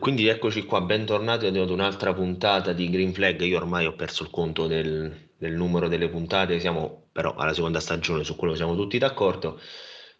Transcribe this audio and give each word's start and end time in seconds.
quindi 0.00 0.26
eccoci 0.26 0.64
qua, 0.64 0.80
bentornati 0.80 1.46
ad 1.46 1.56
un'altra 1.56 2.12
puntata 2.14 2.72
di 2.72 2.88
Green 2.90 3.12
Flag. 3.12 3.40
Io 3.42 3.58
ormai 3.58 3.86
ho 3.86 3.94
perso 3.94 4.22
il 4.24 4.30
conto 4.30 4.66
del, 4.66 5.30
del, 5.36 5.52
numero 5.52 5.88
delle 5.88 6.08
puntate, 6.08 6.58
siamo 6.58 7.08
però 7.12 7.34
alla 7.34 7.52
seconda 7.52 7.80
stagione, 7.80 8.24
su 8.24 8.34
quello 8.34 8.54
siamo 8.56 8.74
tutti 8.74 8.98
d'accordo, 8.98 9.60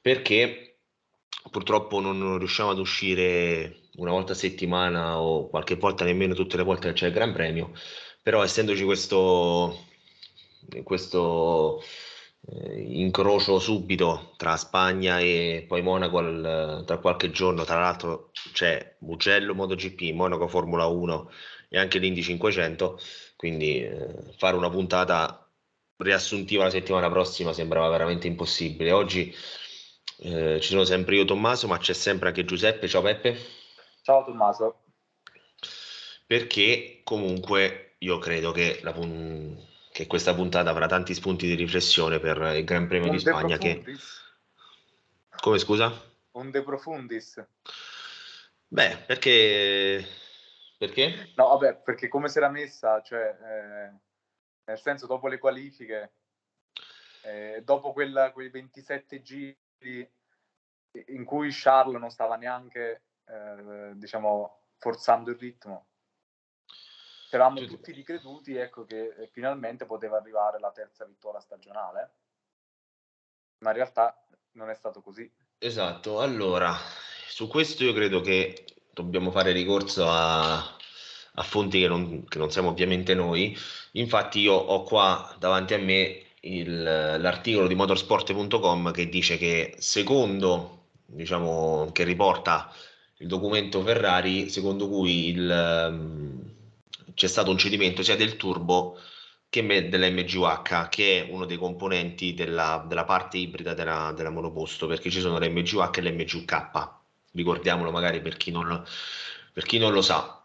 perché 0.00 0.80
purtroppo 1.50 2.00
non 2.00 2.38
riusciamo 2.38 2.70
ad 2.70 2.78
uscire 2.78 3.88
una 3.96 4.10
volta 4.10 4.32
a 4.32 4.36
settimana 4.36 5.18
o 5.20 5.48
qualche 5.48 5.76
volta 5.76 6.04
nemmeno 6.04 6.34
tutte 6.34 6.58
le 6.58 6.62
volte 6.62 6.88
che 6.88 6.94
c'è 6.94 7.06
il 7.06 7.12
Gran 7.14 7.32
Premio, 7.32 7.72
però 8.22 8.42
essendoci 8.44 8.84
questo, 8.84 9.86
questo 10.84 11.82
eh, 12.46 12.80
incrocio 12.80 13.58
subito 13.58 14.32
tra 14.36 14.56
Spagna 14.56 15.20
e 15.20 15.64
poi 15.68 15.82
Monaco 15.82 16.18
al, 16.18 16.82
tra 16.86 16.98
qualche 16.98 17.30
giorno. 17.30 17.64
Tra 17.64 17.80
l'altro 17.80 18.30
c'è 18.52 18.96
Mugello 19.00 19.54
MotoGP, 19.54 20.12
Monaco 20.14 20.48
Formula 20.48 20.86
1 20.86 21.30
e 21.68 21.78
anche 21.78 21.98
l'Indy 21.98 22.22
500. 22.22 22.98
Quindi 23.36 23.82
eh, 23.82 24.34
fare 24.36 24.56
una 24.56 24.70
puntata 24.70 25.46
riassuntiva 25.96 26.64
la 26.64 26.70
settimana 26.70 27.10
prossima 27.10 27.52
sembrava 27.52 27.88
veramente 27.88 28.26
impossibile. 28.26 28.92
Oggi 28.92 29.34
eh, 30.22 30.58
ci 30.60 30.68
sono 30.68 30.84
sempre 30.84 31.16
io 31.16 31.24
Tommaso, 31.24 31.66
ma 31.66 31.78
c'è 31.78 31.92
sempre 31.92 32.28
anche 32.28 32.44
Giuseppe. 32.44 32.88
Ciao 32.88 33.02
Peppe. 33.02 33.36
Ciao 34.02 34.24
Tommaso. 34.24 34.82
Perché 36.26 37.00
comunque 37.04 37.96
io 37.98 38.18
credo 38.18 38.52
che 38.52 38.80
la 38.82 38.92
che 40.00 40.06
questa 40.06 40.34
puntata 40.34 40.70
avrà 40.70 40.86
tanti 40.86 41.12
spunti 41.12 41.46
di 41.46 41.54
riflessione 41.54 42.18
per 42.18 42.38
il 42.56 42.64
Gran 42.64 42.86
Premio 42.86 43.10
Un 43.10 43.16
di 43.16 43.20
Spagna. 43.20 43.58
Che... 43.58 43.84
Come 45.40 45.58
scusa? 45.58 45.92
Un 46.32 46.50
de 46.50 46.62
profundis. 46.62 47.44
Beh, 48.66 48.96
perché... 49.06 50.06
Perché? 50.78 51.32
No, 51.36 51.48
vabbè, 51.48 51.82
perché 51.82 52.08
come 52.08 52.30
si 52.30 52.38
era 52.38 52.48
messa, 52.48 53.02
cioè, 53.02 53.36
eh, 53.42 53.92
nel 54.64 54.78
senso, 54.78 55.06
dopo 55.06 55.28
le 55.28 55.36
qualifiche, 55.36 56.12
eh, 57.24 57.60
dopo 57.62 57.92
quella, 57.92 58.32
quei 58.32 58.48
27 58.48 59.20
giri 59.20 60.10
in 61.08 61.24
cui 61.24 61.50
Charles 61.52 62.00
non 62.00 62.08
stava 62.08 62.36
neanche, 62.36 63.02
eh, 63.26 63.90
diciamo, 63.96 64.62
forzando 64.78 65.30
il 65.30 65.36
ritmo, 65.36 65.88
eravamo 67.36 67.64
tutti 67.64 67.92
ricreduti 67.92 68.56
ecco, 68.56 68.84
che 68.84 69.14
eh, 69.18 69.26
finalmente 69.28 69.86
poteva 69.86 70.16
arrivare 70.16 70.58
la 70.58 70.70
terza 70.72 71.04
vittoria 71.04 71.40
stagionale, 71.40 72.12
ma 73.58 73.70
in 73.70 73.76
realtà 73.76 74.24
non 74.52 74.70
è 74.70 74.74
stato 74.74 75.00
così. 75.00 75.30
Esatto, 75.58 76.20
allora 76.20 76.74
su 77.28 77.46
questo 77.46 77.84
io 77.84 77.92
credo 77.92 78.20
che 78.20 78.64
dobbiamo 78.92 79.30
fare 79.30 79.52
ricorso 79.52 80.08
a, 80.08 80.56
a 80.56 81.42
fonti 81.42 81.80
che 81.80 81.88
non, 81.88 82.24
che 82.24 82.38
non, 82.38 82.50
siamo 82.50 82.70
ovviamente 82.70 83.14
noi. 83.14 83.56
Infatti 83.92 84.40
io 84.40 84.54
ho 84.54 84.82
qua 84.82 85.34
davanti 85.38 85.74
a 85.74 85.78
me 85.78 86.22
il, 86.40 86.82
l'articolo 86.82 87.66
di 87.66 87.74
motorsport.com 87.74 88.90
che 88.92 89.08
dice 89.08 89.36
che 89.36 89.74
secondo, 89.78 90.88
diciamo, 91.06 91.90
che 91.92 92.04
riporta 92.04 92.72
il 93.18 93.26
documento 93.26 93.82
Ferrari, 93.82 94.48
secondo 94.48 94.88
cui 94.88 95.28
il 95.28 96.58
c'è 97.20 97.26
stato 97.26 97.50
un 97.50 97.58
cedimento 97.58 98.02
sia 98.02 98.16
del 98.16 98.36
turbo 98.38 98.98
che 99.50 99.62
dell'MGUH, 99.90 100.88
che 100.88 101.26
è 101.26 101.30
uno 101.30 101.44
dei 101.44 101.58
componenti 101.58 102.32
della, 102.32 102.82
della 102.88 103.04
parte 103.04 103.36
ibrida 103.36 103.74
della, 103.74 104.10
della, 104.16 104.30
monoposto, 104.30 104.86
perché 104.86 105.10
ci 105.10 105.20
sono 105.20 105.38
l'MGUH 105.38 105.98
e 105.98 106.00
l'MGUK. 106.00 106.70
Ricordiamolo 107.32 107.90
magari 107.90 108.22
per 108.22 108.38
chi, 108.38 108.50
non, 108.50 108.82
per 109.52 109.64
chi 109.64 109.76
non 109.76 109.92
lo 109.92 110.00
sa. 110.00 110.40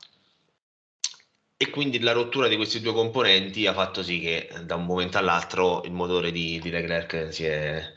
E 1.55 1.69
quindi 1.69 1.99
la 1.99 2.11
rottura 2.11 2.49
di 2.49 2.57
questi 2.57 2.81
due 2.81 2.91
componenti 2.91 3.65
ha 3.67 3.73
fatto 3.73 4.03
sì 4.03 4.19
che 4.19 4.49
da 4.65 4.75
un 4.75 4.85
momento 4.85 5.17
all'altro 5.17 5.81
il 5.85 5.93
motore 5.93 6.33
di, 6.33 6.59
di 6.59 6.69
Leclerc 6.71 7.31
si 7.31 7.45
è, 7.45 7.93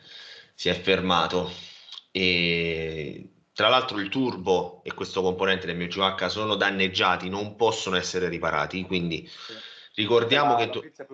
si 0.55 0.69
è 0.69 0.81
fermato. 0.81 1.50
E 2.12 3.38
tra 3.59 3.69
l'altro 3.69 3.99
il 3.99 4.09
turbo 4.09 4.83
e 4.85 4.95
questo 4.95 5.21
componente 5.21 5.67
del 5.67 5.75
mio 5.75 5.89
GH 5.89 6.27
sono 6.27 6.55
danneggiati, 6.55 7.29
non 7.29 7.57
possono 7.57 7.97
essere 7.97 8.29
riparati, 8.29 8.85
quindi 8.85 9.29
sì. 9.29 9.53
ricordiamo 9.97 10.55
che... 10.55 10.71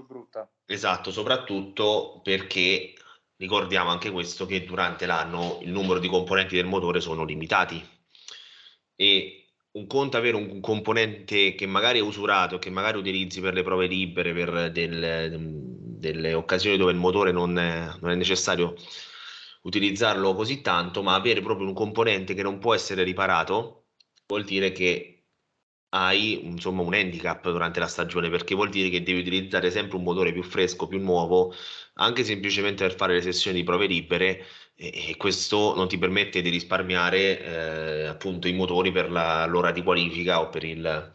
Brutta. 0.07 0.47
Esatto, 0.67 1.11
soprattutto 1.11 2.21
perché 2.23 2.93
ricordiamo 3.37 3.89
anche 3.89 4.11
questo 4.11 4.45
che 4.45 4.63
durante 4.63 5.07
l'anno 5.07 5.61
il 5.63 5.71
numero 5.71 5.99
di 5.99 6.07
componenti 6.07 6.55
del 6.55 6.67
motore 6.67 7.01
sono 7.01 7.25
limitati 7.25 7.83
e 8.95 9.47
un 9.71 9.87
conto 9.87 10.19
avere 10.19 10.37
un 10.37 10.61
componente 10.61 11.55
che 11.55 11.65
magari 11.65 11.99
è 11.99 12.03
usurato, 12.03 12.59
che 12.59 12.69
magari 12.69 12.99
utilizzi 12.99 13.41
per 13.41 13.55
le 13.55 13.63
prove 13.63 13.87
libere, 13.87 14.35
per 14.35 14.71
del, 14.71 15.31
delle 15.31 16.35
occasioni 16.35 16.77
dove 16.77 16.93
il 16.93 16.99
motore 16.99 17.33
non 17.33 17.59
è, 17.59 17.89
non 18.03 18.11
è 18.11 18.15
necessario 18.15 18.77
utilizzarlo 19.65 20.35
così 20.35 20.61
tanto, 20.61 21.03
ma 21.03 21.15
avere 21.15 21.41
proprio 21.41 21.67
un 21.67 21.75
componente 21.75 22.35
che 22.35 22.43
non 22.43 22.59
può 22.59 22.75
essere 22.75 23.03
riparato 23.03 23.87
vuol 24.27 24.45
dire 24.45 24.73
che 24.73 25.11
hai 25.91 26.45
insomma 26.45 26.83
un 26.83 26.93
handicap 26.93 27.49
durante 27.51 27.79
la 27.79 27.87
stagione 27.87 28.29
perché 28.29 28.55
vuol 28.55 28.69
dire 28.69 28.89
che 28.89 29.03
devi 29.03 29.21
utilizzare 29.21 29.71
sempre 29.71 29.97
un 29.97 30.03
motore 30.03 30.33
più 30.33 30.43
fresco, 30.43 30.89
più 30.89 31.01
nuovo, 31.01 31.55
anche 31.95 32.25
semplicemente 32.25 32.85
per 32.85 32.97
fare 32.97 33.15
le 33.15 33.23
sessioni 33.23 33.59
di 33.59 33.65
prove 33.65 33.87
libere 33.87 34.45
e, 34.75 35.11
e 35.11 35.17
questo 35.17 35.75
non 35.75 35.89
ti 35.89 35.97
permette 35.99 36.43
di 36.43 36.51
risparmiare 36.51 37.41
eh, 37.41 38.05
appunto 38.07 38.49
i 38.49 38.53
motori 38.53 38.91
per 38.91 39.11
la, 39.11 39.47
l'ora 39.47 39.71
di 39.71 39.83
qualifica 39.83 40.41
o 40.41 40.49
per 40.49 40.65
il, 40.65 41.13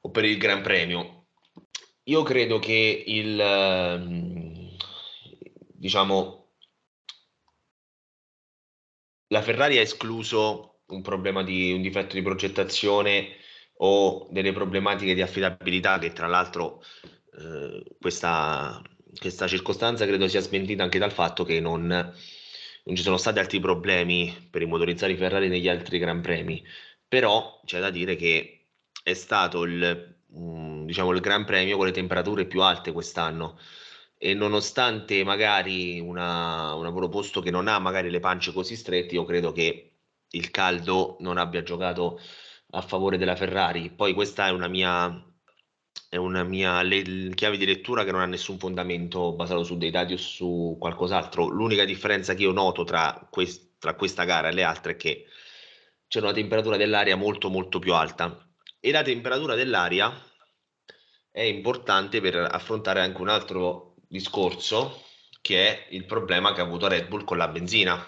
o 0.00 0.10
per 0.10 0.24
il 0.24 0.38
Gran 0.38 0.62
Premio. 0.62 1.26
Io 2.04 2.22
credo 2.22 2.60
che 2.60 3.02
il 3.04 4.74
diciamo 5.72 6.45
la 9.28 9.42
Ferrari 9.42 9.78
ha 9.78 9.82
escluso 9.82 10.80
un 10.86 11.02
problema 11.02 11.42
di 11.42 11.72
un 11.72 11.82
difetto 11.82 12.14
di 12.14 12.22
progettazione 12.22 13.36
o 13.78 14.28
delle 14.30 14.52
problematiche 14.52 15.14
di 15.14 15.22
affidabilità 15.22 15.98
che 15.98 16.12
tra 16.12 16.26
l'altro 16.26 16.82
eh, 17.38 17.82
questa, 18.00 18.80
questa, 19.18 19.46
circostanza 19.46 20.06
credo 20.06 20.28
sia 20.28 20.40
smentita 20.40 20.82
anche 20.82 20.98
dal 20.98 21.12
fatto 21.12 21.44
che 21.44 21.60
non, 21.60 21.86
non, 21.86 22.96
ci 22.96 23.02
sono 23.02 23.16
stati 23.16 23.38
altri 23.38 23.60
problemi 23.60 24.48
per 24.50 24.62
i 24.62 24.66
motorizzati 24.66 25.16
Ferrari 25.16 25.48
negli 25.48 25.68
altri 25.68 25.98
Gran 25.98 26.20
Premi. 26.20 26.64
Però 27.08 27.60
c'è 27.64 27.80
da 27.80 27.90
dire 27.90 28.16
che 28.16 28.68
è 29.02 29.14
stato 29.14 29.64
il, 29.64 30.16
mm, 30.36 30.86
diciamo, 30.86 31.12
il 31.12 31.20
Gran 31.20 31.44
Premio 31.44 31.76
con 31.76 31.86
le 31.86 31.92
temperature 31.92 32.46
più 32.46 32.62
alte 32.62 32.92
quest'anno 32.92 33.58
e 34.18 34.34
nonostante 34.34 35.22
magari 35.24 36.00
una, 36.00 36.74
una 36.74 36.92
proposto 36.92 37.40
che 37.40 37.50
non 37.50 37.68
ha 37.68 37.78
magari 37.78 38.10
le 38.10 38.20
pance 38.20 38.52
così 38.52 38.76
strette, 38.76 39.14
io 39.14 39.24
credo 39.24 39.52
che 39.52 39.92
il 40.30 40.50
caldo 40.50 41.16
non 41.20 41.38
abbia 41.38 41.62
giocato 41.62 42.20
a 42.70 42.80
favore 42.80 43.18
della 43.18 43.36
Ferrari. 43.36 43.90
Poi 43.90 44.14
questa 44.14 44.46
è 44.48 44.50
una 44.50 44.68
mia, 44.68 45.22
è 46.08 46.16
una 46.16 46.42
mia 46.44 46.82
le, 46.82 47.30
chiave 47.34 47.56
di 47.56 47.66
lettura 47.66 48.04
che 48.04 48.12
non 48.12 48.20
ha 48.20 48.26
nessun 48.26 48.58
fondamento 48.58 49.32
basato 49.32 49.62
su 49.64 49.76
dei 49.76 49.90
dati 49.90 50.14
o 50.14 50.16
su 50.16 50.76
qualcos'altro. 50.78 51.46
L'unica 51.48 51.84
differenza 51.84 52.34
che 52.34 52.42
io 52.42 52.52
noto 52.52 52.84
tra, 52.84 53.26
quest, 53.30 53.78
tra 53.78 53.94
questa 53.94 54.24
gara 54.24 54.48
e 54.48 54.52
le 54.52 54.62
altre 54.62 54.92
è 54.92 54.96
che 54.96 55.26
c'è 56.08 56.20
una 56.20 56.32
temperatura 56.32 56.76
dell'aria 56.76 57.16
molto 57.16 57.50
molto 57.50 57.78
più 57.78 57.92
alta 57.92 58.48
e 58.80 58.90
la 58.92 59.02
temperatura 59.02 59.54
dell'aria 59.54 60.12
è 61.30 61.42
importante 61.42 62.20
per 62.20 62.36
affrontare 62.36 63.00
anche 63.00 63.20
un 63.20 63.28
altro 63.28 63.95
discorso 64.08 65.02
che 65.40 65.68
è 65.68 65.86
il 65.90 66.04
problema 66.04 66.52
che 66.52 66.60
ha 66.60 66.64
avuto 66.64 66.88
Red 66.88 67.06
Bull 67.06 67.24
con 67.24 67.36
la 67.36 67.48
benzina, 67.48 68.04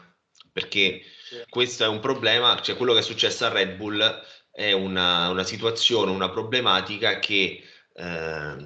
perché 0.53 1.03
sì. 1.25 1.37
questo 1.49 1.85
è 1.85 1.87
un 1.89 2.01
problema, 2.01 2.61
cioè 2.61 2.77
quello 2.77 2.93
che 2.93 2.99
è 2.99 3.03
successo 3.03 3.45
a 3.45 3.49
Red 3.49 3.77
Bull 3.77 4.23
è 4.51 4.73
una, 4.73 5.29
una 5.31 5.45
situazione, 5.45 6.11
una 6.11 6.31
problematica 6.31 7.21
che 7.21 7.63
eh, 7.95 8.57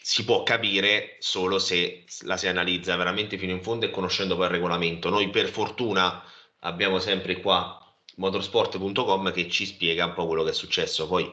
si 0.00 0.24
può 0.24 0.42
capire 0.42 1.16
solo 1.18 1.58
se 1.58 2.04
la 2.22 2.36
si 2.36 2.46
analizza 2.46 2.96
veramente 2.96 3.36
fino 3.36 3.52
in 3.52 3.62
fondo 3.62 3.84
e 3.84 3.90
conoscendo 3.90 4.36
poi 4.36 4.46
il 4.46 4.52
regolamento. 4.52 5.10
Noi 5.10 5.28
per 5.28 5.48
fortuna 5.48 6.22
abbiamo 6.60 6.98
sempre 6.98 7.40
qua 7.40 7.78
motorsport.com 8.16 9.32
che 9.32 9.48
ci 9.50 9.66
spiega 9.66 10.06
un 10.06 10.14
po' 10.14 10.26
quello 10.26 10.44
che 10.44 10.50
è 10.50 10.54
successo. 10.54 11.06
Poi 11.06 11.30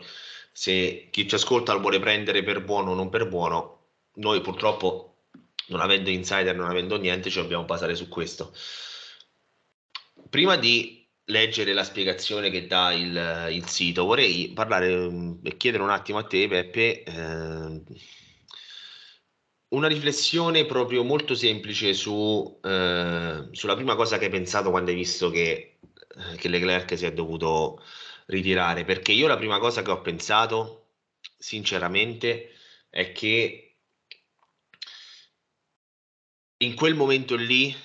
se 0.52 1.08
chi 1.10 1.28
ci 1.28 1.36
ascolta 1.36 1.74
lo 1.74 1.80
vuole 1.80 2.00
prendere 2.00 2.44
per 2.44 2.64
buono 2.64 2.92
o 2.92 2.96
non 2.96 3.10
per 3.10 3.28
buono, 3.28 3.80
noi 4.16 4.42
purtroppo 4.42 5.11
non 5.68 5.82
avendo 5.82 6.10
insider, 6.10 6.56
non 6.56 6.70
avendo 6.70 6.98
niente, 6.98 7.30
ci 7.30 7.40
dobbiamo 7.40 7.66
basare 7.66 7.96
su 7.96 8.08
questo. 8.08 8.54
Prima 10.30 10.56
di 10.58 11.02
leggere 11.26 11.74
la 11.74 11.84
spiegazione 11.84 12.50
che 12.50 12.68
dà 12.68 12.94
il, 12.94 13.48
il 13.52 13.68
sito, 13.68 14.06
vorrei 14.06 14.52
parlare 14.54 15.10
mm, 15.10 15.34
e 15.44 15.58
chiedere 15.58 15.84
un 15.84 15.90
attimo 15.90 16.18
a 16.20 16.24
te, 16.24 16.48
Peppe, 16.48 17.04
eh, 17.04 17.84
una 19.70 19.88
riflessione 19.88 20.66
proprio 20.66 21.04
molto 21.04 21.34
semplice 21.36 21.94
su, 21.94 22.60
eh, 22.64 23.48
sulla 23.52 23.76
prima 23.76 23.96
cosa 23.96 24.18
che 24.18 24.26
hai 24.26 24.32
pensato 24.32 24.70
quando 24.70 24.92
hai 24.92 24.98
visto 24.98 25.30
che, 25.30 25.80
eh, 25.80 26.36
che 26.38 26.50
Leclerc 26.50 26.98
si 26.98 27.06
è 27.06 27.14
dovuto 27.14 27.82
ritirare, 28.28 28.84
perché 28.86 29.12
io 29.12 29.28
la 29.28 29.38
prima 29.38 29.60
cosa 29.60 29.82
che 29.82 29.92
ho 29.92 30.02
pensato, 30.02 30.88
sinceramente, 31.38 32.52
è 32.90 33.12
che 33.14 33.61
in 36.62 36.76
quel 36.76 36.96
momento 36.96 37.36
lì 37.36 37.76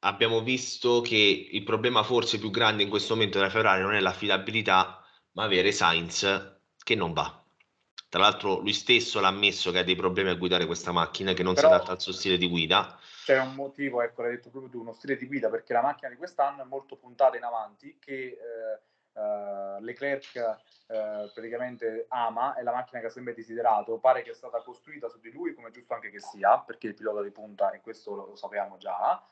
abbiamo 0.00 0.40
visto 0.42 1.00
che 1.00 1.48
il 1.50 1.62
problema 1.62 2.02
forse 2.02 2.38
più 2.38 2.50
grande 2.50 2.82
in 2.82 2.88
questo 2.88 3.14
momento 3.14 3.38
della 3.38 3.50
Ferrari 3.50 3.82
non 3.82 3.94
è 3.94 4.00
l'affidabilità, 4.00 5.02
ma 5.32 5.44
avere 5.44 5.72
Sainz 5.72 6.58
che 6.82 6.94
non 6.94 7.12
va. 7.12 7.42
Tra 8.08 8.20
l'altro 8.20 8.58
lui 8.58 8.74
stesso 8.74 9.20
l'ha 9.20 9.28
ammesso 9.28 9.70
che 9.70 9.78
ha 9.78 9.84
dei 9.84 9.96
problemi 9.96 10.30
a 10.30 10.34
guidare 10.34 10.66
questa 10.66 10.92
macchina, 10.92 11.32
che 11.32 11.42
non 11.42 11.54
Però 11.54 11.68
si 11.68 11.74
adatta 11.74 11.92
al 11.92 12.00
suo 12.00 12.12
stile 12.12 12.36
di 12.36 12.48
guida. 12.48 12.98
C'è 13.24 13.40
un 13.40 13.54
motivo, 13.54 14.02
ecco, 14.02 14.22
l'hai 14.22 14.32
detto 14.32 14.50
proprio 14.50 14.70
tu, 14.70 14.80
uno 14.80 14.92
stile 14.92 15.16
di 15.16 15.26
guida, 15.26 15.48
perché 15.48 15.72
la 15.72 15.80
macchina 15.80 16.10
di 16.10 16.16
quest'anno 16.16 16.62
è 16.62 16.66
molto 16.66 16.96
puntata 16.96 17.36
in 17.38 17.44
avanti, 17.44 17.96
che 17.98 18.12
eh, 18.12 18.80
eh, 19.14 19.76
Leclerc 19.80 20.36
eh, 20.36 21.30
praticamente 21.32 22.06
ama, 22.08 22.54
è 22.54 22.62
la 22.62 22.72
macchina 22.72 23.00
che 23.00 23.06
ha 23.06 23.10
sempre 23.10 23.34
desiderato, 23.34 23.98
pare 23.98 24.22
che 24.22 24.30
è 24.30 24.34
stata 24.34 24.62
costruita 24.62 25.08
su 25.08 25.18
di 25.18 25.30
lui, 25.30 25.54
come 25.54 25.70
giusto 25.70 25.94
anche 25.94 26.10
che 26.10 26.20
sia, 26.20 26.58
perché 26.58 26.88
il 26.88 26.94
pilota 26.94 27.22
di 27.22 27.30
punta, 27.30 27.70
e 27.70 27.80
questo 27.80 28.14
lo, 28.14 28.26
lo 28.26 28.36
sappiamo 28.36 28.76
già. 28.76 29.22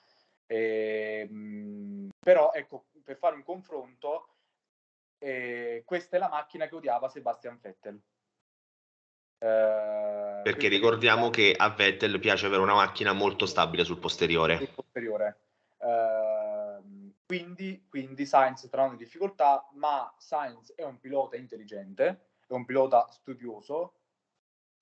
E, 0.47 1.27
ehm, 1.29 1.37
mh, 1.37 2.09
però, 2.19 2.53
ecco, 2.53 2.87
per 3.05 3.17
fare 3.17 3.35
un 3.35 3.43
confronto, 3.43 4.29
eh, 5.19 5.83
questa 5.85 6.17
è 6.17 6.19
la 6.19 6.29
macchina 6.29 6.67
che 6.67 6.75
odiava 6.75 7.09
Sebastian 7.09 7.59
Vettel. 7.61 8.00
Eh, 9.43 10.41
Perché 10.43 10.69
ricordiamo 10.69 11.31
che 11.31 11.55
a 11.56 11.71
Vettel 11.71 12.19
piace 12.19 12.47
avere 12.47 12.61
una 12.62 12.75
macchina 12.75 13.12
molto 13.12 13.47
stabile 13.47 13.85
sul 13.85 13.99
posteriore. 13.99 14.59
Sul 14.59 14.69
posteriore. 14.75 15.38
Uh, 15.79 16.19
quindi, 17.31 17.87
quindi 17.88 18.27
Sainz 18.27 18.69
tra 18.69 18.87
in 18.87 18.97
difficoltà, 18.97 19.69
ma 19.75 20.12
Sainz 20.19 20.75
è 20.75 20.82
un 20.82 20.99
pilota 20.99 21.37
intelligente, 21.37 22.31
è 22.49 22.53
un 22.53 22.65
pilota 22.65 23.06
studioso 23.12 23.94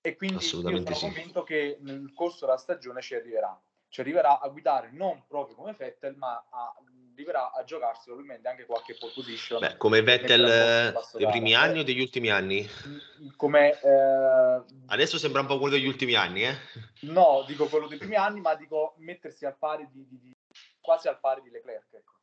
e 0.01 0.17
quindi 0.17 0.43
sono 0.43 0.71
sì. 0.95 1.01
convinto 1.01 1.43
che 1.43 1.77
nel 1.83 2.11
corso 2.15 2.47
della 2.47 2.57
stagione 2.57 3.03
ci 3.03 3.15
arriverà. 3.15 3.61
Ci 3.91 4.01
arriverà 4.01 4.41
a 4.41 4.49
guidare 4.49 4.91
non 4.93 5.25
proprio 5.27 5.57
come 5.57 5.75
Vettel, 5.77 6.17
ma 6.17 6.43
a 6.51 6.75
arriverà 7.19 7.53
a 7.53 7.65
giocarsi 7.65 8.05
probabilmente 8.05 8.49
anche 8.49 8.65
qualche 8.65 8.97
pole 8.97 9.13
position. 9.13 9.59
Beh, 9.59 9.77
come 9.77 10.03
Vettel 10.03 10.45
eh, 10.45 10.95
dei 11.19 11.27
primi 11.27 11.53
anni 11.55 11.81
o 11.81 11.83
degli 11.83 12.01
ultimi 12.01 12.31
anni? 12.31 12.67
Mm, 12.87 13.29
come, 13.37 13.81
eh... 13.81 14.63
Adesso 14.87 15.19
sembra 15.19 15.41
un 15.41 15.49
po' 15.49 15.59
quello 15.59 15.75
degli 15.75 15.89
ultimi 15.89 16.15
anni, 16.15 16.45
eh? 16.45 16.57
No, 17.01 17.45
dico 17.47 17.67
quello 17.67 17.89
dei 17.89 17.99
primi 17.99 18.15
anni, 18.15 18.41
ma 18.41 18.55
dico 18.55 18.95
mettersi 18.99 19.45
al 19.45 19.57
pari 19.59 19.89
di, 19.91 20.07
di, 20.07 20.21
di 20.21 20.37
quasi 20.81 21.09
al 21.09 21.19
pari 21.19 21.43
di 21.43 21.51
Leclerc. 21.51 21.93
Ecco. 21.93 22.18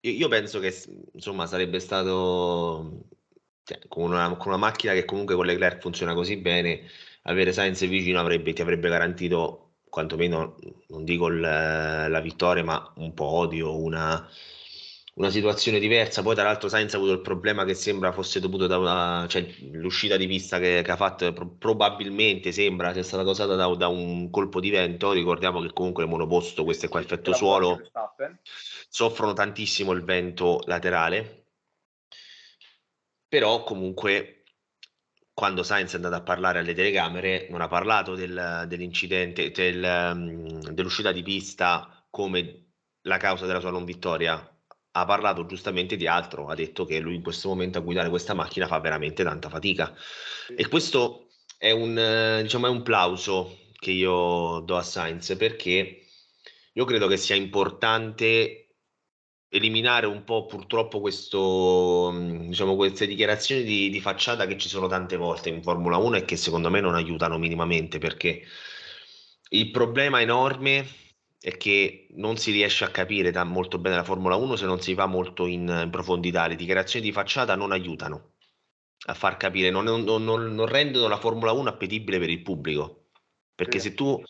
Io 0.00 0.28
penso 0.28 0.60
che 0.60 0.74
insomma 1.12 1.46
sarebbe 1.46 1.80
stato 1.80 3.04
cioè, 3.64 3.78
con, 3.88 4.04
una, 4.10 4.36
con, 4.36 4.48
una, 4.48 4.56
macchina 4.56 4.92
che 4.92 5.04
comunque 5.04 5.34
con 5.34 5.44
Leclerc 5.46 5.80
funziona 5.80 6.14
così 6.14 6.36
bene, 6.36 6.88
avere 7.22 7.52
Sainz 7.52 7.86
vicino 7.86 8.20
avrebbe, 8.20 8.52
ti 8.52 8.62
avrebbe 8.62 8.88
garantito 8.88 9.74
quantomeno 9.88 10.56
non 10.88 11.04
dico 11.04 11.26
il, 11.26 11.40
la 11.40 12.20
vittoria, 12.20 12.62
ma 12.64 12.92
un 12.96 13.12
podio, 13.14 13.76
una, 13.76 14.28
una 15.18 15.30
situazione 15.30 15.80
diversa. 15.80 16.22
Poi, 16.22 16.34
tra 16.34 16.44
l'altro, 16.44 16.68
Sainz 16.68 16.94
ha 16.94 16.96
avuto 16.96 17.12
il 17.12 17.20
problema 17.20 17.64
che 17.64 17.74
sembra 17.74 18.12
fosse 18.12 18.40
dovuto 18.40 18.66
da 18.66 18.78
una, 18.78 19.26
cioè, 19.28 19.46
l'uscita 19.72 20.16
di 20.16 20.26
pista 20.28 20.58
che, 20.58 20.82
che 20.82 20.90
ha 20.90 20.96
fatto, 20.96 21.32
pro, 21.32 21.48
probabilmente 21.48 22.52
sembra 22.52 22.92
sia 22.92 23.02
stata 23.02 23.24
causata 23.24 23.54
da, 23.56 23.66
da, 23.74 23.88
un 23.88 24.30
colpo 24.30 24.60
di 24.60 24.70
vento. 24.70 25.12
Ricordiamo 25.12 25.60
che 25.60 25.72
comunque 25.72 26.04
il 26.04 26.08
monoposto, 26.08 26.64
questo 26.64 26.86
è 26.86 26.88
qua 26.88 27.00
effetto 27.00 27.34
suolo, 27.34 27.80
soffrono 28.88 29.32
tantissimo 29.32 29.92
il 29.92 30.04
vento 30.04 30.62
laterale. 30.66 31.46
Però 33.28 33.64
comunque 33.64 34.44
quando 35.34 35.62
Sainz 35.62 35.92
è 35.92 35.96
andato 35.96 36.14
a 36.14 36.22
parlare 36.22 36.60
alle 36.60 36.74
telecamere 36.74 37.48
non 37.50 37.60
ha 37.60 37.68
parlato 37.68 38.14
del, 38.14 38.64
dell'incidente, 38.66 39.50
del, 39.50 39.82
um, 39.84 40.60
dell'uscita 40.72 41.12
di 41.12 41.22
pista 41.22 42.04
come 42.08 42.70
la 43.02 43.18
causa 43.18 43.46
della 43.46 43.60
sua 43.60 43.70
non 43.70 43.84
vittoria, 43.84 44.57
ha 45.00 45.04
parlato 45.04 45.46
giustamente 45.46 45.96
di 45.96 46.06
altro, 46.06 46.48
ha 46.48 46.54
detto 46.54 46.84
che 46.84 46.98
lui 47.00 47.14
in 47.14 47.22
questo 47.22 47.48
momento 47.48 47.78
a 47.78 47.82
guidare 47.82 48.08
questa 48.08 48.34
macchina 48.34 48.66
fa 48.66 48.78
veramente 48.80 49.22
tanta 49.24 49.48
fatica. 49.48 49.94
E 50.56 50.68
questo 50.68 51.28
è 51.56 51.70
un, 51.70 52.40
diciamo, 52.42 52.66
è 52.66 52.70
un 52.70 52.82
plauso 52.82 53.58
che 53.78 53.90
io 53.90 54.60
do 54.60 54.76
a 54.76 54.82
Sainz 54.82 55.34
perché 55.36 56.02
io 56.72 56.84
credo 56.84 57.06
che 57.06 57.16
sia 57.16 57.34
importante 57.36 58.68
eliminare 59.50 60.06
un 60.06 60.24
po' 60.24 60.46
purtroppo 60.46 61.00
questo, 61.00 62.12
diciamo, 62.46 62.76
queste 62.76 63.06
dichiarazioni 63.06 63.62
di, 63.62 63.88
di, 63.88 64.00
facciata 64.00 64.46
che 64.46 64.58
ci 64.58 64.68
sono 64.68 64.86
tante 64.88 65.16
volte 65.16 65.48
in 65.48 65.62
Formula 65.62 65.96
1 65.96 66.16
e 66.16 66.24
che 66.24 66.36
secondo 66.36 66.70
me 66.70 66.80
non 66.80 66.94
aiutano 66.94 67.38
minimamente 67.38 67.98
perché 67.98 68.42
il 69.50 69.70
problema 69.70 70.20
enorme 70.20 70.86
è 71.40 71.56
che 71.56 72.08
non 72.12 72.36
si 72.36 72.50
riesce 72.50 72.84
a 72.84 72.90
capire 72.90 73.30
da 73.30 73.44
molto 73.44 73.78
bene 73.78 73.96
la 73.96 74.04
Formula 74.04 74.34
1 74.34 74.56
se 74.56 74.66
non 74.66 74.80
si 74.80 74.94
va 74.94 75.06
molto 75.06 75.46
in, 75.46 75.82
in 75.84 75.90
profondità. 75.90 76.46
Le 76.46 76.56
dichiarazioni 76.56 77.04
di 77.04 77.12
facciata 77.12 77.54
non 77.54 77.72
aiutano 77.72 78.32
a 79.06 79.14
far 79.14 79.36
capire, 79.36 79.70
non, 79.70 79.84
non, 79.84 80.02
non, 80.02 80.24
non 80.24 80.66
rendono 80.66 81.06
la 81.06 81.16
Formula 81.16 81.52
1 81.52 81.68
appetibile 81.68 82.18
per 82.18 82.30
il 82.30 82.42
pubblico. 82.42 83.10
Perché 83.54 83.78
se 83.78 83.94
tu, 83.94 84.20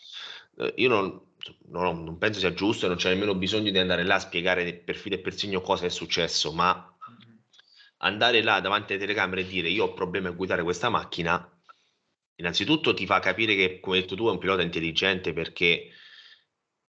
eh, 0.57 0.73
io 0.77 0.89
non, 0.89 1.21
no, 1.69 1.91
non 1.91 2.17
penso 2.17 2.39
sia 2.39 2.53
giusto 2.53 2.85
e 2.85 2.89
non 2.89 2.97
c'è 2.97 3.09
nemmeno 3.09 3.35
bisogno 3.35 3.71
di 3.71 3.77
andare 3.77 4.03
là 4.03 4.15
a 4.15 4.19
spiegare 4.19 4.75
per 4.75 4.95
filo 4.95 5.15
e 5.15 5.19
per 5.19 5.33
segno 5.33 5.61
cosa 5.61 5.85
è 5.85 5.89
successo, 5.89 6.51
ma 6.53 6.95
andare 7.97 8.41
là 8.41 8.59
davanti 8.59 8.93
alle 8.93 9.01
telecamere 9.01 9.41
e 9.41 9.47
dire 9.47 9.69
io 9.69 9.85
ho 9.85 9.93
problemi 9.93 10.27
a 10.27 10.31
guidare 10.31 10.63
questa 10.63 10.89
macchina, 10.89 11.47
innanzitutto 12.35 12.93
ti 12.93 13.05
fa 13.05 13.19
capire 13.19 13.55
che, 13.55 13.79
come 13.79 13.97
hai 13.97 14.01
detto 14.03 14.15
tu, 14.15 14.27
è 14.27 14.31
un 14.31 14.37
pilota 14.37 14.61
intelligente 14.61 15.33
perché 15.33 15.89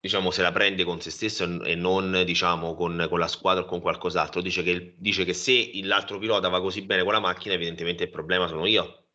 diciamo 0.02 0.32
se 0.32 0.42
la 0.42 0.50
prende 0.50 0.82
con 0.84 1.00
se 1.00 1.10
stesso 1.10 1.44
e 1.62 1.74
non 1.76 2.24
diciamo 2.26 2.74
con, 2.74 3.06
con 3.08 3.18
la 3.20 3.28
squadra 3.28 3.62
o 3.62 3.66
con 3.66 3.80
qualcos'altro 3.80 4.40
dice 4.40 4.62
che, 4.62 4.96
dice 4.98 5.24
che 5.24 5.32
se 5.32 5.70
l'altro 5.84 6.18
pilota 6.18 6.48
va 6.48 6.60
così 6.60 6.82
bene 6.82 7.04
con 7.04 7.12
la 7.12 7.20
macchina 7.20 7.54
evidentemente 7.54 8.02
il 8.02 8.10
problema 8.10 8.48
sono 8.48 8.66
io 8.66 9.06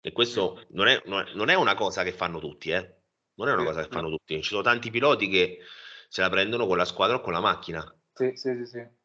e 0.00 0.12
questo 0.12 0.64
non 0.70 0.88
è, 0.88 1.02
non 1.04 1.50
è 1.50 1.54
una 1.54 1.74
cosa 1.74 2.02
che 2.04 2.12
fanno 2.12 2.38
tutti 2.38 2.70
eh 2.70 2.98
non 3.38 3.48
è 3.48 3.52
una 3.52 3.64
cosa 3.64 3.82
che 3.82 3.88
fanno 3.88 4.08
tutti. 4.10 4.42
Ci 4.42 4.48
sono 4.48 4.62
tanti 4.62 4.90
piloti 4.90 5.28
che 5.28 5.60
se 6.08 6.20
la 6.20 6.28
prendono 6.28 6.66
con 6.66 6.76
la 6.76 6.84
squadra 6.84 7.16
o 7.16 7.20
con 7.20 7.32
la 7.32 7.40
macchina. 7.40 7.82
Sì, 8.12 8.32
sì, 8.34 8.54
sì, 8.54 8.66
sì. 8.66 8.97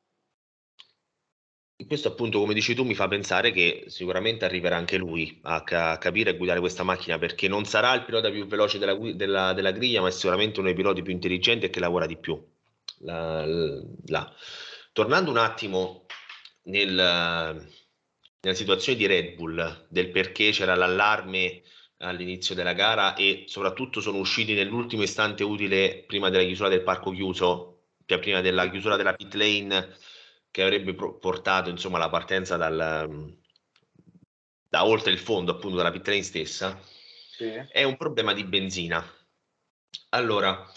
Questo 1.88 2.10
appunto, 2.10 2.40
come 2.40 2.54
dici 2.54 2.76
tu, 2.76 2.84
mi 2.84 2.96
fa 2.96 3.08
pensare 3.08 3.52
che 3.52 3.86
sicuramente 3.88 4.46
arriverà 4.46 4.76
anche 4.76 4.98
lui 4.98 5.40
a, 5.44 5.64
ca- 5.64 5.98
capire 5.98 6.32
e 6.32 6.38
guidare 6.38 6.60
questa 6.60 6.84
macchina 6.84 7.18
perché 7.18 7.48
non 7.48 7.66
sarà 7.66 7.94
il 7.94 8.04
pilota 8.04 8.30
più 8.30 8.46
veloce 8.46 8.78
della, 8.78 8.96
della, 9.14 9.54
della 9.54 9.72
griglia, 9.72 10.02
ma 10.02 10.08
è 10.08 10.12
sicuramente 10.12 10.60
uno 10.60 10.68
dei 10.68 10.78
piloti 10.78 11.02
più 11.02 11.12
intelligenti 11.12 11.66
e 11.66 11.70
che 11.70 11.80
lavora 11.80 12.06
di 12.06 12.18
più. 12.18 12.42
La, 13.00 13.46
la. 13.46 14.34
Tornando 14.92 15.32
un 15.32 15.38
attimo 15.38 16.06
nel, 16.64 16.94
nella 16.94 18.56
situazione 18.56 18.98
di 18.98 19.08
Red 19.08 19.36
Bull, 19.36 19.88
del 19.90 20.12
perché 20.12 20.52
c'era 20.52 20.76
l'allarme 20.76 21.64
all'inizio 21.98 22.54
della 22.56 22.74
gara 22.74 23.16
e 23.16 23.46
soprattutto 23.48 24.02
sono 24.02 24.18
usciti 24.18 24.54
nell'ultimo 24.54 25.04
istante 25.04 25.44
utile 25.44 26.04
prima 26.06 26.30
della 26.30 26.44
chiusura 26.44 26.70
del 26.70 26.84
parco 26.84 27.12
chiuso, 27.12 27.84
cioè 28.06 28.20
prima 28.20 28.42
della 28.42 28.70
chiusura 28.70 28.96
della 28.96 29.14
pit 29.14 29.34
lane 29.36 29.96
che 30.54 30.62
avrebbe 30.62 30.94
portato 30.94 31.72
insomma 31.72 31.98
la 31.98 32.10
partenza 32.10 32.58
dal, 32.58 33.36
da 34.70 34.86
oltre 34.86 35.12
il 35.12 35.18
fondo 35.18 35.54
appunto 35.54 35.78
dalla 35.78 35.90
pit 35.90 36.06
lane 36.06 36.22
stessa, 36.22 36.80
sì. 37.32 37.46
è 37.46 37.82
un 37.82 37.98
problema 37.98 38.34
di 38.34 38.44
benzina. 38.44 39.04
Allora, 40.10 40.72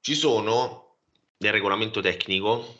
ci 0.00 0.14
sono 0.14 0.98
nel 1.38 1.52
regolamento 1.52 2.02
tecnico 2.02 2.76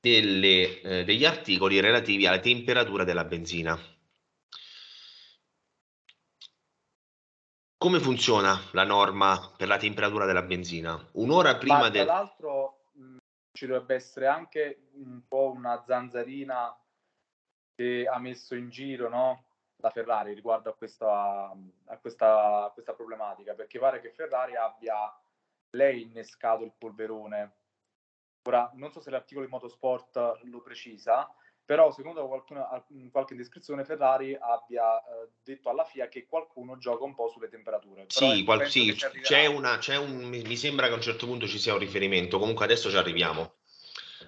delle, 0.00 0.80
eh, 0.80 1.04
degli 1.04 1.24
articoli 1.24 1.78
relativi 1.78 2.26
alla 2.26 2.40
temperatura 2.40 3.04
della 3.04 3.24
benzina 3.24 3.78
Come 7.80 7.98
funziona 7.98 8.60
la 8.72 8.84
norma 8.84 9.54
per 9.56 9.66
la 9.66 9.78
temperatura 9.78 10.26
della 10.26 10.42
benzina? 10.42 11.02
Un'ora 11.12 11.56
prima 11.56 11.78
Ma, 11.78 11.88
del... 11.88 12.04
Tra 12.04 12.14
l'altro 12.14 12.79
ci 13.52 13.66
dovrebbe 13.66 13.94
essere 13.94 14.26
anche 14.26 14.88
un 14.94 15.22
po' 15.26 15.50
una 15.50 15.82
zanzarina 15.84 16.76
che 17.74 18.06
ha 18.06 18.18
messo 18.18 18.54
in 18.54 18.68
giro 18.68 19.08
no? 19.08 19.44
la 19.80 19.90
Ferrari 19.90 20.34
riguardo 20.34 20.70
a 20.70 20.74
questa, 20.74 21.50
a, 21.86 21.98
questa, 21.98 22.64
a 22.64 22.70
questa 22.70 22.94
problematica, 22.94 23.54
perché 23.54 23.78
pare 23.78 24.00
che 24.00 24.12
Ferrari 24.12 24.56
abbia 24.56 25.12
lei 25.70 26.02
innescato 26.02 26.64
il 26.64 26.74
polverone. 26.76 27.56
Ora, 28.42 28.70
non 28.74 28.92
so 28.92 29.00
se 29.00 29.10
l'articolo 29.10 29.46
di 29.46 29.52
Motorsport 29.52 30.40
lo 30.44 30.60
precisa, 30.60 31.28
però 31.70 31.92
secondo 31.92 32.26
qualcuno, 32.26 32.66
qualche 33.12 33.36
descrizione 33.36 33.84
Ferrari 33.84 34.36
abbia 34.36 34.98
eh, 34.98 35.28
detto 35.44 35.70
alla 35.70 35.84
FIA 35.84 36.08
che 36.08 36.26
qualcuno 36.26 36.76
gioca 36.78 37.04
un 37.04 37.14
po' 37.14 37.28
sulle 37.28 37.48
temperature. 37.48 38.06
Sì, 38.08 38.42
qual- 38.42 38.68
sì 38.68 38.92
c'è 39.22 39.46
una, 39.46 39.78
c'è 39.78 39.96
un, 39.96 40.16
mi 40.24 40.56
sembra 40.56 40.88
che 40.88 40.94
a 40.94 40.96
un 40.96 41.00
certo 41.00 41.26
punto 41.26 41.46
ci 41.46 41.60
sia 41.60 41.74
un 41.74 41.78
riferimento, 41.78 42.40
comunque 42.40 42.64
adesso 42.64 42.90
ci 42.90 42.96
arriviamo. 42.96 43.58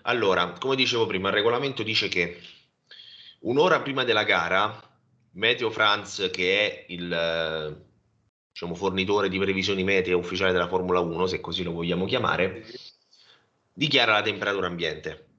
Allora, 0.03 0.53
come 0.53 0.77
dicevo 0.77 1.05
prima, 1.07 1.31
il 1.31 1.35
regolamento 1.35 1.83
dice 1.83 2.07
che 2.07 2.41
un'ora 3.41 3.81
prima 3.81 4.05
della 4.05 4.23
gara, 4.23 4.81
Meteo 5.33 5.73
France, 5.73 6.31
che 6.31 6.61
è 6.61 6.85
il 6.93 7.85
diciamo, 8.53 8.77
fornitore 8.77 9.29
di 9.29 9.41
previsioni 9.41 9.83
meteo 9.83 10.17
ufficiale 10.17 10.53
della 10.53 10.69
Formula 10.69 11.01
1, 11.01 11.27
se 11.27 11.41
così 11.41 11.65
lo 11.65 11.73
vogliamo 11.73 12.05
chiamare, 12.05 12.65
dichiara 13.73 14.13
la 14.13 14.23
temperatura 14.23 14.69
ambiente. 14.69 15.31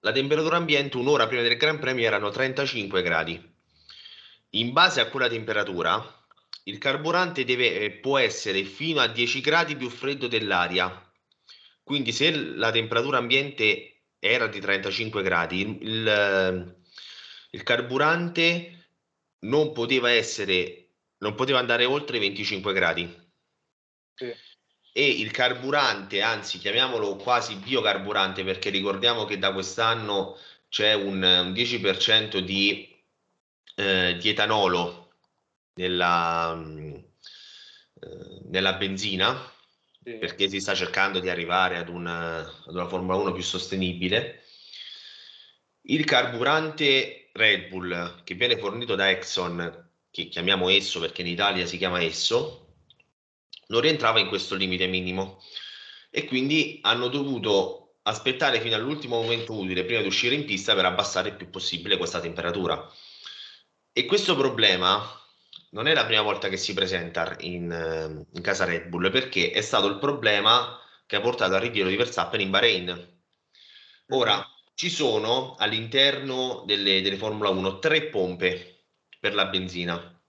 La 0.00 0.12
temperatura 0.12 0.56
ambiente 0.56 0.96
un'ora 0.96 1.26
prima 1.26 1.42
del 1.42 1.56
Gran 1.56 1.78
Premio 1.78 2.06
erano 2.06 2.30
35 2.30 3.02
gradi. 3.02 3.58
In 4.50 4.72
base 4.72 5.00
a 5.00 5.08
quella 5.08 5.28
temperatura, 5.28 6.02
il 6.64 6.78
carburante 6.78 7.44
deve, 7.44 7.80
eh, 7.80 7.90
può 7.92 8.18
essere 8.18 8.64
fino 8.64 9.00
a 9.00 9.06
10 9.06 9.40
gradi 9.40 9.76
più 9.76 9.88
freddo 9.88 10.26
dell'aria. 10.26 11.10
Quindi 11.82 12.12
se 12.12 12.30
la 12.34 12.70
temperatura 12.70 13.18
ambiente 13.18 14.02
era 14.18 14.46
di 14.46 14.60
35 14.60 15.22
gradi, 15.22 15.78
il, 15.82 16.06
eh, 16.06 16.76
il 17.50 17.62
carburante 17.62 18.88
non 19.40 19.72
poteva 19.72 20.10
essere, 20.10 20.90
non 21.18 21.34
poteva 21.34 21.58
andare 21.58 21.84
oltre 21.84 22.18
i 22.18 22.20
25 22.20 22.72
gradi. 22.72 23.28
Sì. 24.14 24.32
E 24.92 25.06
il 25.08 25.30
carburante, 25.30 26.20
anzi 26.20 26.58
chiamiamolo 26.58 27.16
quasi 27.16 27.54
biocarburante, 27.56 28.42
perché 28.44 28.70
ricordiamo 28.70 29.24
che 29.24 29.38
da 29.38 29.52
quest'anno 29.52 30.36
c'è 30.68 30.94
un, 30.94 31.22
un 31.22 31.52
10% 31.52 32.38
di, 32.38 32.88
eh, 33.76 34.16
di 34.18 34.28
etanolo 34.28 35.12
nella, 35.74 36.54
mm, 36.54 36.94
eh, 38.00 38.40
nella 38.44 38.72
benzina, 38.74 39.52
sì. 40.02 40.14
perché 40.14 40.48
si 40.48 40.60
sta 40.60 40.74
cercando 40.74 41.20
di 41.20 41.28
arrivare 41.28 41.76
ad 41.76 41.88
una, 41.88 42.38
ad 42.40 42.74
una 42.74 42.88
Formula 42.88 43.16
1 43.16 43.32
più 43.32 43.42
sostenibile. 43.42 44.44
Il 45.82 46.04
carburante 46.04 47.30
Red 47.32 47.68
Bull 47.68 48.22
che 48.24 48.34
viene 48.34 48.58
fornito 48.58 48.94
da 48.94 49.10
Exxon, 49.10 49.88
che 50.10 50.28
chiamiamo 50.28 50.68
Esso 50.68 51.00
perché 51.00 51.22
in 51.22 51.28
Italia 51.28 51.64
si 51.66 51.78
chiama 51.78 52.02
Esso, 52.02 52.69
non 53.70 53.80
rientrava 53.80 54.20
in 54.20 54.28
questo 54.28 54.54
limite 54.54 54.86
minimo 54.86 55.42
e 56.10 56.24
quindi 56.26 56.78
hanno 56.82 57.08
dovuto 57.08 57.94
aspettare 58.02 58.60
fino 58.60 58.74
all'ultimo 58.76 59.20
momento 59.20 59.52
utile 59.52 59.84
prima 59.84 60.00
di 60.00 60.06
uscire 60.06 60.34
in 60.34 60.44
pista 60.44 60.74
per 60.74 60.84
abbassare 60.84 61.30
il 61.30 61.36
più 61.36 61.50
possibile 61.50 61.96
questa 61.96 62.20
temperatura. 62.20 62.88
E 63.92 64.04
questo 64.06 64.36
problema 64.36 65.02
non 65.70 65.86
è 65.86 65.94
la 65.94 66.04
prima 66.04 66.22
volta 66.22 66.48
che 66.48 66.56
si 66.56 66.74
presenta 66.74 67.36
in, 67.40 67.70
ehm, 67.70 68.26
in 68.32 68.42
casa 68.42 68.64
Red 68.64 68.88
Bull 68.88 69.10
perché 69.10 69.50
è 69.50 69.60
stato 69.60 69.86
il 69.86 69.98
problema 69.98 70.78
che 71.06 71.16
ha 71.16 71.20
portato 71.20 71.54
al 71.54 71.60
ritiro 71.60 71.88
di 71.88 71.96
Verstappen 71.96 72.40
in 72.40 72.50
Bahrain. 72.50 73.20
Ora, 74.08 74.34
mm-hmm. 74.34 74.44
ci 74.74 74.90
sono 74.90 75.54
all'interno 75.58 76.64
delle, 76.66 77.02
delle 77.02 77.16
Formula 77.16 77.50
1 77.50 77.78
tre 77.78 78.04
pompe 78.04 78.86
per 79.20 79.34
la 79.34 79.46
benzina. 79.46 80.19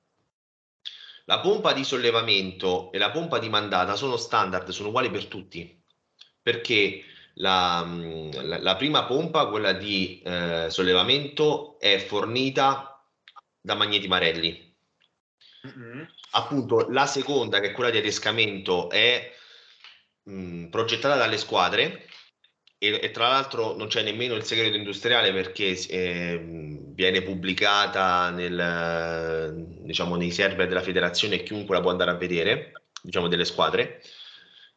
La 1.31 1.39
pompa 1.39 1.71
di 1.71 1.85
sollevamento 1.85 2.91
e 2.91 2.97
la 2.97 3.09
pompa 3.09 3.39
di 3.39 3.47
mandata 3.47 3.95
sono 3.95 4.17
standard, 4.17 4.67
sono 4.71 4.89
uguali 4.89 5.09
per 5.09 5.27
tutti, 5.27 5.81
perché 6.41 7.05
la, 7.35 7.85
mm, 7.85 8.31
la, 8.43 8.59
la 8.59 8.75
prima 8.75 9.05
pompa, 9.05 9.47
quella 9.47 9.71
di 9.71 10.21
eh, 10.25 10.67
sollevamento, 10.69 11.79
è 11.79 11.99
fornita 11.99 13.01
da 13.61 13.75
Magneti 13.75 14.09
Marelli, 14.09 14.69
Mm-hmm. 15.67 16.03
Appunto, 16.31 16.89
la 16.89 17.05
seconda, 17.05 17.59
che 17.59 17.67
è 17.67 17.71
quella 17.71 17.91
di 17.91 17.99
adescamento, 17.99 18.89
è 18.89 19.31
mh, 20.23 20.67
progettata 20.67 21.15
dalle 21.15 21.37
squadre 21.37 22.07
e, 22.77 22.99
e, 23.01 23.11
tra 23.11 23.27
l'altro 23.27 23.75
non 23.75 23.87
c'è 23.87 24.01
nemmeno 24.01 24.33
il 24.33 24.43
segreto 24.43 24.75
industriale 24.75 25.31
perché 25.31 25.77
eh, 25.87 26.39
viene 26.93 27.21
pubblicata 27.21 28.31
nel, 28.31 29.80
diciamo, 29.91 30.15
nei 30.15 30.31
server 30.31 30.67
della 30.67 30.81
federazione 30.81 31.43
chiunque 31.43 31.75
la 31.75 31.81
può 31.81 31.91
andare 31.91 32.11
a 32.11 32.15
vedere, 32.15 32.73
diciamo 33.01 33.27
delle 33.27 33.45
squadre. 33.45 34.01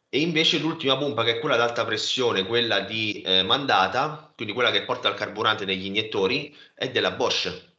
E 0.09 0.19
invece 0.19 0.59
l'ultima 0.59 0.97
pompa, 0.97 1.23
che 1.23 1.37
è 1.37 1.39
quella 1.39 1.55
ad 1.55 1.61
alta 1.61 1.83
pressione, 1.83 2.45
quella 2.45 2.81
di 2.81 3.21
eh, 3.21 3.43
mandata, 3.43 4.31
quindi 4.35 4.53
quella 4.53 4.71
che 4.71 4.83
porta 4.83 5.09
il 5.09 5.15
carburante 5.15 5.65
negli 5.65 5.85
iniettori, 5.85 6.55
è 6.73 6.89
della 6.89 7.11
Bosch 7.11 7.73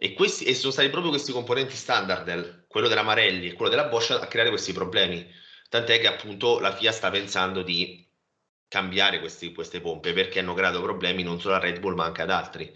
e, 0.00 0.12
questi, 0.14 0.44
e 0.44 0.54
sono 0.54 0.70
stati 0.70 0.88
proprio 0.90 1.10
questi 1.10 1.32
componenti 1.32 1.74
standard, 1.74 2.66
quello 2.68 2.86
della 2.86 3.02
Marelli 3.02 3.48
e 3.48 3.52
quello 3.54 3.70
della 3.70 3.88
Bosch, 3.88 4.12
a 4.12 4.28
creare 4.28 4.48
questi 4.50 4.72
problemi. 4.72 5.26
Tant'è 5.68 5.98
che 5.98 6.06
appunto 6.06 6.60
la 6.60 6.72
FIA 6.74 6.92
sta 6.92 7.10
pensando 7.10 7.62
di 7.62 8.06
cambiare 8.68 9.18
questi, 9.18 9.52
queste 9.52 9.80
pompe 9.80 10.12
perché 10.12 10.38
hanno 10.38 10.54
creato 10.54 10.80
problemi 10.82 11.22
non 11.22 11.40
solo 11.40 11.54
a 11.54 11.58
Red 11.58 11.80
Bull 11.80 11.94
ma 11.94 12.04
anche 12.04 12.22
ad 12.22 12.30
altri. 12.30 12.72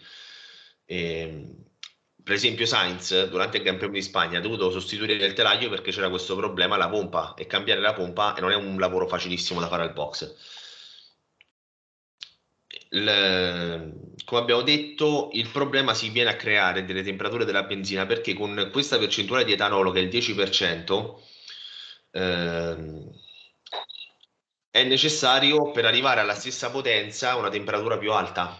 E, 0.85 1.19
ehm, 1.21 1.65
per 2.23 2.35
esempio 2.35 2.67
Sainz 2.67 3.29
durante 3.29 3.57
il 3.59 3.63
Gran 3.63 3.79
Premio 3.79 3.99
di 3.99 4.05
Spagna 4.05 4.39
ha 4.39 4.41
dovuto 4.43 4.71
sostituire 4.71 5.15
il 5.15 5.33
telaio 5.33 5.69
perché 5.69 5.91
c'era 5.91 6.09
questo 6.09 6.37
problema 6.37 6.77
alla 6.77 6.89
pompa 6.89 7.35
e 7.35 7.47
cambiare 7.47 7.81
la 7.81 7.93
pompa 7.93 8.35
non 8.41 8.51
è 8.51 8.55
un 8.55 8.79
lavoro 8.79 9.09
facilissimo 9.09 9.61
da 9.61 9.69
fare 9.69 9.83
al 9.83 9.93
box 9.93 10.61
il, 12.93 14.15
come 14.25 14.41
abbiamo 14.41 14.63
detto, 14.63 15.31
il 15.33 15.49
problema 15.49 15.95
si 15.95 16.11
viene 16.11 16.31
a 16.31 16.37
creare 16.37 16.85
delle 16.85 17.03
temperature 17.03 17.45
della 17.45 17.63
benzina 17.65 18.07
perché 18.07 18.35
con 18.35 18.69
questa 18.71 18.99
percentuale 18.99 19.45
di 19.45 19.53
etanolo 19.53 19.91
che 19.91 20.01
è 20.01 20.03
il 20.03 20.09
10%, 20.09 21.15
ehm, 22.11 23.11
è 24.71 24.83
necessario 24.85 25.71
per 25.71 25.85
arrivare 25.85 26.21
alla 26.21 26.35
stessa 26.35 26.71
potenza 26.71 27.37
una 27.37 27.51
temperatura 27.51 27.99
più 27.99 28.13
alta. 28.13 28.59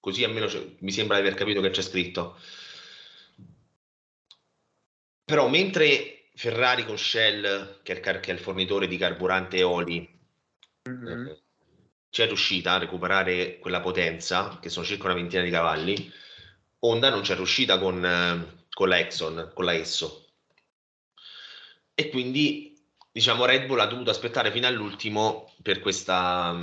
Così 0.00 0.22
almeno 0.24 0.48
mi 0.80 0.92
sembra 0.92 1.16
di 1.16 1.22
aver 1.26 1.34
capito 1.36 1.60
che 1.60 1.70
c'è 1.70 1.82
scritto. 1.82 2.38
Però 5.26 5.48
mentre 5.48 6.28
Ferrari 6.36 6.86
con 6.86 6.96
Shell, 6.96 7.82
che 7.82 7.92
è 7.92 7.96
il, 7.96 8.20
che 8.20 8.30
è 8.30 8.34
il 8.34 8.38
fornitore 8.38 8.86
di 8.86 8.96
carburante 8.96 9.64
oli, 9.64 10.08
mm-hmm. 10.88 11.26
eh, 11.26 11.42
ci 12.10 12.22
è 12.22 12.26
riuscita 12.26 12.74
a 12.74 12.78
recuperare 12.78 13.58
quella 13.58 13.80
potenza, 13.80 14.60
che 14.60 14.68
sono 14.68 14.86
circa 14.86 15.06
una 15.06 15.14
ventina 15.14 15.42
di 15.42 15.50
cavalli, 15.50 16.12
Honda 16.78 17.10
non 17.10 17.22
c'è 17.22 17.34
riuscita 17.34 17.76
con, 17.80 18.04
eh, 18.04 18.66
con 18.70 18.88
la 18.88 19.00
Exxon, 19.00 19.50
con 19.52 19.64
la 19.64 19.72
Esso. 19.72 20.28
E 21.92 22.08
quindi, 22.08 22.80
diciamo, 23.10 23.46
Red 23.46 23.66
Bull 23.66 23.80
ha 23.80 23.86
dovuto 23.86 24.10
aspettare 24.10 24.52
fino 24.52 24.68
all'ultimo 24.68 25.52
per 25.60 25.80
questa 25.80 26.56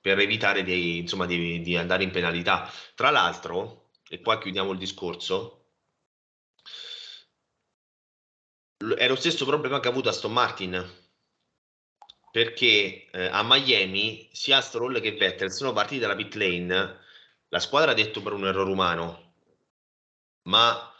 per 0.00 0.18
evitare 0.18 0.64
di, 0.64 0.98
insomma, 0.98 1.26
di, 1.26 1.62
di 1.62 1.76
andare 1.76 2.02
in 2.02 2.10
penalità. 2.10 2.68
Tra 2.96 3.10
l'altro, 3.10 3.90
e 4.08 4.20
qua 4.20 4.40
chiudiamo 4.40 4.72
il 4.72 4.78
discorso, 4.78 5.61
è 8.96 9.08
lo 9.08 9.16
stesso 9.16 9.44
problema 9.44 9.80
che 9.80 9.88
ha 9.88 9.90
avuto 9.90 10.08
Aston 10.08 10.32
Martin. 10.32 11.00
Perché 12.30 13.10
eh, 13.10 13.26
a 13.26 13.42
Miami 13.42 14.28
sia 14.32 14.60
Stroll 14.60 15.00
che 15.00 15.12
Vettel 15.12 15.52
sono 15.52 15.72
partiti 15.72 16.00
dalla 16.00 16.16
pit 16.16 16.34
lane, 16.34 16.98
la 17.48 17.60
squadra 17.60 17.90
ha 17.90 17.94
detto 17.94 18.22
per 18.22 18.32
un 18.32 18.46
errore 18.46 18.70
umano, 18.70 19.34
ma 20.44 20.90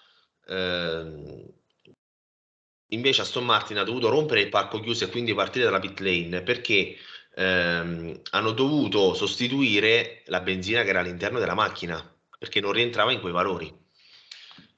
ehm, 0.47 1.53
invece 2.89 3.23
Aston 3.23 3.45
Martin 3.45 3.79
ha 3.79 3.85
dovuto 3.85 4.11
rompere 4.11 4.43
il 4.43 4.49
parco 4.51 4.81
chiuso 4.81 5.05
e 5.05 5.09
quindi 5.09 5.35
partire 5.35 5.65
dalla 5.65 5.81
pit 5.81 5.99
lane 6.01 6.43
perché 6.43 6.97
ehm, 7.35 8.21
hanno 8.31 8.53
dovuto 8.53 9.15
sostituire 9.15 10.23
la 10.27 10.41
benzina 10.41 10.83
che 10.83 10.91
era 10.91 11.01
all'interno 11.01 11.39
della 11.39 11.55
macchina 11.55 12.07
perché 12.39 12.61
non 12.61 12.73
rientrava 12.73 13.13
in 13.13 13.21
quei 13.21 13.33
valori. 13.33 13.82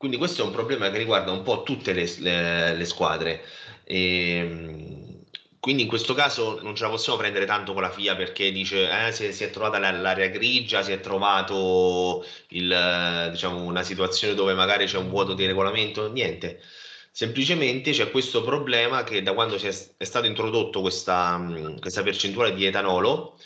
Quindi 0.04 0.20
questo 0.20 0.42
è 0.42 0.44
un 0.44 0.52
problema 0.52 0.90
che 0.90 0.98
riguarda 0.98 1.30
un 1.30 1.42
po' 1.42 1.62
tutte 1.62 1.94
le, 1.94 2.06
le, 2.18 2.74
le 2.74 2.84
squadre. 2.84 3.42
E, 3.84 4.36
ehm, 4.36 5.24
quindi 5.58 5.80
in 5.80 5.88
questo 5.88 6.12
caso 6.12 6.60
non 6.60 6.76
ce 6.76 6.82
la 6.82 6.90
possiamo 6.90 7.18
prendere 7.18 7.46
tanto 7.46 7.72
con 7.72 7.80
la 7.80 7.90
FIA 7.90 8.14
perché 8.14 8.52
dice 8.52 9.06
eh, 9.06 9.12
si, 9.12 9.32
si, 9.32 9.44
è 9.44 9.50
trovata 9.50 9.78
l'area 9.78 10.26
grigia, 10.26 10.82
si 10.82 10.92
è 10.92 11.00
trovato 11.00 12.22
il, 12.48 13.30
diciamo, 13.30 13.62
una 13.62 13.82
situazione 13.82 14.34
dove 14.34 14.52
magari 14.52 14.84
c'è 14.84 14.98
un 14.98 15.08
vuoto 15.08 15.32
di 15.32 15.46
regolamento, 15.46 16.12
niente. 16.12 16.60
Semplicemente 17.10 17.92
c'è 17.92 18.10
questo 18.10 18.42
problema 18.42 19.04
che 19.04 19.22
da 19.22 19.32
quando 19.32 19.56
è, 19.56 19.86
è 19.96 20.04
stato 20.04 20.26
introdotto 20.26 20.82
questa, 20.82 21.42
questa 21.80 22.02
percentuale 22.02 22.52
di 22.54 22.66
etanolo 22.66 23.38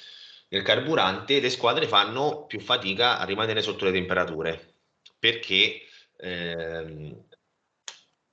nel 0.49 0.62
carburante, 0.62 1.38
le 1.38 1.50
squadre 1.50 1.87
fanno 1.87 2.47
più 2.47 2.59
fatica 2.59 3.19
a 3.21 3.25
rimanere 3.25 3.62
sotto 3.62 3.85
le 3.85 3.93
temperature 3.93 4.73
perché 5.19 5.83
ehm, 6.19 7.25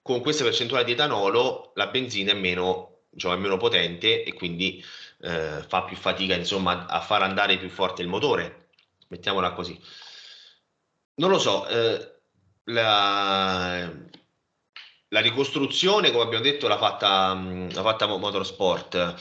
con 0.02 0.22
questa 0.22 0.44
percentuale 0.44 0.84
di 0.84 0.92
etanolo 0.92 1.72
la 1.76 1.88
benzina 1.88 2.32
è 2.32 2.36
meno 2.36 2.96
diciamo, 3.16 3.34
è 3.34 3.38
meno 3.38 3.58
potente 3.58 4.24
e 4.24 4.34
quindi 4.34 4.84
eh, 5.22 5.64
fa 5.68 5.84
più 5.84 5.96
fatica 5.96 6.36
insomma, 6.36 6.86
a 6.86 7.02
far 7.02 7.24
andare 7.24 7.58
più 7.58 7.70
forte 7.70 8.02
il 8.02 8.08
motore, 8.08 8.70
mettiamola 9.08 9.54
così. 9.54 9.80
Non 11.16 11.30
lo 11.30 11.40
so, 11.40 11.66
eh, 11.68 12.14
la, 12.66 13.90
la, 15.08 15.20
ricostruzione, 15.22 16.12
come 16.12 16.24
abbiamo 16.24 16.44
detto, 16.44 16.68
l'ha 16.68 16.78
fatta, 16.78 17.34
l'ha 17.34 17.82
fatta 17.82 18.06
Motorsport. 18.06 19.16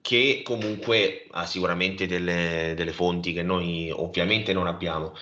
che 0.00 0.42
comunque 0.44 1.26
ha 1.30 1.46
sicuramente 1.46 2.06
delle, 2.06 2.74
delle 2.76 2.92
fonti 2.92 3.32
che 3.32 3.42
noi 3.42 3.90
ovviamente 3.90 4.52
non 4.52 4.66
abbiamo. 4.66 5.14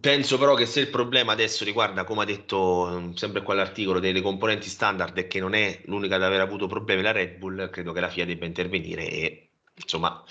Penso 0.00 0.36
però 0.36 0.54
che 0.54 0.66
se 0.66 0.80
il 0.80 0.90
problema 0.90 1.32
adesso 1.32 1.64
riguarda, 1.64 2.02
come 2.04 2.22
ha 2.22 2.24
detto 2.24 3.12
sempre 3.14 3.42
quell'articolo, 3.42 4.00
delle 4.00 4.20
componenti 4.20 4.68
standard 4.68 5.16
e 5.16 5.26
che 5.28 5.38
non 5.38 5.54
è 5.54 5.80
l'unica 5.84 6.16
ad 6.16 6.24
aver 6.24 6.40
avuto 6.40 6.66
problemi 6.66 7.02
la 7.02 7.12
Red 7.12 7.36
Bull, 7.38 7.70
credo 7.70 7.92
che 7.92 8.00
la 8.00 8.08
FIA 8.08 8.24
debba 8.26 8.46
intervenire 8.46 9.08
e 9.08 9.50
insomma 9.74 10.24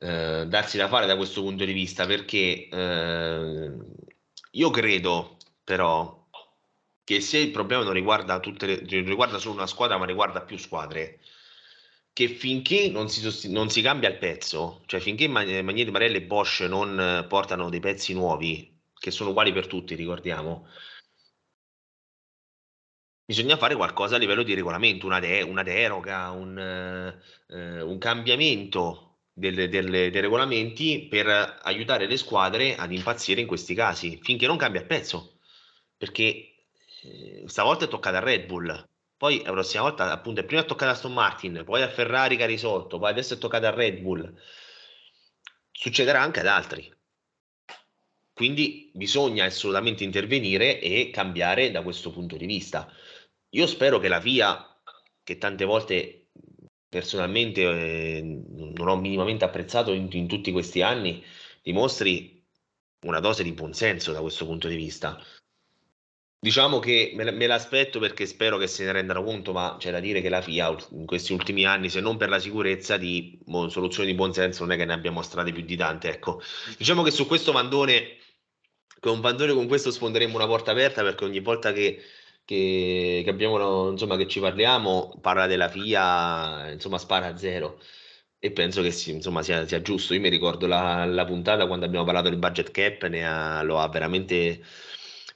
eh, 0.00 0.46
darsi 0.48 0.76
da 0.78 0.88
fare 0.88 1.06
da 1.06 1.16
questo 1.16 1.42
punto 1.42 1.64
di 1.64 1.72
vista 1.72 2.06
perché 2.06 2.68
eh, 2.68 3.70
io 4.50 4.70
credo 4.70 5.36
però 5.62 6.28
che 7.04 7.20
se 7.20 7.38
il 7.38 7.50
problema 7.52 7.84
non 7.84 7.92
riguarda, 7.92 8.40
tutte 8.40 8.66
le, 8.66 8.76
riguarda 9.02 9.38
solo 9.38 9.54
una 9.54 9.66
squadra 9.66 9.96
ma 9.96 10.06
riguarda 10.06 10.42
più 10.42 10.56
squadre, 10.58 11.20
che 12.12 12.28
finché 12.28 12.88
non 12.90 13.08
si, 13.08 13.50
non 13.50 13.70
si 13.70 13.80
cambia 13.80 14.08
il 14.08 14.18
pezzo, 14.18 14.82
cioè 14.86 15.00
finché 15.00 15.28
Magneti 15.28 15.90
Marelli 15.90 16.16
e 16.16 16.22
Bosch 16.22 16.60
non 16.62 17.24
portano 17.28 17.68
dei 17.70 17.80
pezzi 17.80 18.12
nuovi, 18.12 18.71
che 19.02 19.10
sono 19.10 19.30
uguali 19.30 19.52
per 19.52 19.66
tutti, 19.66 19.96
ricordiamo, 19.96 20.68
bisogna 23.24 23.56
fare 23.56 23.74
qualcosa 23.74 24.14
a 24.14 24.18
livello 24.18 24.44
di 24.44 24.54
regolamento, 24.54 25.06
una, 25.06 25.18
de- 25.18 25.42
una 25.42 25.64
deroga, 25.64 26.30
un, 26.30 26.56
eh, 27.48 27.80
un 27.80 27.98
cambiamento 27.98 29.22
delle, 29.32 29.68
delle, 29.68 30.10
dei 30.10 30.20
regolamenti 30.20 31.08
per 31.10 31.26
aiutare 31.62 32.06
le 32.06 32.16
squadre 32.16 32.76
ad 32.76 32.92
impazzire 32.92 33.40
in 33.40 33.48
questi 33.48 33.74
casi, 33.74 34.20
finché 34.22 34.46
non 34.46 34.56
cambia 34.56 34.80
il 34.80 34.86
pezzo, 34.86 35.40
perché 35.96 36.54
eh, 37.02 37.42
stavolta 37.46 37.86
è 37.86 37.88
toccata 37.88 38.18
a 38.18 38.20
Red 38.20 38.46
Bull, 38.46 38.88
poi 39.16 39.42
la 39.42 39.50
prossima 39.50 39.82
volta 39.82 40.12
appunto 40.12 40.40
è 40.40 40.44
prima 40.44 40.62
toccata 40.62 40.92
a 40.92 40.94
Aston 40.94 41.12
Martin, 41.12 41.62
poi 41.64 41.82
a 41.82 41.88
Ferrari 41.88 42.36
che 42.36 42.44
ha 42.44 42.46
risolto, 42.46 42.98
poi 43.00 43.10
adesso 43.10 43.34
è 43.34 43.38
toccata 43.38 43.66
a 43.66 43.74
Red 43.74 43.98
Bull, 43.98 44.32
succederà 45.72 46.20
anche 46.22 46.38
ad 46.38 46.46
altri. 46.46 46.88
Quindi 48.34 48.90
bisogna 48.94 49.44
assolutamente 49.44 50.04
intervenire 50.04 50.80
e 50.80 51.10
cambiare 51.10 51.70
da 51.70 51.82
questo 51.82 52.10
punto 52.10 52.36
di 52.36 52.46
vista. 52.46 52.90
Io 53.50 53.66
spero 53.66 53.98
che 53.98 54.08
la 54.08 54.20
VIA, 54.20 54.80
che 55.22 55.38
tante 55.38 55.64
volte 55.64 56.28
personalmente 56.88 57.62
eh, 57.62 58.22
non 58.22 58.88
ho 58.88 58.96
minimamente 58.96 59.44
apprezzato 59.44 59.92
in, 59.92 60.08
in, 60.12 60.26
tutti 60.28 60.52
questi 60.52 60.82
anni, 60.82 61.22
dimostri 61.62 62.42
una 63.06 63.20
dose 63.20 63.42
di 63.42 63.52
buonsenso 63.52 64.12
da 64.12 64.20
questo 64.20 64.46
punto 64.46 64.68
di 64.68 64.76
vista. 64.76 65.18
Diciamo 66.44 66.80
che 66.80 67.12
me, 67.14 67.46
l'aspetto 67.46 68.00
perché 68.00 68.26
spero 68.26 68.58
che 68.58 68.66
se 68.66 68.84
ne 68.84 68.90
rendano 68.90 69.22
conto, 69.22 69.52
ma 69.52 69.76
c'è 69.78 69.92
da 69.92 70.00
dire 70.00 70.20
che 70.20 70.28
la 70.28 70.42
FIA 70.42 70.76
in 70.90 71.06
questi 71.06 71.32
ultimi 71.32 71.64
anni, 71.64 71.88
se 71.88 72.00
non 72.00 72.16
per 72.16 72.28
la 72.28 72.40
sicurezza, 72.40 72.96
di 72.96 73.38
soluzioni 73.68 74.08
di 74.08 74.16
buonsenso 74.16 74.64
non 74.64 74.72
è 74.72 74.76
che 74.76 74.84
ne 74.84 74.92
abbia 74.92 75.12
mostrate 75.12 75.52
più 75.52 75.62
di 75.62 75.76
tante. 75.76 76.08
Ecco. 76.08 76.42
Diciamo 76.76 77.04
che 77.04 77.12
su 77.12 77.28
questo 77.28 77.52
Vandone 77.52 78.16
con 78.98 79.20
Vandone 79.20 79.52
con 79.52 79.68
questo 79.68 79.92
sfonderemo 79.92 80.34
una 80.34 80.46
porta 80.46 80.72
aperta 80.72 81.02
perché 81.02 81.24
ogni 81.24 81.38
volta 81.38 81.72
che, 81.72 82.00
che, 82.44 83.22
che, 83.24 83.30
abbiamo, 83.30 83.90
insomma, 83.90 84.16
che 84.16 84.26
ci 84.26 84.40
parliamo 84.40 85.18
parla 85.20 85.46
della 85.46 85.68
FIA, 85.68 86.72
insomma 86.72 86.98
spara 86.98 87.28
a 87.28 87.36
zero 87.36 87.78
e 88.44 88.50
penso 88.50 88.82
che 88.82 88.90
sì, 88.90 89.12
insomma, 89.12 89.42
sia, 89.42 89.64
sia, 89.68 89.80
giusto. 89.80 90.14
Io 90.14 90.20
mi 90.20 90.28
ricordo 90.28 90.66
la, 90.66 91.04
la, 91.04 91.24
puntata 91.24 91.68
quando 91.68 91.86
abbiamo 91.86 92.04
parlato 92.04 92.28
del 92.28 92.38
budget 92.38 92.72
cap, 92.72 93.02
ha, 93.22 93.62
lo 93.62 93.78
ha 93.78 93.88
veramente, 93.88 94.60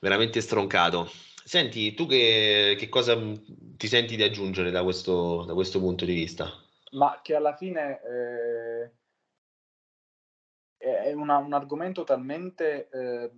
veramente 0.01 0.41
stroncato. 0.41 1.11
Senti, 1.45 1.95
tu 1.95 2.07
che, 2.07 2.75
che 2.77 2.89
cosa 2.89 3.17
ti 3.17 3.87
senti 3.87 4.17
di 4.17 4.23
aggiungere 4.23 4.71
da 4.71 4.83
questo, 4.83 5.45
da 5.45 5.55
questo 5.55 5.79
punto 5.79 6.05
di 6.05 6.15
vista? 6.15 6.51
Ma 6.93 7.21
che 7.23 7.35
alla 7.35 7.55
fine 7.55 8.01
eh, 8.03 8.91
è 10.79 11.13
una, 11.13 11.37
un 11.39 11.53
argomento 11.53 12.05
talmente 12.05 12.89
eh, 12.89 13.31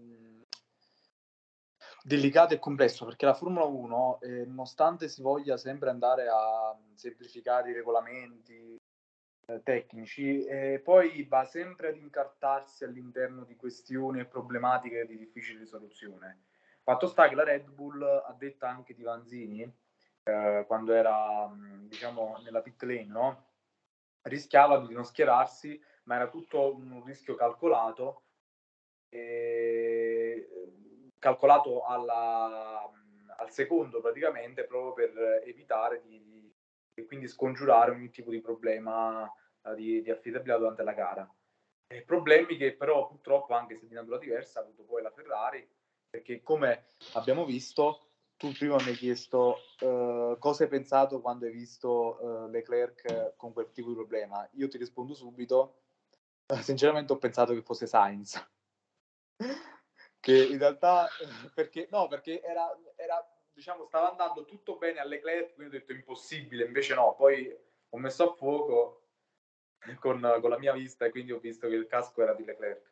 delicato 2.02 2.54
e 2.54 2.58
complesso 2.58 3.04
perché 3.04 3.26
la 3.26 3.34
Formula 3.34 3.64
1, 3.64 4.21
eh, 4.23 4.44
nonostante 4.47 5.08
si 5.08 5.21
voglia 5.21 5.58
sempre 5.58 5.90
andare 5.90 6.28
a 6.28 6.75
semplificare 6.94 7.71
i 7.71 7.75
regolamenti 7.75 8.77
tecnici, 9.63 10.45
eh, 10.45 10.80
poi 10.84 11.25
va 11.25 11.45
sempre 11.45 11.89
ad 11.89 11.97
incartarsi 11.97 12.84
all'interno 12.84 13.45
di 13.45 13.56
questioni 13.56 14.21
e 14.21 14.26
problematiche 14.26 15.06
di 15.06 15.17
difficile 15.17 15.61
risoluzione. 15.61 16.43
Fatto 16.82 17.06
sta 17.06 17.28
che 17.28 17.34
la 17.34 17.45
Red 17.45 17.69
Bull, 17.71 18.02
ha 18.02 18.34
detto 18.37 18.67
anche 18.67 18.95
di 18.95 19.02
Vanzini, 19.02 19.63
eh, 20.23 20.65
quando 20.67 20.93
era 20.93 21.50
diciamo 21.87 22.41
nella 22.43 22.61
pit 22.61 22.82
lane, 22.82 23.06
no? 23.06 23.47
rischiava 24.23 24.87
di 24.87 24.93
non 24.93 25.04
schierarsi, 25.04 25.80
ma 26.04 26.17
era 26.17 26.28
tutto 26.28 26.75
un 26.75 27.02
rischio 27.04 27.34
calcolato. 27.34 28.23
E 29.08 30.49
calcolato 31.19 31.84
alla, 31.84 32.89
al 33.37 33.50
secondo 33.50 34.00
praticamente 34.00 34.65
proprio 34.65 34.93
per 34.93 35.43
evitare 35.45 36.02
di 36.02 36.27
e 36.99 37.06
quindi 37.06 37.28
scongiurare 37.28 37.93
ogni 37.93 38.11
tipo 38.11 38.30
di 38.30 38.41
problema 38.41 39.23
uh, 39.23 39.75
di, 39.75 40.02
di, 40.02 40.11
affidabilità 40.11 40.58
durante 40.58 40.82
la 40.82 40.93
gara. 40.93 41.34
E 41.87 42.02
problemi 42.02 42.56
che 42.56 42.75
però 42.75 43.06
purtroppo, 43.06 43.54
anche 43.54 43.76
se 43.76 43.87
di 43.87 43.95
natura 43.95 44.19
diversa, 44.19 44.61
ha 44.61 44.63
avuto 44.63 44.82
poi 44.82 45.02
la 45.02 45.11
Ferrari, 45.11 45.67
perché 46.11 46.43
come 46.43 46.87
abbiamo 47.15 47.45
visto, 47.45 48.08
tu 48.37 48.52
prima 48.52 48.76
mi 48.76 48.89
hai 48.89 48.95
chiesto 48.95 49.58
uh, 49.80 50.37
cosa 50.39 50.65
hai 50.65 50.69
pensato 50.69 51.21
quando 51.21 51.47
hai 51.47 51.52
visto 51.52 52.19
uh, 52.21 52.49
Leclerc 52.49 53.37
con 53.37 53.52
quel 53.52 53.71
tipo 53.73 53.89
di 53.89 53.95
problema. 53.95 54.47
Io 54.52 54.69
ti 54.69 54.76
rispondo 54.76 55.15
subito, 55.15 55.82
sinceramente 56.61 57.13
ho 57.13 57.19
pensato 57.19 57.52
che 57.52 57.63
fosse 57.63 57.87
Sainz 57.87 58.43
che 60.21 60.47
in 60.47 60.58
realtà 60.58 61.06
perché 61.54 61.89
no 61.91 62.08
perché 62.08 62.43
era, 62.43 62.67
era 62.97 63.27
diciamo 63.58 63.86
stava 63.86 64.10
andando 64.10 64.44
tutto 64.44 64.76
bene 64.76 65.00
alle 65.00 65.16
Leclerc 65.16 65.54
quindi 65.54 65.75
ho 65.75 65.78
detto 65.80 65.92
impossibile 65.92 66.64
invece 66.64 66.94
no 66.94 67.16
poi 67.16 67.52
ho 67.90 67.99
messo 67.99 68.30
a 68.30 68.34
fuoco 68.34 69.02
con, 69.99 70.38
con 70.40 70.50
la 70.50 70.58
mia 70.58 70.73
vista 70.73 71.04
e 71.04 71.10
quindi 71.10 71.32
ho 71.32 71.40
visto 71.40 71.66
che 71.66 71.75
il 71.75 71.88
casco 71.88 72.23
era 72.23 72.34
di 72.34 72.44
Leclerc 72.44 72.88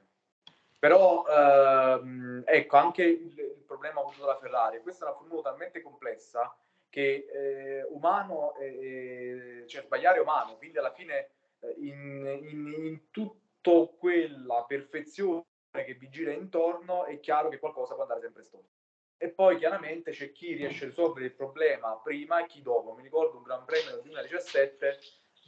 però 0.77 1.25
ehm, 1.25 2.43
ecco 2.45 2.77
anche 2.77 3.05
il, 3.05 3.39
il, 3.39 3.63
problema 3.65 4.01
avuto 4.01 4.21
dalla 4.21 4.39
Ferrari 4.39 4.81
questa 4.81 5.05
è 5.05 5.09
una 5.09 5.17
formula 5.17 5.43
talmente 5.43 5.81
complessa 5.81 6.57
che 6.89 7.29
eh, 7.33 7.85
umano 7.91 8.57
eh, 8.57 9.65
cioè 9.69 9.83
sbagliare 9.83 10.19
è 10.19 10.23
umano 10.23 10.57
quindi 10.57 10.79
alla 10.79 10.93
fine 10.93 11.31
eh, 11.61 11.75
in, 11.79 12.41
in, 12.43 12.73
in 12.85 13.11
tutto 13.13 13.95
quella 13.99 14.65
perfezione 14.67 15.45
che 15.71 15.95
vi 15.95 16.09
gira 16.09 16.33
intorno, 16.33 17.05
è 17.05 17.21
chiaro 17.21 17.51
che 17.51 17.59
qualcosa 17.59 17.93
può 17.93 18.03
andare 18.03 18.21
sempre 18.21 18.43
storto. 18.43 18.76
E 19.19 19.29
poi 19.31 19.57
chiaramente 19.57 20.11
c'è 20.11 20.33
chi 20.33 20.55
riesce 20.55 20.85
a 20.85 20.89
risolvere 20.89 21.27
il 21.27 21.33
problema 21.33 21.99
prima 22.03 22.43
e 22.43 22.47
chi 22.47 22.63
dopo. 22.63 22.93
Mi 22.93 23.03
ricordo 23.03 23.39
un 23.39 23.43
Gran 23.43 23.65
Premio 23.65 23.93
del 23.93 24.03
2017 24.03 24.99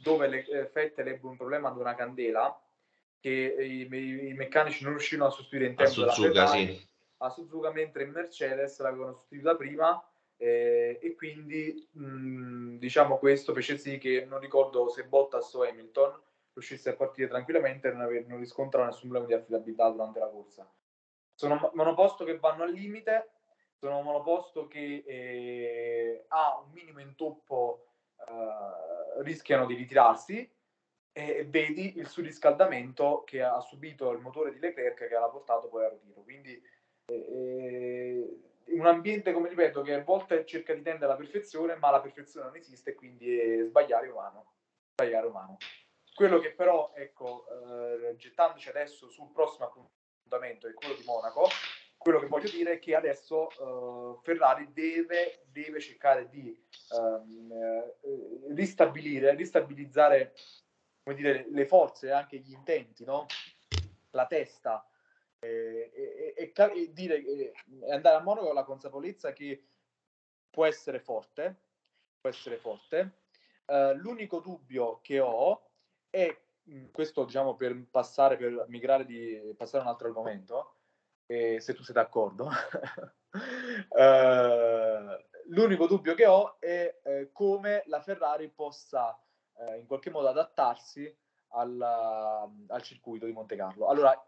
dove 0.01 0.27
le 0.27 0.45
eh, 0.45 0.65
Fette 0.67 1.01
ebbe 1.01 1.27
un 1.27 1.37
problema 1.37 1.69
ad 1.69 1.77
una 1.77 1.93
candela 1.93 2.59
che 3.19 3.29
i, 3.29 3.87
i, 3.93 4.27
i, 4.29 4.33
meccanici 4.33 4.83
non 4.83 4.93
riuscivano 4.93 5.29
a 5.29 5.33
sostituire 5.33 5.67
in 5.67 5.75
tempo 5.75 6.03
a 6.05 6.11
Suzuka, 6.11 6.47
sì. 6.47 6.87
a 7.17 7.29
Suzuka 7.29 7.71
mentre 7.71 8.03
in 8.03 8.11
Mercedes 8.11 8.79
l'avevano 8.79 9.13
sostituita 9.13 9.55
prima 9.55 10.01
eh, 10.37 10.99
e 11.01 11.15
quindi 11.15 11.85
mh, 11.91 12.77
diciamo 12.77 13.17
questo 13.17 13.53
fece 13.53 13.77
sì 13.77 13.97
che 13.97 14.25
non 14.25 14.39
ricordo 14.39 14.87
se 14.87 15.03
Bottas 15.03 15.53
o 15.53 15.63
Hamilton 15.63 16.17
riuscisse 16.53 16.89
a 16.89 16.95
partire 16.95 17.27
tranquillamente 17.27 17.89
e 17.89 17.91
non, 17.91 18.01
aver, 18.01 18.25
non 18.25 18.39
riscontrare 18.39 18.87
nessun 18.87 19.09
problema 19.09 19.27
di 19.27 19.33
affidabilità 19.33 19.89
durante 19.89 20.19
la 20.19 20.29
corsa. 20.29 20.69
Sono 21.35 21.71
monoposto 21.73 22.23
che 22.23 22.37
vanno 22.37 22.63
al 22.63 22.71
limite, 22.71 23.31
sono 23.79 23.97
un 23.99 24.03
monoposto 24.03 24.67
che 24.67 25.03
eh, 25.05 26.25
ha 26.27 26.59
un 26.59 26.71
minimo 26.71 26.99
intoppo, 26.99 27.87
eh, 28.27 29.23
rischiano 29.23 29.65
di 29.65 29.75
ritirarsi 29.75 30.57
e 31.11 31.45
vedi 31.45 31.97
il 31.97 32.07
surriscaldamento 32.07 33.23
che 33.25 33.41
ha 33.41 33.59
subito 33.61 34.11
il 34.11 34.19
motore 34.19 34.53
di 34.53 34.59
Leclerc 34.59 35.07
che 35.07 35.13
l'ha 35.13 35.29
portato 35.29 35.69
poi 35.69 35.85
al 35.85 35.91
ritiro. 35.91 36.21
Quindi 36.21 36.61
eh, 37.05 38.39
un 38.67 38.85
ambiente, 38.85 39.31
come 39.31 39.49
ripeto, 39.49 39.81
che 39.81 39.93
a 39.93 40.03
volte 40.03 40.45
cerca 40.45 40.73
di 40.73 40.81
tendere 40.81 41.05
alla 41.05 41.15
perfezione, 41.15 41.75
ma 41.75 41.89
la 41.89 42.01
perfezione 42.01 42.47
non 42.47 42.55
esiste, 42.57 42.93
quindi 42.93 43.39
è 43.39 43.63
sbagliare 43.63 44.09
umano. 44.09 44.53
Sbagliare 44.93 45.27
umano. 45.27 45.57
Quello 46.13 46.39
che 46.39 46.51
però, 46.51 46.91
ecco, 46.95 47.45
eh, 47.47 48.15
gettandoci 48.17 48.67
adesso 48.69 49.09
sul 49.09 49.31
prossimo 49.31 49.65
appuntamento, 49.65 50.67
è 50.67 50.73
quello 50.73 50.95
di 50.95 51.03
Monaco, 51.05 51.47
quello 52.09 52.23
che 52.23 52.27
voglio 52.27 52.49
dire 52.49 52.71
è 52.73 52.79
che 52.79 52.95
adesso 52.95 53.49
uh, 53.59 54.19
Ferrari 54.23 54.73
deve, 54.73 55.43
deve, 55.51 55.79
cercare 55.79 56.27
di 56.27 56.59
um, 56.97 57.51
uh, 57.51 58.53
ristabilire, 58.55 59.35
ristabilizzare 59.35 60.33
dire, 61.13 61.45
le 61.51 61.67
forze 61.67 62.07
e 62.07 62.11
anche 62.11 62.39
gli 62.39 62.51
intenti, 62.51 63.05
no? 63.05 63.27
la 64.11 64.25
testa 64.25 64.83
e, 65.37 65.91
e, 65.93 66.33
e, 66.35 66.51
e 66.51 66.93
dire, 66.93 67.51
andare 67.91 68.15
a 68.15 68.23
Monaco 68.23 68.47
con 68.47 68.55
la 68.55 68.63
consapevolezza 68.63 69.31
che 69.31 69.63
può 70.49 70.65
essere 70.65 70.99
forte, 70.99 71.55
può 72.19 72.29
essere 72.29 72.57
forte, 72.57 73.17
Uh, 73.69 73.93
l'unico 73.97 74.39
dubbio 74.39 74.99
che 75.03 75.19
ho 75.19 75.69
è, 76.09 76.35
questo 76.91 77.23
diciamo 77.23 77.53
per 77.53 77.79
passare, 77.91 78.35
per 78.35 78.65
migrare 78.67 79.05
di, 79.05 79.53
passare 79.55 79.83
a 79.83 79.85
un 79.85 79.91
altro 79.91 80.07
argomento, 80.07 80.78
eh, 81.31 81.59
se 81.59 81.75
tu 81.75 81.83
sei 81.83 81.93
d'accordo, 81.93 82.49
uh, 83.89 83.99
l'unico 85.49 85.85
dubbio 85.85 86.15
che 86.15 86.25
ho 86.25 86.59
è 86.59 87.01
eh, 87.03 87.29
come 87.31 87.83
la 87.85 88.01
Ferrari 88.01 88.49
possa 88.49 89.15
eh, 89.57 89.77
in 89.77 89.85
qualche 89.85 90.09
modo 90.09 90.27
adattarsi 90.27 91.15
alla, 91.49 92.49
al 92.67 92.81
circuito 92.81 93.27
di 93.27 93.31
Monte 93.31 93.55
Carlo. 93.55 93.89
Allora, 93.89 94.19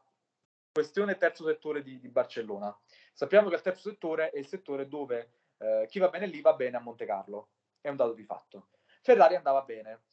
questione 0.71 1.17
terzo 1.17 1.43
settore 1.43 1.81
di, 1.81 1.99
di, 1.99 2.07
Barcellona. 2.07 2.79
Sappiamo 3.13 3.49
che 3.49 3.55
il 3.55 3.61
terzo 3.61 3.89
settore 3.89 4.29
è 4.29 4.37
il 4.37 4.47
settore 4.47 4.87
dove 4.87 5.31
eh, 5.57 5.87
chi 5.89 5.97
va 5.97 6.09
bene 6.09 6.27
lì 6.27 6.39
va 6.39 6.53
bene 6.53 6.77
a 6.77 6.81
Monte 6.81 7.07
Carlo, 7.07 7.49
è 7.81 7.89
un 7.89 7.95
dato 7.95 8.13
di 8.13 8.25
fatto. 8.25 8.67
Ferrari 9.01 9.35
andava 9.35 9.63
bene, 9.63 10.03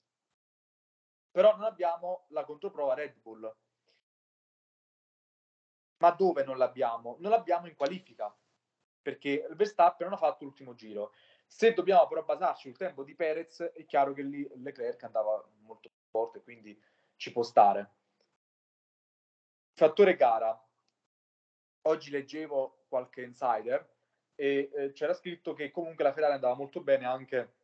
però 1.30 1.54
non 1.54 1.64
abbiamo 1.64 2.24
la 2.28 2.44
controprova 2.44 2.94
Red 2.94 3.20
Bull. 3.20 3.54
Ma 5.98 6.10
dove 6.10 6.44
non 6.44 6.58
l'abbiamo? 6.58 7.16
Non 7.20 7.30
l'abbiamo 7.30 7.66
in 7.66 7.74
qualifica, 7.74 8.34
perché 9.02 9.46
il 9.48 9.56
Verstappen 9.56 10.06
non 10.06 10.16
ha 10.16 10.20
fatto 10.20 10.44
l'ultimo 10.44 10.74
giro. 10.74 11.12
Se 11.46 11.72
dobbiamo 11.72 12.06
però 12.06 12.24
basarci 12.24 12.68
sul 12.68 12.76
tempo 12.76 13.02
di 13.02 13.14
Perez, 13.14 13.60
è 13.60 13.84
chiaro 13.86 14.12
che 14.12 14.22
lì 14.22 14.48
Leclerc 14.56 15.02
andava 15.04 15.42
molto 15.60 15.90
forte, 16.10 16.42
quindi 16.42 16.80
ci 17.16 17.32
può 17.32 17.42
stare. 17.42 17.94
Fattore 19.74 20.14
gara. 20.14 20.60
Oggi 21.82 22.10
leggevo 22.10 22.84
qualche 22.88 23.22
insider 23.22 23.96
e 24.34 24.70
eh, 24.72 24.92
c'era 24.92 25.14
scritto 25.14 25.54
che 25.54 25.70
comunque 25.70 26.04
la 26.04 26.12
Ferrari 26.12 26.34
andava 26.34 26.54
molto 26.54 26.80
bene 26.80 27.06
anche 27.06 27.54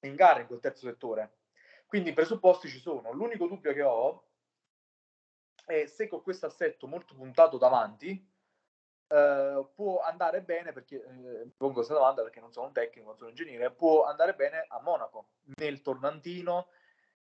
in 0.00 0.14
gara 0.14 0.40
in 0.40 0.46
quel 0.46 0.60
terzo 0.60 0.86
settore. 0.86 1.38
Quindi 1.86 2.10
i 2.10 2.14
presupposti 2.14 2.68
ci 2.68 2.78
sono. 2.78 3.12
L'unico 3.12 3.46
dubbio 3.46 3.72
che 3.72 3.82
ho 3.82 4.29
è 5.66 5.86
se 5.86 6.08
con 6.08 6.22
questo 6.22 6.46
assetto 6.46 6.86
molto 6.86 7.14
puntato 7.14 7.58
davanti 7.58 8.28
eh, 9.12 9.66
può 9.74 10.00
andare 10.00 10.42
bene, 10.42 10.72
perché 10.72 10.96
eh, 10.96 11.50
pongo 11.56 11.74
questa 11.74 11.94
domanda 11.94 12.22
perché 12.22 12.38
non 12.40 12.52
sono 12.52 12.66
un 12.66 12.72
tecnico, 12.72 13.08
non 13.08 13.16
sono 13.16 13.30
un 13.30 13.36
ingegnere, 13.36 13.72
può 13.72 14.04
andare 14.04 14.34
bene 14.34 14.64
a 14.68 14.80
Monaco, 14.80 15.30
nel 15.56 15.82
tornantino, 15.82 16.68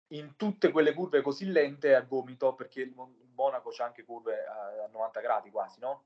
in 0.08 0.36
tutte 0.36 0.70
quelle 0.70 0.94
curve 0.94 1.22
così 1.22 1.46
lente 1.46 1.94
a 1.94 2.02
gomito, 2.02 2.54
perché 2.54 2.92
Monaco 3.34 3.70
c'ha 3.70 3.84
anche 3.84 4.04
curve 4.04 4.44
a, 4.44 4.84
a 4.84 4.88
90 4.92 5.20
gradi 5.20 5.50
quasi, 5.50 5.80
no? 5.80 6.04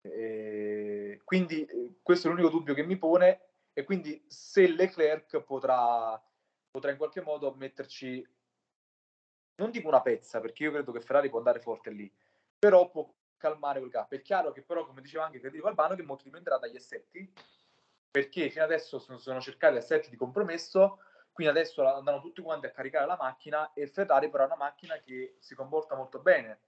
E 0.00 1.20
quindi 1.24 1.64
eh, 1.64 1.98
questo 2.02 2.26
è 2.26 2.30
l'unico 2.30 2.48
dubbio 2.48 2.74
che 2.74 2.82
mi 2.82 2.96
pone 2.96 3.40
e 3.72 3.84
quindi 3.84 4.24
se 4.28 4.66
Leclerc 4.66 5.40
potrà, 5.42 6.20
potrà 6.70 6.90
in 6.90 6.96
qualche 6.96 7.20
modo 7.20 7.52
metterci, 7.54 8.26
non 9.62 9.70
dico 9.70 9.88
una 9.88 10.02
pezza, 10.02 10.40
perché 10.40 10.64
io 10.64 10.72
credo 10.72 10.92
che 10.92 11.00
Ferrari 11.00 11.28
può 11.28 11.38
andare 11.38 11.60
forte 11.60 11.90
lì, 11.90 12.12
però 12.58 12.90
può 12.90 13.10
calmare 13.36 13.78
quel 13.78 13.90
gap. 13.90 14.12
È 14.12 14.20
chiaro 14.20 14.52
che 14.52 14.62
però, 14.62 14.84
come 14.86 15.00
diceva 15.00 15.24
anche 15.24 15.40
Federico 15.40 15.68
Albano, 15.68 15.94
che 15.94 16.02
molto 16.02 16.24
dipenderà 16.24 16.58
dagli 16.58 16.76
assetti, 16.76 17.32
perché 18.10 18.50
fino 18.50 18.64
adesso 18.64 18.98
sono, 18.98 19.18
sono 19.18 19.40
cercati 19.40 19.76
assetti 19.76 20.10
di 20.10 20.16
compromesso, 20.16 21.00
quindi 21.32 21.52
adesso 21.58 21.86
andranno 21.86 22.20
tutti 22.20 22.42
quanti 22.42 22.66
a 22.66 22.70
caricare 22.70 23.06
la 23.06 23.16
macchina 23.18 23.72
e 23.72 23.86
Ferrari 23.86 24.28
però 24.28 24.42
è 24.42 24.46
una 24.46 24.56
macchina 24.56 24.98
che 24.98 25.36
si 25.40 25.54
comporta 25.54 25.96
molto 25.96 26.18
bene 26.18 26.60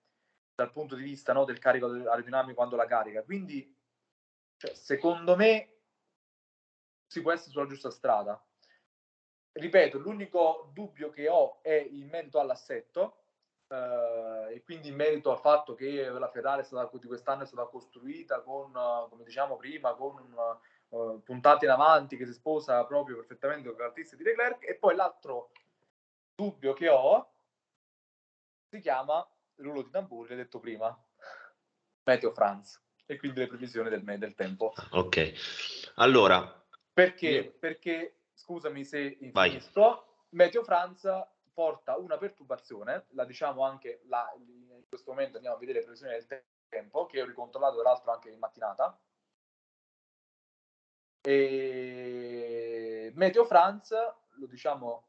dal 0.54 0.72
punto 0.72 0.94
di 0.94 1.02
vista 1.02 1.34
no, 1.34 1.44
del 1.44 1.58
carico 1.58 1.86
aerodinamico 1.86 2.54
quando 2.54 2.76
la 2.76 2.86
carica. 2.86 3.22
Quindi, 3.22 3.76
cioè, 4.56 4.72
secondo 4.74 5.36
me, 5.36 5.80
si 7.06 7.20
può 7.20 7.32
essere 7.32 7.50
sulla 7.50 7.66
giusta 7.66 7.90
strada. 7.90 8.42
Ripeto, 9.56 9.98
l'unico 9.98 10.70
dubbio 10.72 11.10
che 11.10 11.28
ho 11.28 11.62
è 11.62 11.74
in 11.74 12.08
merito 12.08 12.40
all'assetto 12.40 13.18
eh, 13.68 14.54
e 14.54 14.62
quindi 14.64 14.88
in 14.88 14.96
merito 14.96 15.30
al 15.30 15.38
fatto 15.38 15.74
che 15.74 16.08
la 16.08 16.28
Ferrari 16.28 16.62
è 16.62 16.64
stata, 16.64 16.90
di 16.98 17.06
quest'anno 17.06 17.44
è 17.44 17.46
stata 17.46 17.68
costruita 17.68 18.40
con, 18.42 18.72
come 19.08 19.22
diciamo 19.22 19.56
prima, 19.56 19.94
con 19.94 20.60
uh, 20.88 21.22
puntati 21.22 21.66
in 21.66 21.70
avanti 21.70 22.16
che 22.16 22.26
si 22.26 22.32
sposa 22.32 22.84
proprio 22.84 23.14
perfettamente 23.14 23.68
con 23.68 23.76
caratteristiche 23.76 24.24
di 24.24 24.28
Leclerc 24.28 24.68
e 24.68 24.74
poi 24.74 24.96
l'altro 24.96 25.52
dubbio 26.34 26.72
che 26.72 26.88
ho 26.88 27.32
si 28.68 28.80
chiama 28.80 29.24
rullo 29.58 29.82
di 29.82 29.90
tamburi, 29.90 30.30
l'ho 30.30 30.34
detto 30.34 30.58
prima, 30.58 31.00
Meteo 32.02 32.32
France 32.32 32.80
e 33.06 33.16
quindi 33.18 33.38
le 33.38 33.46
previsioni 33.46 33.88
del, 33.88 34.02
del 34.18 34.34
tempo. 34.34 34.72
Ok, 34.90 35.32
allora... 35.94 36.60
Perché? 36.92 37.28
Io... 37.28 37.52
Perché, 37.52 38.23
scusami 38.34 38.84
se 38.84 39.16
infinisco, 39.20 40.26
Meteo 40.30 40.62
France 40.64 41.28
porta 41.52 41.96
una 41.96 42.18
perturbazione, 42.18 43.06
la 43.10 43.24
diciamo 43.24 43.64
anche 43.64 44.02
la, 44.06 44.30
in 44.36 44.84
questo 44.88 45.12
momento 45.12 45.36
andiamo 45.36 45.56
a 45.56 45.60
vedere 45.60 45.78
le 45.78 45.84
previsioni 45.84 46.12
del 46.12 46.44
tempo, 46.68 47.06
che 47.06 47.22
ho 47.22 47.26
ricontrollato 47.26 47.80
tra 47.80 47.90
l'altro 47.90 48.12
anche 48.12 48.30
in 48.30 48.38
mattinata. 48.38 48.98
E 51.20 53.12
Meteo 53.14 53.44
France, 53.44 54.14
lo 54.30 54.46
diciamo 54.46 55.08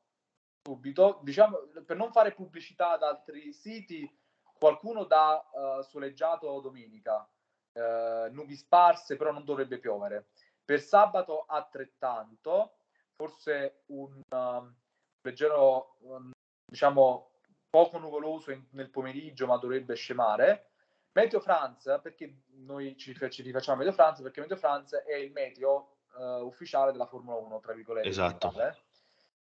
subito, 0.63 1.19
diciamo, 1.23 1.57
per 1.85 1.97
non 1.97 2.11
fare 2.11 2.33
pubblicità 2.33 2.91
ad 2.91 3.03
altri 3.03 3.51
siti, 3.51 4.09
qualcuno 4.57 5.03
dà 5.03 5.43
uh, 5.51 5.81
soleggiato 5.81 6.59
domenica, 6.59 7.27
uh, 7.73 8.31
nubi 8.31 8.55
sparse, 8.55 9.15
però 9.15 9.31
non 9.31 9.43
dovrebbe 9.43 9.79
piovere. 9.79 10.27
Per 10.63 10.79
sabato 10.79 11.45
altrettanto, 11.47 12.77
forse 13.15 13.83
un 13.87 14.21
uh, 14.29 14.73
leggero, 15.21 15.95
um, 16.01 16.31
diciamo, 16.65 17.31
poco 17.69 17.97
nuvoloso 17.97 18.51
in, 18.51 18.63
nel 18.71 18.89
pomeriggio, 18.89 19.47
ma 19.47 19.57
dovrebbe 19.57 19.95
scemare. 19.95 20.69
Meteo 21.13 21.39
France, 21.39 21.99
perché 22.01 22.41
noi 22.57 22.97
ci, 22.97 23.17
ci 23.29 23.41
rifacciamo 23.41 23.77
Meteo 23.77 23.93
France? 23.93 24.21
Perché 24.21 24.41
Meteo 24.41 24.57
France 24.57 25.03
è 25.03 25.15
il 25.15 25.31
meteo 25.31 25.95
uh, 26.17 26.43
ufficiale 26.45 26.91
della 26.91 27.05
Formula 27.05 27.37
1, 27.37 27.59
tra 27.61 27.73
virgolette. 27.73 28.07
Esatto. 28.07 28.53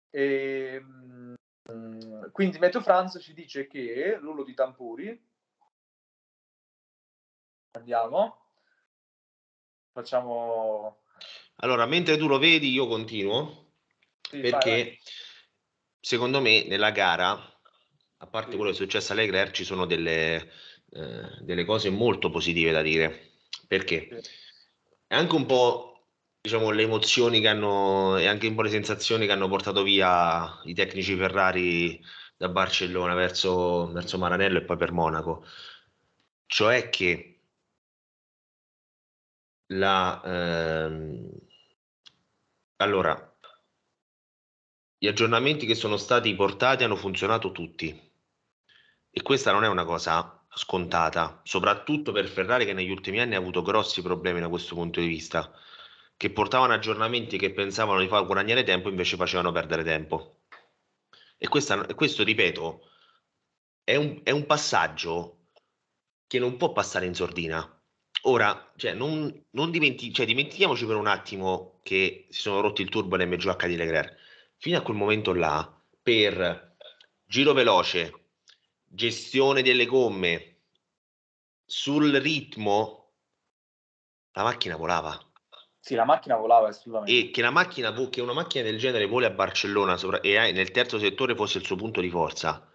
E, 0.09 0.83
um, 1.69 2.31
quindi 2.33 2.59
Meteo 2.59 2.81
France 2.81 3.21
ci 3.21 3.35
dice 3.35 3.67
che 3.67 4.17
l'ullo 4.19 4.43
di 4.43 4.55
Tampuri, 4.55 5.29
andiamo, 7.73 8.39
facciamo... 9.93 11.03
Allora, 11.63 11.87
mentre 11.87 12.17
tu 12.17 12.27
lo 12.27 12.39
vedi, 12.39 12.71
io 12.71 12.87
continuo, 12.87 13.73
sì, 14.21 14.39
perché 14.39 14.71
vai, 14.71 14.85
vai. 14.85 14.99
secondo 16.01 16.41
me 16.41 16.65
nella 16.65 16.91
gara, 16.91 17.33
a 18.19 18.27
parte 18.27 18.51
sì. 18.51 18.57
quello 18.57 18.71
che 18.71 18.77
è 18.77 18.81
successo 18.81 19.13
a 19.13 19.17
Leclerc, 19.17 19.53
ci 19.53 19.65
sono 19.65 19.87
delle, 19.87 20.51
eh, 20.91 21.39
delle 21.41 21.65
cose 21.65 21.91
molto 21.91 22.31
positive 22.31 22.73
da 22.73 22.83
dire, 22.83 23.33
perché 23.67 24.21
sì. 24.23 24.31
è 25.07 25.15
anche 25.15 25.35
un 25.35 25.47
po' 25.47 25.91
diciamo, 26.41 26.71
le 26.71 26.83
emozioni 26.83 27.41
che 27.41 27.49
hanno 27.49 28.17
e 28.17 28.27
anche 28.27 28.47
un 28.47 28.55
po' 28.55 28.63
le 28.63 28.71
sensazioni 28.71 29.27
che 29.27 29.33
hanno 29.33 29.49
portato 29.49 29.83
via 29.83 30.61
i 30.65 30.75
tecnici 30.75 31.15
Ferrari 31.17 32.03
da 32.37 32.49
Barcellona 32.49 33.15
verso, 33.15 33.91
verso 33.93 34.17
Maranello 34.17 34.59
e 34.59 34.65
poi 34.65 34.77
per 34.79 34.93
Monaco. 34.93 35.45
Cioè 36.47 36.89
che 36.89 37.41
la, 39.73 40.21
ehm, 40.25 41.29
allora, 42.81 43.37
gli 44.97 45.07
aggiornamenti 45.07 45.67
che 45.67 45.75
sono 45.75 45.97
stati 45.97 46.35
portati 46.35 46.85
hanno 46.85 46.97
funzionato 46.97 47.53
tutti 47.53 48.13
e 49.11 49.23
questa 49.23 49.53
non 49.53 49.65
è 49.65 49.69
una 49.69 49.85
cosa 49.85 50.47
scontata, 50.53 51.41
soprattutto 51.45 52.13
per 52.13 52.27
Ferrari 52.27 52.65
che 52.65 52.73
negli 52.73 52.91
ultimi 52.91 53.21
anni 53.21 53.35
ha 53.35 53.39
avuto 53.39 53.63
grossi 53.63 54.03
problemi 54.03 54.41
da 54.41 54.49
questo 54.49 54.75
punto 54.75 55.01
di 55.01 55.07
vista 55.07 55.53
che 56.17 56.31
portavano 56.31 56.73
aggiornamenti 56.75 57.39
che 57.39 57.53
pensavano 57.53 58.01
di 58.01 58.09
far 58.09 58.27
guadagnare 58.27 58.63
tempo, 58.63 58.89
invece 58.89 59.17
facevano 59.17 59.53
perdere 59.53 59.83
tempo. 59.83 60.43
E 61.39 61.49
questa, 61.49 61.87
questo, 61.95 62.23
ripeto, 62.23 62.91
è 63.85 63.97
un, 63.97 64.21
è 64.23 64.31
un 64.31 64.45
passaggio 64.45 65.47
che 66.27 66.39
non 66.39 66.59
può 66.59 66.73
passare 66.73 67.07
in 67.07 67.15
sordina. 67.15 67.80
Ora, 68.23 68.73
cioè, 68.77 68.93
non, 68.93 69.47
non 69.51 69.71
dimenti- 69.71 70.13
cioè, 70.13 70.27
dimentichiamoci 70.27 70.85
per 70.87 70.97
un 70.97 71.07
attimo 71.07 71.81
che 71.83 72.27
si 72.29 72.41
sono 72.41 72.61
rotti 72.61 72.83
il 72.83 72.91
turbo 72.91 73.17
nell'MGH 73.17 73.67
di 73.67 73.77
Leclerc. 73.77 74.17
Fino 74.57 74.77
a 74.77 74.83
quel 74.83 74.97
momento 74.97 75.33
là, 75.33 75.83
per 76.03 76.77
giro 77.25 77.53
veloce, 77.55 78.27
gestione 78.85 79.63
delle 79.63 79.87
gomme, 79.87 80.57
sul 81.65 82.13
ritmo, 82.17 83.13
la 84.33 84.43
macchina 84.43 84.77
volava. 84.77 85.19
Sì, 85.79 85.95
la 85.95 86.05
macchina 86.05 86.37
volava 86.37 86.69
assolutamente. 86.69 87.19
E 87.19 87.31
che, 87.31 87.41
la 87.41 87.51
macchina, 87.51 87.93
che 88.11 88.21
una 88.21 88.35
macchina 88.35 88.65
del 88.65 88.79
genere 88.79 89.07
voli 89.07 89.25
a 89.25 89.31
Barcellona 89.31 89.97
sopra, 89.97 90.21
e 90.21 90.53
nel 90.53 90.73
terzo 90.73 90.99
settore 90.99 91.35
fosse 91.35 91.57
il 91.57 91.65
suo 91.65 91.77
punto 91.77 92.03
di 92.03 92.11
forza, 92.11 92.71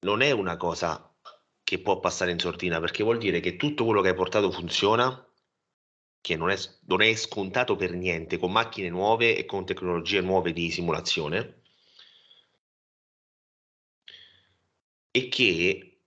non 0.00 0.22
è 0.22 0.30
una 0.30 0.56
cosa 0.56 1.07
che 1.68 1.78
può 1.80 2.00
passare 2.00 2.30
in 2.30 2.38
sortina, 2.38 2.80
perché 2.80 3.02
vuol 3.02 3.18
dire 3.18 3.40
che 3.40 3.56
tutto 3.56 3.84
quello 3.84 4.00
che 4.00 4.08
hai 4.08 4.14
portato 4.14 4.50
funziona, 4.50 5.30
che 6.18 6.34
non 6.34 6.48
è, 6.48 6.56
non 6.86 7.02
è 7.02 7.14
scontato 7.14 7.76
per 7.76 7.92
niente, 7.92 8.38
con 8.38 8.50
macchine 8.50 8.88
nuove 8.88 9.36
e 9.36 9.44
con 9.44 9.66
tecnologie 9.66 10.22
nuove 10.22 10.54
di 10.54 10.70
simulazione, 10.70 11.60
e 15.10 15.28
che 15.28 16.00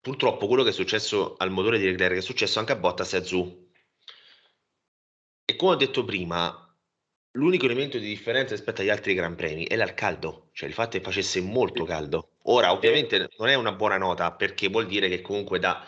purtroppo 0.00 0.46
quello 0.46 0.62
che 0.62 0.70
è 0.70 0.72
successo 0.72 1.36
al 1.36 1.50
motore 1.50 1.78
di 1.78 1.84
Leclerc 1.84 2.16
è 2.16 2.22
successo 2.22 2.60
anche 2.60 2.72
a 2.72 2.76
Bottas 2.76 3.12
e 3.12 3.16
a 3.18 3.22
Zhu. 3.22 3.70
E 5.44 5.54
come 5.56 5.72
ho 5.72 5.76
detto 5.76 6.02
prima, 6.06 6.67
l'unico 7.32 7.66
elemento 7.66 7.98
di 7.98 8.06
differenza 8.06 8.54
rispetto 8.54 8.80
agli 8.80 8.88
altri 8.88 9.14
Gran 9.14 9.34
Premi 9.34 9.66
era 9.68 9.84
il 9.84 9.94
caldo, 9.94 10.48
cioè 10.52 10.68
il 10.68 10.74
fatto 10.74 10.98
che 10.98 11.04
facesse 11.04 11.40
molto 11.40 11.84
caldo. 11.84 12.30
Ora, 12.44 12.72
ovviamente, 12.72 13.28
non 13.38 13.48
è 13.48 13.54
una 13.54 13.72
buona 13.72 13.98
nota 13.98 14.32
perché 14.32 14.68
vuol 14.68 14.86
dire 14.86 15.08
che 15.08 15.20
comunque 15.20 15.58
da, 15.58 15.84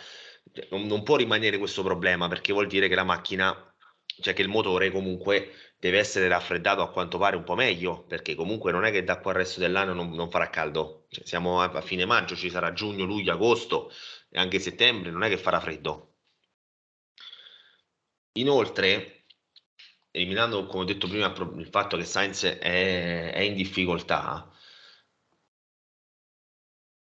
cioè, 0.53 0.68
non, 0.70 0.87
non 0.87 1.03
può 1.03 1.16
rimanere 1.16 1.59
questo 1.59 1.83
problema 1.83 2.29
perché 2.29 2.53
vuol 2.53 2.66
dire 2.66 2.88
che 2.88 2.94
la 2.94 3.05
macchina, 3.05 3.74
cioè 4.20 4.35
che 4.35 4.42
il 4.42 4.48
motore 4.48 4.90
comunque 4.90 5.53
deve 5.79 5.98
essere 5.98 6.29
raffreddato 6.29 6.83
a 6.83 6.90
quanto 6.90 7.18
pare 7.18 7.37
un 7.37 7.44
po' 7.44 7.55
meglio, 7.55 8.05
perché 8.05 8.35
comunque 8.35 8.70
non 8.70 8.85
è 8.85 8.90
che 8.90 9.03
da 9.03 9.18
qua 9.18 9.33
al 9.33 9.38
resto 9.38 9.61
dell'anno 9.61 9.94
non, 9.94 10.11
non 10.11 10.31
farà 10.31 10.50
caldo. 10.50 11.07
Cioè, 11.09 11.24
siamo 11.26 11.61
a, 11.62 11.70
a, 11.70 11.81
fine 11.81 12.05
maggio, 12.05 12.37
ci 12.37 12.50
sarà 12.50 12.72
giugno, 12.72 13.05
luglio, 13.05 13.33
agosto 13.33 13.90
e 14.29 14.38
anche 14.38 14.59
settembre, 14.59 15.11
non 15.11 15.22
è 15.22 15.29
che 15.29 15.38
farà 15.38 15.59
freddo. 15.61 16.09
Inoltre, 18.35 19.19
eliminando, 20.11 20.66
come 20.66 20.83
ho 20.83 20.87
detto 20.87 21.09
prima, 21.09 21.33
il 21.57 21.68
fatto 21.68 21.96
che 21.96 22.05
Sainz 22.05 22.44
è, 22.44 23.33
è 23.33 23.40
in 23.40 23.55
difficoltà, 23.55 24.51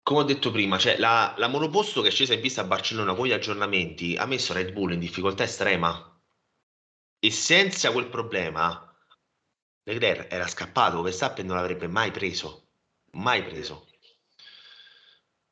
come 0.02 0.22
ho 0.22 0.24
detto 0.24 0.52
prima, 0.52 0.78
cioè 0.80 0.98
la, 0.98 1.36
la 1.38 1.48
monoposto 1.48 2.02
che 2.02 2.08
è 2.08 2.12
scesa 2.12 2.34
in 2.34 2.42
pista 2.42 2.62
a 2.62 2.66
Barcellona 2.66 3.14
con 3.14 3.28
gli 3.28 3.32
aggiornamenti 3.32 4.16
ha 4.16 4.26
messo 4.26 4.54
Red 4.54 4.72
Bull 4.72 4.94
in 4.94 5.00
difficoltà 5.00 5.44
estrema. 5.44 6.06
E 7.20 7.32
senza 7.32 7.92
quel 7.92 8.08
problema 8.08 8.90
Leclerc 9.84 10.32
era 10.32 10.48
scappato, 10.48 11.02
Verstappen 11.02 11.46
non 11.46 11.58
l'avrebbe 11.58 11.88
mai 11.88 12.12
preso, 12.12 12.70
mai 13.12 13.44
preso. 13.44 13.88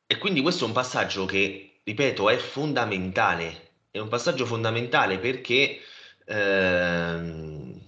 E 0.06 0.18
quindi 0.18 0.40
questo 0.40 0.64
è 0.64 0.66
un 0.66 0.72
passaggio 0.72 1.24
che, 1.24 1.80
ripeto, 1.84 2.28
è 2.28 2.36
fondamentale, 2.38 3.82
è 3.90 3.98
un 3.98 4.08
passaggio 4.08 4.46
fondamentale 4.46 5.18
perché 5.18 5.82
ehm, 6.28 7.80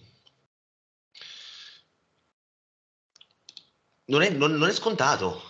non, 4.07 4.23
è, 4.23 4.31
non, 4.31 4.53
non 4.53 4.69
è 4.69 4.73
scontato, 4.73 5.41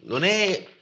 non 0.00 0.24
è 0.24 0.72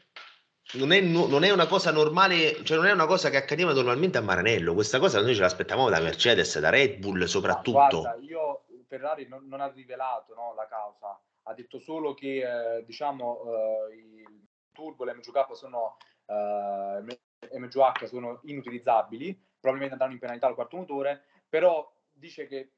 non 0.74 0.90
è, 0.92 1.00
non 1.00 1.44
è, 1.44 1.50
una 1.50 1.66
cosa 1.66 1.92
normale, 1.92 2.64
cioè 2.64 2.78
non 2.78 2.86
è 2.86 2.92
una 2.92 3.04
cosa 3.04 3.28
che 3.28 3.36
accadeva 3.36 3.74
normalmente 3.74 4.16
a 4.16 4.22
Maranello. 4.22 4.72
Questa 4.72 4.98
cosa 4.98 5.20
noi 5.20 5.34
ce 5.34 5.42
l'aspettavamo 5.42 5.90
da 5.90 6.00
Mercedes, 6.00 6.58
da 6.58 6.70
Red 6.70 6.98
Bull 6.98 7.24
soprattutto. 7.24 8.00
Guarda, 8.00 8.16
io 8.22 8.64
Ferrari 8.86 9.28
non, 9.28 9.46
non 9.48 9.60
ha 9.60 9.68
rivelato 9.68 10.34
no, 10.34 10.54
la 10.54 10.66
causa, 10.66 11.20
ha 11.42 11.54
detto 11.54 11.78
solo 11.78 12.14
che 12.14 12.76
eh, 12.76 12.84
diciamo 12.84 13.42
eh, 13.90 13.94
il 13.96 14.24
turbo, 14.72 15.04
le 15.04 15.14
MGK 15.14 15.54
sono, 15.54 15.98
eh, 16.26 17.18
MGH 17.58 18.04
sono 18.06 18.40
inutilizzabili, 18.44 19.38
probabilmente 19.60 19.92
andranno 19.94 20.14
in 20.14 20.20
penalità 20.20 20.46
al 20.46 20.54
quarto 20.54 20.76
motore, 20.76 21.24
però 21.52 21.86
dice 22.10 22.46
che 22.46 22.70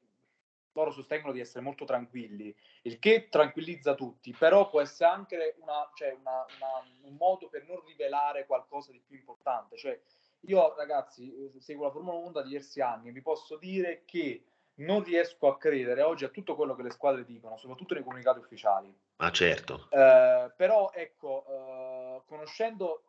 loro 0.73 0.91
sostengono 0.91 1.31
di 1.31 1.39
essere 1.39 1.63
molto 1.63 1.85
tranquilli, 1.85 2.53
il 2.81 2.99
che 2.99 3.29
tranquillizza 3.29 3.95
tutti, 3.95 4.35
però 4.37 4.69
può 4.69 4.81
essere 4.81 5.09
anche 5.09 5.55
una, 5.61 5.89
cioè 5.93 6.13
una, 6.19 6.45
una, 6.57 7.07
un 7.09 7.15
modo 7.15 7.47
per 7.47 7.65
non 7.65 7.81
rivelare 7.85 8.45
qualcosa 8.45 8.91
di 8.91 8.99
più 8.99 9.15
importante. 9.15 9.77
Cioè, 9.77 9.97
io 10.41 10.75
ragazzi 10.75 11.53
seguo 11.59 11.85
la 11.85 11.91
Formula 11.91 12.17
1 12.17 12.31
da 12.31 12.41
diversi 12.41 12.81
anni 12.81 13.07
e 13.07 13.11
vi 13.13 13.21
posso 13.21 13.55
dire 13.55 14.03
che 14.03 14.43
non 14.79 15.03
riesco 15.03 15.47
a 15.47 15.57
credere 15.57 16.01
oggi 16.01 16.25
a 16.25 16.29
tutto 16.29 16.55
quello 16.55 16.75
che 16.75 16.83
le 16.83 16.91
squadre 16.91 17.23
dicono, 17.23 17.55
soprattutto 17.55 17.93
nei 17.93 18.03
comunicati 18.03 18.39
ufficiali. 18.39 18.93
Ma 19.15 19.31
certo. 19.31 19.87
Eh, 19.89 20.51
però 20.53 20.91
ecco, 20.93 21.45
eh, 21.47 22.21
conoscendo 22.25 23.03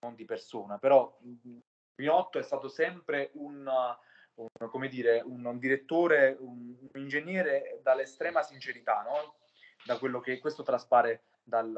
non 0.00 0.14
di 0.14 0.26
persona, 0.26 0.76
però 0.76 1.18
Pinotto 1.94 2.38
è 2.38 2.42
stato 2.42 2.68
sempre 2.68 3.30
un 3.36 3.66
un, 3.66 3.96
come 4.70 4.88
dire, 4.88 5.20
un, 5.24 5.44
un 5.44 5.58
direttore, 5.58 6.36
un, 6.38 6.76
un, 6.80 7.00
ingegnere 7.00 7.80
dall'estrema 7.82 8.42
sincerità, 8.42 9.02
no? 9.02 9.36
Da 9.84 9.98
quello 9.98 10.20
che 10.20 10.38
questo 10.38 10.62
traspare 10.62 11.24
dal, 11.42 11.72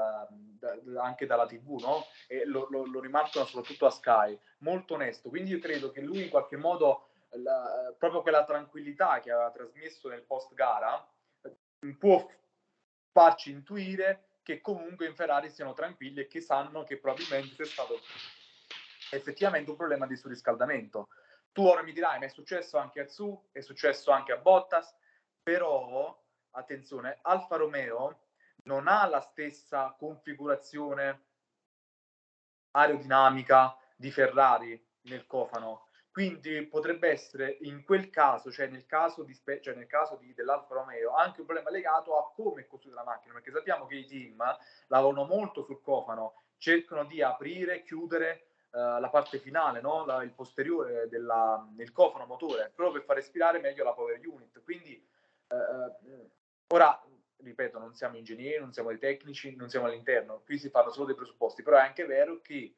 da, 0.59 1.03
anche 1.03 1.27
dalla 1.27 1.47
TV, 1.47 1.81
no? 1.81 2.05
E 2.27 2.45
lo, 2.45 2.67
lo, 2.71 2.85
lo, 2.87 3.01
rimarcano 3.01 3.47
soprattutto 3.47 3.87
a 3.87 3.91
Sky, 3.91 4.39
molto 4.59 4.95
onesto. 4.95 5.29
Quindi 5.29 5.51
io 5.51 5.59
credo 5.59 5.91
che 5.91 6.01
lui 6.01 6.25
in 6.25 6.31
qualche 6.31 6.57
modo, 6.57 7.09
la, 7.31 7.95
proprio 7.99 8.23
quella 8.23 8.45
tranquillità 8.45 9.21
che 9.21 9.31
aveva 9.31 9.51
trasmesso 9.51 10.09
nel 10.09 10.23
post 10.23 10.55
gara, 10.55 11.07
può 11.99 12.29
farci 13.11 13.51
intuire 13.51 14.39
che 14.43 14.61
comunque 14.61 15.07
in 15.07 15.15
Ferrari 15.15 15.51
siano 15.51 15.73
tranquilli 15.73 16.21
e 16.21 16.27
che 16.27 16.41
sanno 16.41 16.83
che 16.83 16.99
probabilmente 16.99 17.55
c'è 17.55 17.65
stato 17.65 18.01
effettivamente 19.11 19.71
un 19.71 19.77
problema 19.77 20.07
di 20.07 20.17
surriscaldamento. 20.17 21.09
Tu 21.53 21.63
ora 21.63 21.83
mi 21.83 21.93
dirai, 21.93 22.19
ma 22.19 22.25
è 22.25 22.29
successo 22.29 22.79
anche 22.79 23.01
a 23.01 23.09
Zu, 23.09 23.49
è 23.53 23.61
successo 23.61 24.11
anche 24.11 24.33
a 24.33 24.39
Bottas, 24.39 24.97
però, 25.43 26.19
attenzione, 26.53 27.19
Alfa 27.23 27.57
Romeo 27.57 28.29
non 28.65 28.89
ha 28.89 29.07
la 29.07 29.21
stessa 29.21 29.95
configurazione 29.99 31.25
aerodinamica 32.71 33.77
di 33.97 34.11
Ferrari 34.11 34.83
nel 35.03 35.27
cofano. 35.27 35.89
Quindi 36.11 36.67
potrebbe 36.67 37.09
essere 37.09 37.57
in 37.63 37.85
quel 37.85 38.11
caso, 38.11 38.51
cioè 38.53 38.67
nel 38.67 38.85
caso, 38.87 39.23
di, 39.23 39.35
cioè 39.61 39.75
nel 39.75 39.87
caso 39.87 40.17
di, 40.17 40.35
dell'Alfa 40.35 40.75
Romeo, 40.75 41.15
anche 41.15 41.41
un 41.41 41.47
problema 41.47 41.71
legato 41.71 42.19
a 42.19 42.31
come 42.33 42.63
è 42.63 42.67
costruita 42.67 42.99
la 42.99 43.05
macchina, 43.05 43.33
perché 43.35 43.51
sappiamo 43.51 43.87
che 43.87 43.97
i 43.97 44.07
team 44.07 44.43
lavorano 44.89 45.25
molto 45.25 45.65
sul 45.65 45.81
cofano, 45.81 46.43
cercano 46.59 47.05
di 47.05 47.23
aprire, 47.23 47.83
chiudere 47.83 48.52
uh, 48.73 49.01
la 49.01 49.09
parte 49.11 49.39
finale, 49.39 49.81
no? 49.81 50.05
la, 50.05 50.23
il 50.23 50.33
posteriore 50.33 51.09
della, 51.09 51.67
del 51.71 51.93
cofano 51.93 52.27
motore, 52.27 52.73
proprio 52.75 52.99
per 52.99 53.05
far 53.05 53.17
respirare 53.17 53.61
meglio 53.61 53.85
la 53.85 53.93
power 53.93 54.21
unit. 54.25 54.63
Quindi 54.63 55.07
uh, 55.49 56.31
ora, 56.69 57.03
ripeto, 57.37 57.79
non 57.79 57.95
siamo 57.95 58.17
ingegneri, 58.17 58.61
non 58.61 58.73
siamo 58.73 58.89
dei 58.89 58.99
tecnici, 58.99 59.55
non 59.57 59.69
siamo 59.69 59.87
all'interno, 59.87 60.43
qui 60.45 60.59
si 60.59 60.71
fanno 60.71 60.91
solo 60.91 61.07
dei 61.07 61.15
presupposti, 61.15 61.63
però 61.63 61.77
è 61.77 61.83
anche 61.83 62.07
vero 62.07 62.41
che 62.41 62.75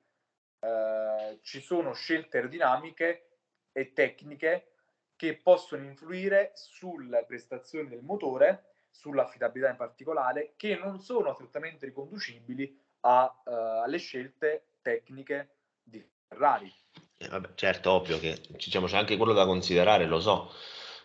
uh, 0.61 1.39
ci 1.43 1.61
sono 1.61 1.93
scelte 1.93 2.39
aerodinamiche 2.39 3.29
e 3.73 3.93
tecniche 3.93 4.69
che 5.17 5.37
possono 5.37 5.85
influire 5.85 6.53
sulle 6.55 7.25
prestazioni 7.25 7.89
del 7.89 8.03
motore, 8.03 8.73
sull'affidabilità 8.91 9.71
in 9.71 9.77
particolare, 9.77 10.55
che 10.57 10.77
non 10.77 11.01
sono 11.01 11.31
assolutamente 11.31 11.87
riconducibili 11.87 12.81
a, 13.01 13.43
uh, 13.45 13.51
alle 13.83 13.99
scelte 13.99 14.67
tecniche 14.83 15.54
di 15.85 16.05
Ferrari. 16.29 16.73
Eh, 17.19 17.29
vabbè, 17.29 17.51
certo, 17.55 17.93
ovvio 17.93 18.19
che 18.19 18.41
diciamo, 18.49 18.87
c'è 18.87 18.97
anche 18.97 19.17
quello 19.17 19.33
da 19.33 19.47
considerare, 19.47 20.07
lo 20.07 20.21
so. 20.21 20.53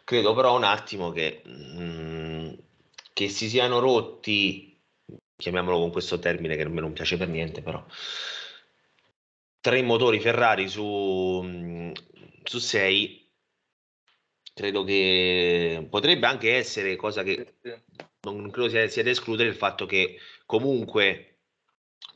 Credo 0.04 0.34
però 0.34 0.56
un 0.56 0.64
attimo 0.64 1.12
che, 1.12 1.42
mh, 1.46 1.84
mm, 1.84 2.54
che 3.14 3.30
si 3.30 3.48
siano 3.50 3.80
rotti, 3.80 4.82
chiamiamolo 5.36 5.78
con 5.80 5.92
questo 5.92 6.20
termine 6.20 6.56
che 6.56 6.64
a 6.64 6.70
me 6.70 6.82
non 6.82 6.94
piace 6.94 7.18
per 7.18 7.28
niente, 7.28 7.62
però 7.62 7.84
tre 9.62 9.82
motori 9.82 10.20
Ferrari 10.20 10.68
su, 10.68 11.42
mm, 11.44 11.92
su 12.44 12.60
sei 12.60 13.28
credo 14.54 14.84
che 14.84 15.88
potrebbe 15.90 16.28
anche 16.28 16.56
essere 16.56 16.96
cosa 16.96 17.24
che 17.24 17.56
non 18.22 18.50
credo 18.52 18.70
sia, 18.70 18.88
sia 18.90 19.04
da 19.04 19.10
escludere 19.10 19.50
il 19.50 19.56
fatto 19.56 19.86
che 19.86 20.18
comunque 20.46 21.29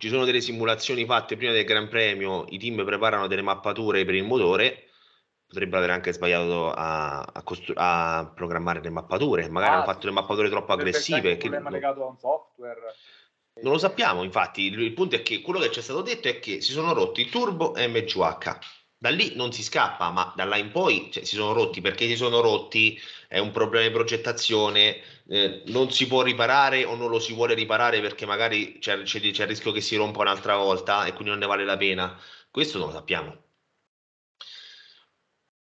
ci 0.03 0.09
sono 0.09 0.25
delle 0.25 0.41
simulazioni 0.41 1.05
fatte 1.05 1.37
prima 1.37 1.53
del 1.53 1.63
Gran 1.63 1.87
Premio, 1.87 2.43
i 2.49 2.59
team 2.59 2.83
preparano 2.83 3.27
delle 3.27 3.41
mappature 3.41 4.03
per 4.03 4.15
il 4.15 4.25
motore, 4.25 4.89
potrebbero 5.47 5.77
aver 5.77 5.91
anche 5.91 6.11
sbagliato 6.11 6.73
a, 6.73 7.21
a, 7.21 7.41
costru- 7.41 7.77
a 7.77 8.29
programmare 8.35 8.81
le 8.81 8.89
mappature, 8.89 9.47
magari 9.47 9.71
ah, 9.71 9.75
hanno 9.77 9.85
fatto 9.85 9.99
delle 10.01 10.11
mappature 10.11 10.49
troppo 10.49 10.73
aggressive. 10.73 11.37
Che 11.37 11.47
non, 11.47 11.71
legato 11.71 12.03
a 12.03 12.07
un 12.07 12.17
software. 12.17 12.81
Non 13.61 13.71
lo 13.71 13.77
sappiamo, 13.77 14.23
infatti, 14.23 14.63
il, 14.63 14.77
il, 14.77 14.91
punto 14.91 15.15
è 15.15 15.21
che 15.21 15.39
quello 15.39 15.59
che 15.59 15.71
ci 15.71 15.79
è 15.79 15.81
stato 15.81 16.01
detto 16.01 16.27
è 16.27 16.37
che 16.39 16.59
si 16.59 16.73
sono 16.73 16.91
rotti 16.93 17.21
il 17.21 17.29
turbo 17.29 17.73
e 17.73 17.87
MGH. 17.87 18.57
Da 19.03 19.09
lì 19.09 19.35
non 19.35 19.51
si 19.51 19.63
scappa, 19.63 20.11
ma 20.11 20.31
da 20.33 20.45
là 20.45 20.55
in 20.55 20.71
poi 20.71 21.09
cioè, 21.11 21.25
si 21.25 21.35
sono 21.35 21.51
rotti 21.51 21.81
perché 21.81 22.07
si 22.07 22.15
sono 22.15 22.39
rotti, 22.39 22.97
è 23.27 23.37
un 23.37 23.51
problema 23.51 23.85
di 23.85 23.91
progettazione, 23.91 25.01
eh, 25.27 25.61
non 25.65 25.91
si 25.91 26.07
può 26.07 26.21
riparare 26.21 26.85
o 26.85 26.95
non 26.95 27.09
lo 27.09 27.19
si 27.19 27.33
vuole 27.33 27.53
riparare 27.53 27.99
perché 27.99 28.25
magari 28.25 28.79
c'è, 28.79 29.01
c'è, 29.01 29.19
c'è 29.19 29.41
il 29.41 29.47
rischio 29.49 29.73
che 29.73 29.81
si 29.81 29.97
rompa 29.97 30.21
un'altra 30.21 30.55
volta 30.55 31.03
e 31.03 31.11
quindi 31.11 31.31
non 31.31 31.39
ne 31.39 31.47
vale 31.47 31.65
la 31.65 31.75
pena. 31.75 32.17
Questo 32.49 32.77
non 32.77 32.87
lo 32.87 32.93
sappiamo. 32.93 33.43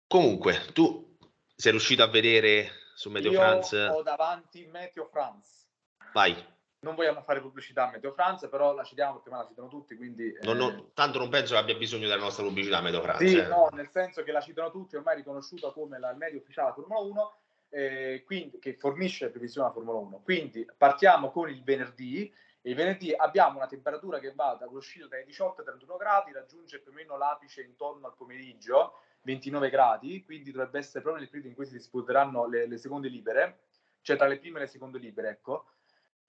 Comunque, 0.06 0.66
tu 0.74 1.16
sei 1.56 1.70
riuscito 1.70 2.02
a 2.02 2.08
vedere 2.08 2.90
su 2.94 3.08
Meteo 3.08 3.32
Io 3.32 3.38
France? 3.38 3.86
Ho 3.86 4.02
davanti 4.02 4.66
Meteo 4.66 5.06
France. 5.10 5.64
Vai. 6.12 6.36
Non 6.82 6.94
vogliamo 6.94 7.20
fare 7.20 7.42
pubblicità 7.42 7.88
a 7.88 7.90
Meteo 7.90 8.12
France, 8.12 8.48
però 8.48 8.72
la 8.72 8.84
citiamo 8.84 9.14
perché 9.14 9.28
me 9.28 9.36
la 9.36 9.46
citano 9.46 9.68
tutti, 9.68 9.96
quindi... 9.96 10.34
Non, 10.40 10.56
non, 10.56 10.72
eh, 10.72 10.90
tanto 10.94 11.18
non 11.18 11.28
penso 11.28 11.52
che 11.52 11.60
abbia 11.60 11.76
bisogno 11.76 12.08
della 12.08 12.22
nostra 12.22 12.42
pubblicità 12.42 12.78
a 12.78 12.80
Meteo 12.80 13.02
France. 13.02 13.28
Sì, 13.28 13.36
eh. 13.36 13.46
no, 13.46 13.68
nel 13.72 13.90
senso 13.90 14.22
che 14.22 14.32
la 14.32 14.40
citano 14.40 14.70
tutti, 14.70 14.96
ormai 14.96 15.16
riconosciuta 15.16 15.72
come 15.72 15.98
la, 15.98 16.10
il 16.10 16.16
medio 16.16 16.38
ufficiale 16.38 16.72
Formula 16.72 17.00
1, 17.00 17.34
eh, 17.68 18.22
quindi, 18.24 18.58
che 18.58 18.76
fornisce 18.78 19.26
le 19.26 19.30
previsioni 19.30 19.66
alla 19.66 19.74
Formula 19.74 19.98
1. 19.98 20.20
Quindi 20.24 20.66
partiamo 20.74 21.30
con 21.30 21.50
il 21.50 21.62
venerdì 21.62 22.32
Il 22.62 22.74
venerdì 22.74 23.12
abbiamo 23.14 23.56
una 23.56 23.66
temperatura 23.66 24.18
che 24.18 24.32
va 24.34 24.56
dall'uscita 24.58 25.06
dai 25.06 25.24
18 25.24 25.60
ai 25.60 25.66
31 25.66 25.96
gradi, 25.96 26.32
raggiunge 26.32 26.80
più 26.80 26.92
o 26.92 26.94
meno 26.94 27.16
l'apice 27.16 27.62
intorno 27.62 28.06
al 28.06 28.14
pomeriggio, 28.14 29.00
29 29.22 29.70
gradi, 29.70 30.24
quindi 30.24 30.50
dovrebbe 30.50 30.78
essere 30.78 31.02
proprio 31.02 31.22
nel 31.22 31.28
periodo 31.28 31.48
in 31.48 31.54
cui 31.54 31.66
si 31.66 31.72
disputeranno 31.72 32.46
le, 32.46 32.66
le 32.66 32.78
seconde 32.78 33.08
libere, 33.08 33.60
cioè 34.00 34.16
tra 34.16 34.26
le 34.26 34.38
prime 34.38 34.58
e 34.58 34.60
le 34.62 34.66
seconde 34.66 34.98
libere, 34.98 35.28
ecco. 35.28 35.66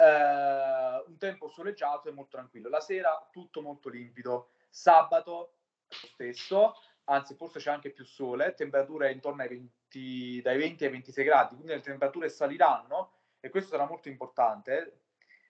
Eh, 0.02 1.04
un 1.06 1.18
tempo 1.20 1.48
soleggiato 1.48 2.10
e 2.10 2.12
molto 2.12 2.38
tranquillo. 2.38 2.70
La 2.70 2.80
sera 2.80 3.28
tutto 3.32 3.62
molto 3.62 3.88
limpido. 3.88 4.50
Sabato 4.68 5.58
stesso, 5.88 6.74
anzi 7.04 7.36
forse 7.36 7.60
c'è 7.60 7.70
anche 7.70 7.92
più 7.92 8.04
sole, 8.04 8.56
temperature 8.56 9.12
intorno 9.12 9.44
ai 9.44 9.50
20, 9.50 10.42
dai 10.42 10.58
20 10.58 10.86
ai 10.86 10.92
26 10.92 11.24
gradi, 11.24 11.56
quindi 11.56 11.74
le 11.74 11.82
temperature 11.82 12.30
saliranno 12.30 13.12
e 13.40 13.50
questo 13.50 13.72
sarà 13.72 13.86
molto 13.86 14.10
importante. 14.10 15.02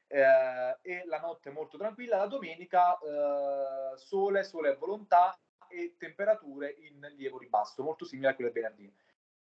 Eh, 0.07 0.77
e 0.81 1.05
la 1.05 1.19
notte 1.21 1.49
molto 1.51 1.77
tranquilla, 1.77 2.17
la 2.17 2.27
domenica 2.27 2.97
eh, 2.97 3.95
sole, 3.95 4.43
sole 4.43 4.71
e 4.71 4.75
volontà 4.75 5.39
e 5.69 5.95
temperature 5.97 6.75
in 6.79 6.99
lieve 7.15 7.37
ribasso, 7.39 7.83
molto 7.83 8.03
simili 8.03 8.27
a 8.27 8.35
quelle 8.35 8.51
del 8.51 8.61
venerdì. 8.63 8.93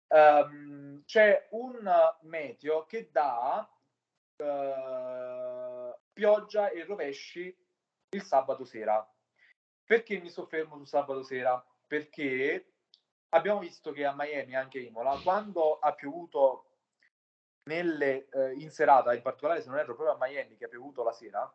Um, 0.08 1.02
c'è 1.04 1.48
un 1.50 1.88
meteo 2.22 2.86
che 2.86 3.10
dà 3.10 3.68
uh, 4.38 5.94
pioggia 6.12 6.70
e 6.70 6.84
rovesci 6.84 7.54
il 8.10 8.22
sabato 8.22 8.64
sera. 8.64 9.06
Perché 9.84 10.18
mi 10.18 10.30
soffermo 10.30 10.76
su 10.78 10.84
sabato 10.84 11.22
sera? 11.22 11.64
Perché 11.86 12.72
abbiamo 13.30 13.60
visto 13.60 13.92
che 13.92 14.04
a 14.04 14.14
Miami, 14.16 14.54
anche 14.56 14.80
Imola, 14.80 15.18
quando 15.22 15.78
ha 15.78 15.94
piovuto 15.94 16.70
nelle, 17.64 18.28
eh, 18.28 18.52
in 18.54 18.70
serata, 18.70 19.14
in 19.14 19.22
particolare 19.22 19.60
se 19.60 19.68
non 19.68 19.78
erro 19.78 19.94
proprio 19.94 20.14
a 20.14 20.18
Miami 20.18 20.56
che 20.56 20.64
ha 20.64 20.68
piovuto 20.68 21.02
la 21.02 21.12
sera, 21.12 21.52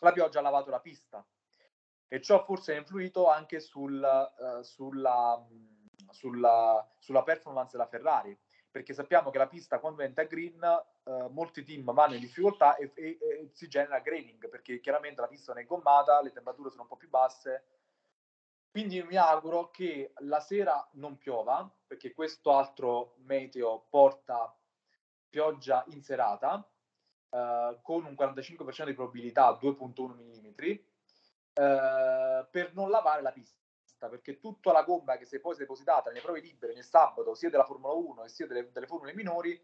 la 0.00 0.12
pioggia 0.12 0.38
ha 0.38 0.42
lavato 0.42 0.70
la 0.70 0.80
pista 0.80 1.24
e 2.12 2.20
ciò 2.20 2.44
forse 2.44 2.74
ha 2.74 2.78
influito 2.78 3.28
anche 3.28 3.60
sul, 3.60 4.00
uh, 4.02 4.62
sulla, 4.62 5.46
sulla, 6.10 6.94
sulla, 6.98 7.22
performance 7.22 7.76
della 7.76 7.86
Ferrari, 7.86 8.36
perché 8.68 8.92
sappiamo 8.94 9.30
che 9.30 9.38
la 9.38 9.46
pista 9.46 9.78
quando 9.78 9.98
diventa 9.98 10.24
green 10.24 10.60
uh, 11.10 11.28
molti 11.30 11.64
team 11.64 11.92
vanno 11.92 12.14
in 12.14 12.20
difficoltà 12.20 12.76
e, 12.76 12.92
e, 12.94 13.18
e 13.20 13.50
si 13.52 13.68
genera 13.68 13.98
graining, 13.98 14.48
perché 14.48 14.80
chiaramente 14.80 15.20
la 15.20 15.26
pista 15.26 15.52
non 15.52 15.62
è 15.62 15.66
gommata, 15.66 16.22
le 16.22 16.32
temperature 16.32 16.70
sono 16.70 16.82
un 16.82 16.88
po' 16.88 16.96
più 16.96 17.08
basse. 17.08 17.64
Quindi 18.70 19.02
mi 19.02 19.16
auguro 19.16 19.70
che 19.70 20.12
la 20.18 20.38
sera 20.38 20.88
non 20.92 21.18
piova, 21.18 21.68
perché 21.86 22.14
questo 22.14 22.52
altro 22.52 23.14
meteo 23.24 23.86
porta 23.90 24.56
pioggia 25.28 25.84
in 25.88 26.02
serata, 26.02 26.64
eh, 27.30 27.78
con 27.82 28.04
un 28.04 28.12
45% 28.12 28.84
di 28.84 28.94
probabilità 28.94 29.58
2.1 29.60 30.14
mm, 30.14 30.46
eh, 31.52 32.46
per 32.48 32.74
non 32.74 32.90
lavare 32.90 33.22
la 33.22 33.32
pista, 33.32 34.08
perché 34.08 34.38
tutta 34.38 34.70
la 34.70 34.84
gomma 34.84 35.16
che 35.16 35.24
si 35.24 35.36
è 35.36 35.40
poi 35.40 35.56
depositata 35.56 36.10
nelle 36.10 36.22
prove 36.22 36.40
libere 36.40 36.72
nel 36.72 36.84
sabato, 36.84 37.34
sia 37.34 37.50
della 37.50 37.64
Formula 37.64 37.92
1 37.92 38.24
e 38.24 38.28
sia 38.28 38.46
delle, 38.46 38.70
delle 38.70 38.86
formule 38.86 39.14
minori, 39.14 39.60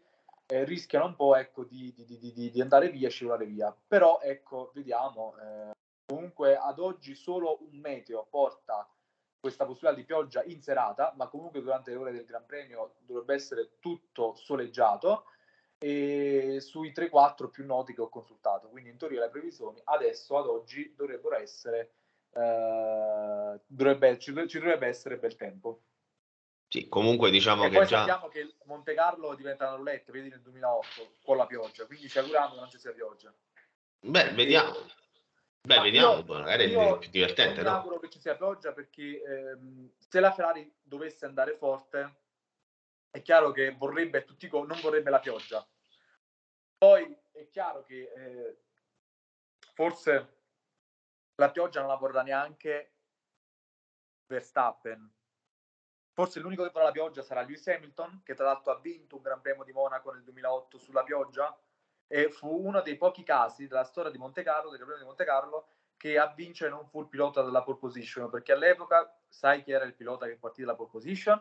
eh, 0.47 0.63
rischiano 0.63 1.05
un 1.05 1.15
po' 1.15 1.35
ecco, 1.35 1.63
di, 1.63 1.93
di, 1.95 2.05
di, 2.05 2.51
di, 2.51 2.61
andare 2.61 2.89
via 2.89 3.09
scivolare 3.09 3.45
via. 3.45 3.75
Però 3.87 4.19
ecco, 4.21 4.71
vediamo, 4.73 5.35
eh, 5.37 5.71
comunque 6.05 6.55
ad 6.55 6.79
oggi 6.79 7.15
solo 7.15 7.59
un 7.61 7.77
meteo 7.79 8.25
porta 8.29 8.89
questa 9.39 9.65
possibilità 9.65 9.99
di 9.99 10.05
pioggia 10.05 10.43
in 10.43 10.61
serata, 10.61 11.13
ma 11.15 11.27
comunque 11.27 11.61
durante 11.61 11.91
le 11.91 11.97
ore 11.97 12.11
del 12.11 12.25
Gran 12.25 12.45
Premio 12.45 12.95
dovrebbe 12.99 13.35
essere 13.35 13.77
tutto 13.79 14.35
soleggiato 14.35 15.25
e 15.77 16.57
sui 16.59 16.91
3-4 16.91 17.49
più 17.49 17.65
noti 17.65 17.93
che 17.93 18.01
ho 18.01 18.09
consultato. 18.09 18.69
Quindi 18.69 18.89
in 18.89 18.97
teoria 18.97 19.21
le 19.21 19.29
previsioni 19.29 19.79
adesso 19.83 20.37
ad 20.37 20.47
oggi 20.47 20.93
dovrebbero 20.95 21.35
essere 21.35 21.91
eh, 22.37 23.59
dovrebbe, 23.65 24.19
ci, 24.19 24.33
ci, 24.47 24.59
dovrebbe 24.59 24.87
essere 24.87 25.17
bel 25.17 25.35
tempo. 25.35 25.81
Sì, 26.69 26.89
comunque 26.89 27.29
diciamo 27.29 27.65
e 27.65 27.69
che 27.69 27.77
poi 27.77 27.85
già... 27.85 27.99
sappiamo 27.99 28.27
che 28.27 28.55
Monte 28.65 28.93
Carlo 28.93 29.35
diventa 29.35 29.67
una 29.67 29.77
roulette, 29.77 30.11
vedi 30.11 30.29
nel 30.29 30.41
2008 30.41 31.11
con 31.23 31.37
la 31.37 31.45
pioggia, 31.45 31.85
quindi 31.85 32.09
ci 32.09 32.19
auguriamo 32.19 32.53
che 32.53 32.59
non 32.59 32.69
ci 32.69 32.77
sia 32.77 32.91
pioggia. 32.91 33.33
Beh, 33.99 34.31
vediamo. 34.31 34.75
Beh, 35.61 35.79
vediamo, 35.81 36.19
io, 36.19 36.23
magari 36.25 36.71
è 36.71 36.97
più 36.97 37.09
divertente. 37.09 37.61
No? 37.61 37.69
mi 37.69 37.75
auguro 37.75 37.99
che 37.99 38.09
ci 38.09 38.19
sia 38.19 38.35
pioggia 38.35 38.71
perché 38.73 39.21
ehm, 39.21 39.91
se 39.97 40.19
la 40.19 40.31
Ferrari 40.31 40.73
dovesse 40.81 41.25
andare 41.25 41.55
forte, 41.57 42.21
è 43.11 43.21
chiaro 43.21 43.51
che 43.51 43.71
vorrebbe 43.71 44.23
tutti 44.23 44.49
non 44.51 44.79
vorrebbe 44.81 45.09
la 45.09 45.19
pioggia. 45.19 45.65
Poi 46.77 47.17
è 47.31 47.47
chiaro 47.49 47.83
che 47.83 48.11
eh, 48.15 48.57
forse 49.73 50.35
la 51.35 51.49
pioggia 51.51 51.79
non 51.79 51.89
la 51.89 51.95
vorrà 51.95 52.21
neanche 52.21 52.93
Verstappen. 54.27 55.16
Forse 56.17 56.39
l'unico 56.39 56.63
che 56.63 56.71
vorrà 56.73 56.85
la 56.85 56.91
pioggia 56.91 57.21
sarà 57.21 57.41
Lewis 57.41 57.67
Hamilton, 57.67 58.21
che 58.25 58.33
tra 58.33 58.45
l'altro 58.45 58.71
ha 58.71 58.79
vinto 58.79 59.17
un 59.17 59.21
Gran 59.21 59.39
Premio 59.39 59.63
di 59.63 59.71
Monaco 59.71 60.11
nel 60.11 60.23
2008 60.23 60.79
sulla 60.79 61.03
pioggia 61.03 61.55
e 62.07 62.31
fu 62.31 62.65
uno 62.65 62.81
dei 62.81 62.97
pochi 62.97 63.21
casi 63.21 63.67
della 63.67 63.83
storia 63.83 64.09
di 64.09 64.17
Monte 64.17 64.41
Carlo, 64.41 64.71
del 64.71 64.79
Gran 64.79 64.87
Premio 64.87 65.03
di 65.03 65.09
Monte 65.09 65.25
Carlo, 65.25 65.67
che 65.95 66.17
a 66.17 66.33
vincere 66.35 66.71
non 66.71 66.87
fu 66.87 67.01
il 67.01 67.07
pilota 67.07 67.43
della 67.43 67.61
pole 67.61 67.77
position, 67.77 68.31
perché 68.31 68.51
all'epoca 68.51 69.15
sai 69.27 69.61
chi 69.61 69.71
era 69.71 69.85
il 69.85 69.93
pilota 69.93 70.25
che 70.25 70.37
partì 70.37 70.61
dalla 70.61 70.73
pole 70.73 70.89
position? 70.89 71.39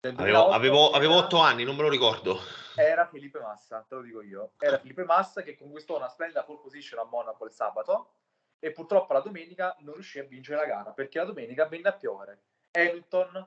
Avevo, 0.00 0.48
avevo, 0.48 0.90
avevo, 0.90 1.14
otto 1.14 1.38
anni, 1.38 1.62
non 1.62 1.76
me 1.76 1.82
lo 1.82 1.90
ricordo. 1.90 2.40
Era 2.74 3.06
Felipe 3.06 3.38
Massa, 3.38 3.86
te 3.88 3.94
lo 3.94 4.00
dico 4.00 4.20
io. 4.20 4.54
Era 4.58 4.80
Felipe 4.80 5.04
Massa 5.04 5.42
che 5.42 5.56
conquistò 5.56 5.96
una 5.96 6.08
splendida 6.08 6.42
pole 6.42 6.58
position 6.58 6.98
a 6.98 7.04
Monaco 7.04 7.44
il 7.44 7.52
sabato 7.52 8.14
e 8.58 8.72
purtroppo 8.72 9.12
la 9.12 9.20
domenica 9.20 9.76
non 9.82 9.94
riuscì 9.94 10.18
a 10.18 10.24
vincere 10.24 10.58
la 10.58 10.66
gara 10.66 10.90
perché 10.90 11.18
la 11.18 11.24
domenica 11.26 11.66
venne 11.66 11.90
a 11.90 11.92
piovere. 11.92 12.42
Hamilton 12.78 13.46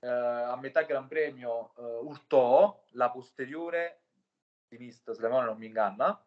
eh, 0.00 0.08
a 0.08 0.56
metà 0.56 0.82
Gran 0.82 1.06
Premio 1.06 1.72
eh, 1.76 1.82
urtò 1.82 2.82
la 2.90 3.10
posteriore 3.10 4.00
sinistra, 4.68 5.14
se 5.14 5.20
la 5.20 5.28
memoria 5.28 5.50
non 5.50 5.58
mi 5.58 5.66
inganna, 5.66 6.24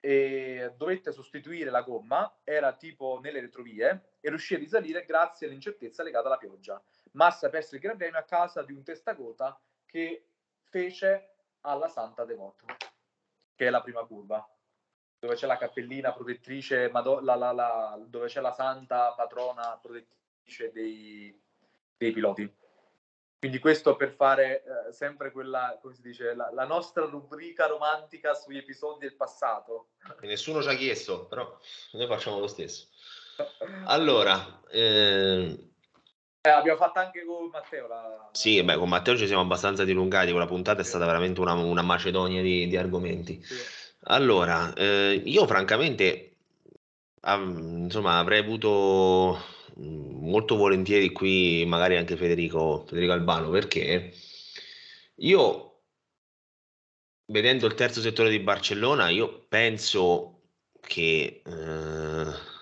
e 0.00 0.74
dovette 0.76 1.12
sostituire 1.12 1.70
la 1.70 1.82
gomma, 1.82 2.40
era 2.44 2.72
tipo 2.74 3.18
nelle 3.22 3.40
retrovie 3.40 4.16
e 4.20 4.28
riuscì 4.28 4.54
a 4.54 4.58
risalire 4.58 5.04
grazie 5.04 5.46
all'incertezza 5.46 6.02
legata 6.02 6.26
alla 6.26 6.36
pioggia. 6.36 6.80
Massa 7.12 7.48
perse 7.48 7.76
il 7.76 7.80
Gran 7.80 7.96
Premio 7.96 8.18
a 8.18 8.24
causa 8.24 8.62
di 8.62 8.72
un 8.72 8.82
testacota 8.82 9.58
che 9.86 10.26
fece 10.62 11.34
alla 11.62 11.88
Santa 11.88 12.24
Devoto, 12.24 12.66
che 13.54 13.66
è 13.66 13.70
la 13.70 13.80
prima 13.80 14.04
curva, 14.04 14.46
dove 15.18 15.34
c'è 15.34 15.46
la 15.46 15.56
cappellina 15.56 16.12
protettrice, 16.12 16.90
Mado- 16.90 17.20
la, 17.20 17.34
la, 17.34 17.52
la, 17.52 17.98
dove 18.06 18.26
c'è 18.26 18.40
la 18.40 18.52
santa 18.52 19.12
patrona 19.14 19.78
protettrice 19.80 20.70
dei, 20.70 21.36
dei 21.98 22.12
piloti. 22.12 22.50
Quindi 23.38 23.60
questo 23.60 23.94
per 23.94 24.10
fare 24.10 24.64
eh, 24.64 24.92
sempre 24.92 25.30
quella, 25.30 25.78
come 25.80 25.94
si 25.94 26.02
dice, 26.02 26.34
la, 26.34 26.50
la, 26.52 26.64
nostra 26.64 27.04
rubrica 27.04 27.66
romantica 27.66 28.34
sugli 28.34 28.56
episodi 28.56 29.00
del 29.00 29.14
passato. 29.14 29.90
Nessuno 30.22 30.60
ci 30.60 30.68
ha 30.68 30.74
chiesto, 30.74 31.26
però 31.26 31.56
noi 31.92 32.06
facciamo 32.06 32.38
lo 32.38 32.48
stesso. 32.48 32.88
Allora, 33.86 34.60
eh... 34.68 35.56
Eh, 36.40 36.50
abbiamo 36.50 36.78
fatto 36.78 36.98
anche 36.98 37.24
con 37.24 37.48
Matteo. 37.50 37.86
La... 37.86 38.28
Sì, 38.32 38.62
beh, 38.62 38.76
con 38.76 38.88
Matteo 38.88 39.16
ci 39.16 39.26
siamo 39.26 39.42
abbastanza 39.42 39.84
dilungati, 39.84 40.30
quella 40.30 40.46
puntata 40.46 40.80
è 40.80 40.84
stata 40.84 41.06
veramente 41.06 41.40
una, 41.40 41.52
una 41.52 41.82
macedonia 41.82 42.42
di, 42.42 42.66
di 42.66 42.76
argomenti. 42.76 43.40
Sì. 43.44 43.54
Allora, 44.04 44.72
eh, 44.74 45.22
io 45.24 45.46
francamente, 45.46 46.36
av- 47.20 47.58
insomma, 47.58 48.18
avrei 48.18 48.40
avuto 48.40 49.38
molto 49.76 50.56
volentieri 50.56 51.12
qui 51.12 51.64
magari 51.66 51.96
anche 51.96 52.16
Federico, 52.16 52.84
Federico 52.86 53.12
Albano 53.12 53.50
perché 53.50 54.12
io 55.16 55.80
vedendo 57.26 57.66
il 57.66 57.74
terzo 57.74 58.00
settore 58.00 58.30
di 58.30 58.40
Barcellona 58.40 59.08
io 59.08 59.46
penso 59.48 60.40
che 60.80 61.42
eh, 61.44 62.56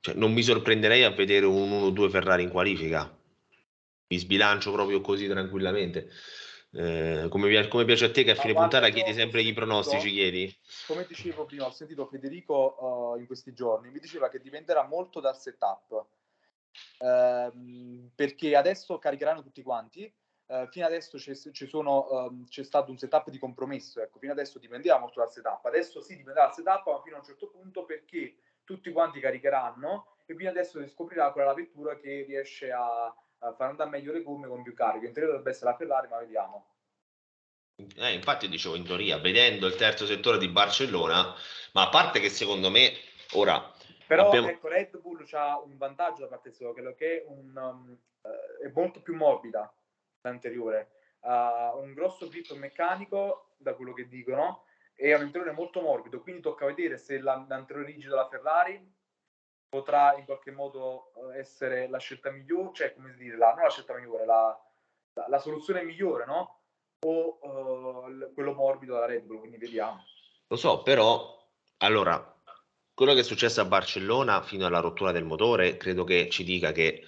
cioè 0.00 0.14
non 0.14 0.32
mi 0.32 0.42
sorprenderei 0.42 1.04
a 1.04 1.10
vedere 1.10 1.46
un 1.46 1.70
1-2 1.70 2.10
Ferrari 2.10 2.42
in 2.44 2.50
qualifica. 2.50 3.14
Mi 4.10 4.18
sbilancio 4.18 4.72
proprio 4.72 5.00
così 5.00 5.26
tranquillamente. 5.26 6.08
Eh, 6.70 7.26
come, 7.28 7.68
come, 7.68 7.84
piace 7.84 8.06
a 8.06 8.10
te 8.10 8.24
che 8.24 8.32
a 8.32 8.34
fine 8.34 8.52
puntata 8.52 8.88
chiedi 8.90 9.14
sempre 9.14 9.40
i 9.40 9.54
pronostici 9.54 10.10
chiedi? 10.10 10.54
come 10.86 11.06
dicevo 11.08 11.46
prima 11.46 11.64
ho 11.64 11.70
sentito 11.70 12.04
Federico 12.04 13.14
uh, 13.14 13.18
in 13.18 13.24
questi 13.26 13.54
giorni 13.54 13.90
mi 13.90 13.98
diceva 14.00 14.28
che 14.28 14.38
dipenderà 14.38 14.86
molto 14.86 15.18
dal 15.18 15.34
setup 15.34 16.04
ehm, 16.98 18.10
perché 18.14 18.56
adesso 18.56 18.98
caricheranno 18.98 19.42
tutti 19.42 19.62
quanti. 19.62 20.12
Uh, 20.48 20.66
fino 20.70 20.86
adesso 20.86 21.18
c'è, 21.18 21.34
sono, 21.34 22.06
um, 22.10 22.46
c'è, 22.46 22.64
stato 22.64 22.90
un 22.90 22.96
setup 22.96 23.28
di 23.28 23.38
compromesso, 23.38 24.00
ecco, 24.00 24.18
fino 24.18 24.32
adesso 24.32 24.58
dipendeva 24.58 24.98
molto 24.98 25.20
dal 25.20 25.30
setup, 25.30 25.62
adesso 25.66 26.00
sì 26.00 26.16
dipende 26.16 26.40
dal 26.40 26.54
setup, 26.54 26.86
ma 26.86 27.02
fino 27.02 27.16
a 27.16 27.18
un 27.18 27.24
certo 27.26 27.50
punto 27.50 27.84
perché 27.84 28.36
tutti 28.64 28.90
quanti 28.90 29.20
caricheranno 29.20 30.16
e 30.24 30.34
fino 30.34 30.48
adesso 30.48 30.80
si 30.80 30.88
scoprirà 30.88 31.32
qual 31.32 31.44
è 31.44 31.48
la 31.48 31.54
vettura 31.54 31.98
che 31.98 32.24
riesce 32.26 32.72
a, 32.72 33.04
a 33.04 33.52
far 33.54 33.68
andare 33.68 33.90
meglio 33.90 34.10
le 34.10 34.22
gomme 34.22 34.48
con 34.48 34.62
più 34.62 34.72
cariche. 34.72 35.08
In 35.08 35.12
teoria 35.12 35.32
dovrebbe 35.32 35.50
essere 35.50 35.70
la 35.70 35.76
Ferrari, 35.76 36.08
ma 36.08 36.18
vediamo. 36.18 36.66
Eh, 37.96 38.12
infatti 38.12 38.48
dicevo 38.48 38.74
in 38.74 38.84
teoria, 38.84 39.18
vedendo 39.18 39.66
il 39.66 39.76
terzo 39.76 40.06
settore 40.06 40.38
di 40.38 40.48
Barcellona, 40.48 41.34
ma 41.72 41.82
a 41.82 41.88
parte 41.90 42.20
che 42.20 42.30
secondo 42.30 42.70
me 42.70 42.92
ora... 43.32 43.76
Però 44.08 44.28
abbiamo... 44.28 44.48
ecco, 44.48 44.68
Red 44.68 44.98
Bull 45.00 45.26
ha 45.32 45.60
un 45.60 45.76
vantaggio 45.76 46.22
da 46.22 46.28
parte 46.28 46.50
sua, 46.50 46.72
quello 46.72 46.94
che 46.94 47.20
è, 47.20 47.24
un, 47.28 47.54
um, 47.54 47.98
uh, 48.22 48.64
è 48.64 48.70
molto 48.74 49.02
più 49.02 49.14
morbida 49.14 49.70
l'anteriore. 50.22 50.92
Ha 51.20 51.74
uh, 51.74 51.82
un 51.82 51.92
grosso 51.92 52.26
grip 52.26 52.50
meccanico, 52.52 53.50
da 53.58 53.74
quello 53.74 53.92
che 53.92 54.08
dicono, 54.08 54.64
e 54.94 55.12
ha 55.12 55.18
un 55.18 55.26
interiore 55.26 55.52
molto 55.52 55.82
morbido, 55.82 56.22
quindi 56.22 56.40
tocca 56.40 56.64
vedere 56.64 56.96
se 56.96 57.20
l'anteriore 57.20 57.84
rigido 57.84 58.14
della 58.14 58.28
Ferrari 58.28 58.96
potrà 59.68 60.16
in 60.16 60.24
qualche 60.24 60.52
modo 60.52 61.12
uh, 61.14 61.30
essere 61.32 61.86
la 61.88 61.98
scelta 61.98 62.30
migliore, 62.30 62.70
cioè 62.72 62.94
come 62.94 63.14
dire, 63.14 63.36
la, 63.36 63.52
non 63.52 63.64
la 63.64 63.70
scelta 63.70 63.94
migliore, 63.94 64.24
la, 64.24 64.58
la, 65.12 65.26
la 65.28 65.38
soluzione 65.38 65.82
migliore, 65.82 66.24
no? 66.24 66.60
o 67.00 67.38
uh, 67.42 68.32
quello 68.32 68.54
morbido 68.54 68.94
della 68.94 69.06
Red 69.06 69.24
Bull, 69.24 69.40
quindi 69.40 69.58
vediamo. 69.58 70.02
Lo 70.46 70.56
so, 70.56 70.82
però 70.82 71.36
allora 71.78 72.36
quello 72.98 73.14
che 73.14 73.20
è 73.20 73.22
successo 73.22 73.60
a 73.60 73.64
Barcellona 73.64 74.42
fino 74.42 74.66
alla 74.66 74.80
rottura 74.80 75.12
del 75.12 75.22
motore 75.22 75.76
credo 75.76 76.02
che 76.02 76.28
ci 76.28 76.42
dica 76.42 76.72
che 76.72 77.06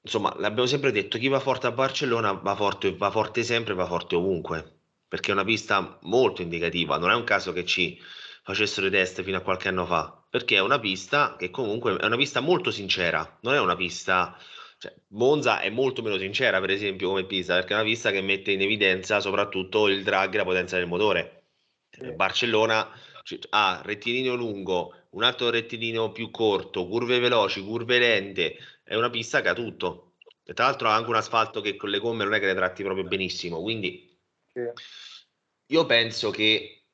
insomma 0.00 0.34
l'abbiamo 0.38 0.66
sempre 0.66 0.92
detto 0.92 1.18
chi 1.18 1.28
va 1.28 1.40
forte 1.40 1.66
a 1.66 1.72
Barcellona 1.72 2.32
va 2.32 2.54
forte, 2.54 2.96
va 2.96 3.10
forte 3.10 3.42
sempre 3.42 3.74
va 3.74 3.84
forte 3.84 4.16
ovunque 4.16 4.78
perché 5.06 5.28
è 5.28 5.34
una 5.34 5.44
pista 5.44 5.98
molto 6.04 6.40
indicativa 6.40 6.96
non 6.96 7.10
è 7.10 7.14
un 7.14 7.24
caso 7.24 7.52
che 7.52 7.66
ci 7.66 8.00
facessero 8.42 8.86
i 8.86 8.90
test 8.90 9.22
fino 9.22 9.36
a 9.36 9.42
qualche 9.42 9.68
anno 9.68 9.84
fa 9.84 10.24
perché 10.30 10.56
è 10.56 10.60
una 10.60 10.78
pista 10.78 11.36
che 11.36 11.50
comunque 11.50 11.98
è 11.98 12.06
una 12.06 12.16
pista 12.16 12.40
molto 12.40 12.70
sincera 12.70 13.38
non 13.42 13.52
è 13.52 13.60
una 13.60 13.76
pista 13.76 14.38
cioè, 14.78 14.94
Monza 15.08 15.60
è 15.60 15.70
molto 15.70 16.02
meno 16.02 16.16
sincera, 16.18 16.60
per 16.60 16.70
esempio, 16.70 17.08
come 17.08 17.24
pista, 17.24 17.54
perché 17.54 17.72
è 17.72 17.74
una 17.74 17.84
pista 17.84 18.12
che 18.12 18.20
mette 18.20 18.52
in 18.52 18.60
evidenza 18.62 19.18
soprattutto 19.18 19.88
il 19.88 20.04
drag 20.04 20.34
e 20.34 20.36
la 20.36 20.44
potenza 20.44 20.76
del 20.76 20.86
motore. 20.86 21.37
Sì. 21.98 22.12
Barcellona 22.12 22.90
ha 23.50 23.82
rettilineo 23.84 24.34
lungo, 24.34 24.94
un 25.10 25.22
altro 25.22 25.50
rettilineo 25.50 26.12
più 26.12 26.30
corto, 26.30 26.86
curve 26.86 27.18
veloci, 27.18 27.62
curve 27.62 27.98
lente, 27.98 28.56
è 28.82 28.94
una 28.94 29.10
pista 29.10 29.40
che 29.40 29.48
ha 29.48 29.54
tutto. 29.54 30.14
E 30.44 30.54
tra 30.54 30.64
l'altro 30.64 30.88
ha 30.88 30.94
anche 30.94 31.10
un 31.10 31.16
asfalto 31.16 31.60
che 31.60 31.76
con 31.76 31.90
le 31.90 31.98
gomme 31.98 32.24
non 32.24 32.34
è 32.34 32.40
che 32.40 32.46
le 32.46 32.54
tratti 32.54 32.82
proprio 32.82 33.04
benissimo, 33.04 33.60
quindi 33.60 34.18
sì. 34.50 34.62
io 35.66 35.84
penso 35.84 36.30
che 36.30 36.84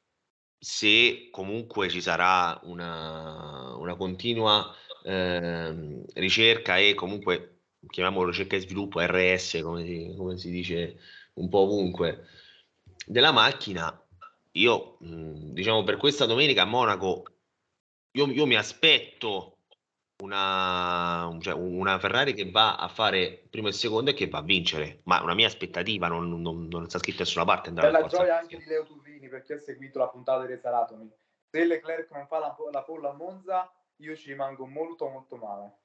se 0.58 1.28
comunque 1.30 1.88
ci 1.88 2.00
sarà 2.00 2.58
una, 2.64 3.76
una 3.76 3.94
continua 3.94 4.74
eh, 5.04 6.02
ricerca 6.14 6.78
e 6.78 6.94
comunque 6.94 7.60
chiamiamolo 7.88 8.30
ricerca 8.30 8.56
e 8.56 8.60
sviluppo, 8.60 9.00
RS 9.00 9.60
come 9.62 9.84
si, 9.84 10.14
come 10.16 10.38
si 10.38 10.50
dice 10.50 10.98
un 11.34 11.48
po' 11.48 11.60
ovunque, 11.60 12.26
della 13.06 13.32
macchina, 13.32 14.03
io 14.56 14.96
diciamo 15.00 15.82
per 15.82 15.96
questa 15.96 16.26
domenica 16.26 16.62
a 16.62 16.66
Monaco, 16.66 17.24
io, 18.12 18.26
io 18.26 18.46
mi 18.46 18.56
aspetto 18.56 19.58
una, 20.22 21.36
cioè 21.40 21.54
una, 21.54 21.98
Ferrari 21.98 22.34
che 22.34 22.50
va 22.50 22.76
a 22.76 22.88
fare 22.88 23.46
primo 23.50 23.68
e 23.68 23.72
secondo 23.72 24.10
e 24.10 24.14
che 24.14 24.28
va 24.28 24.38
a 24.38 24.42
vincere, 24.42 25.00
ma 25.04 25.20
una 25.22 25.34
mia 25.34 25.46
aspettativa 25.46 26.06
non, 26.06 26.40
non, 26.40 26.68
non 26.68 26.88
sta 26.88 26.98
scritta 26.98 27.18
da 27.18 27.24
nessuna 27.24 27.44
parte. 27.44 27.70
la 27.70 28.06
gioia 28.06 28.38
anche 28.38 28.58
di 28.58 28.64
Leo 28.64 28.84
Turrini 28.84 29.28
perché 29.28 29.54
ha 29.54 29.58
seguito 29.58 29.98
la 29.98 30.08
puntata 30.08 30.42
di 30.42 30.52
Resaratomi. 30.52 31.10
Se 31.50 31.64
Leclerc 31.64 32.10
non 32.12 32.26
fa 32.26 32.38
la, 32.38 32.56
la 32.70 32.82
polla 32.82 33.10
a 33.10 33.14
Monza, 33.14 33.72
io 33.96 34.16
ci 34.16 34.30
rimango 34.30 34.66
molto 34.66 35.08
molto 35.08 35.36
male. 35.36 35.78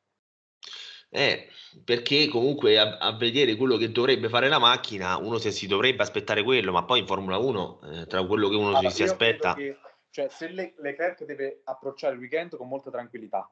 Eh, 1.12 1.47
perché 1.84 2.28
comunque 2.28 2.78
a, 2.78 2.97
a, 2.97 3.16
vedere 3.18 3.55
quello 3.55 3.78
che 3.78 3.91
dovrebbe 3.91 4.30
fare 4.30 4.47
la 4.47 4.60
macchina, 4.60 5.18
uno 5.18 5.39
se 5.39 5.51
si 5.51 5.66
dovrebbe 5.66 6.03
aspettare 6.03 6.43
quello, 6.43 6.72
ma 6.72 6.84
poi 6.84 6.99
in 6.99 7.07
Formula 7.07 7.38
1, 7.38 7.80
eh, 7.84 8.05
tra 8.05 8.24
quello 8.26 8.47
che 8.47 8.55
uno 8.55 8.70
allora, 8.70 8.89
si, 8.89 8.97
si 8.97 9.03
aspetta... 9.03 9.55
Che, 9.55 9.78
cioè, 10.12 10.28
se 10.30 10.49
Le, 10.49 10.74
Leclerc 10.78 11.24
deve 11.24 11.62
approcciare 11.64 12.14
il 12.14 12.20
weekend 12.20 12.55
con 12.55 12.68
molta 12.68 12.91
tranquillità, 12.91 13.51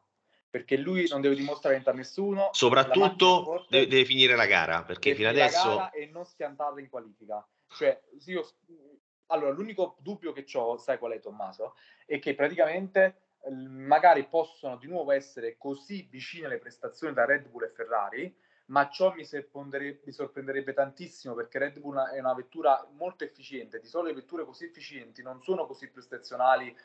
perché 0.49 0.78
lui 0.78 1.08
non 1.10 1.22
deve 1.22 1.36
dimostrare 1.36 1.76
niente 1.76 1.89
a 1.91 1.93
nessuno. 1.93 2.49
Soprattutto 2.51 3.66
deve, 3.70 3.88
deve, 3.88 4.05
finire 4.05 4.36
la 4.36 4.45
gara, 4.45 4.84
perché 4.84 5.16
fino 5.16 5.30
adesso... 5.30 5.91
e 5.93 6.08
non 6.08 6.26
schiantarla 6.26 6.80
in 6.80 6.89
qualifica. 6.89 7.47
Cioè, 7.70 7.99
io... 8.26 8.47
Allora, 9.30 9.51
l'unico 9.51 9.97
dubbio 9.99 10.32
che 10.32 10.45
ho, 10.53 10.78
sai 10.78 10.97
qual 10.97 11.12
è 11.12 11.20
Tommaso? 11.20 11.76
È 12.05 12.18
che 12.18 12.34
praticamente 12.34 13.26
magari 13.50 14.26
possono 14.28 14.78
di 14.78 14.88
nuovo 14.88 15.12
essere 15.12 15.58
così 15.58 16.08
vicine 16.10 16.48
alle 16.48 16.58
prestazioni 16.58 17.14
da 17.14 17.26
Red 17.26 17.48
Bull 17.48 17.64
e 17.64 17.70
Ferrari, 17.70 18.36
ma 18.66 18.89
ciò 18.89 19.14
mi, 19.14 19.24
mi 19.24 20.12
sorprenderebbe 20.12 20.74
tantissimo 20.74 21.34
perché 21.34 21.60
Red 21.60 21.80
Bull 21.80 21.98
è 22.10 22.20
una 22.20 22.34
vettura 22.34 22.88
molto 22.91 23.24
efficiente. 23.24 23.80
Di 23.80 23.88
solito 23.88 24.14
le 24.14 24.22
vetture 24.22 24.45
così 24.45 24.66
efficienti 24.66 25.22
non 25.22 25.41
sono 25.41 25.66
così 25.66 25.89
prestazionali 25.89 26.76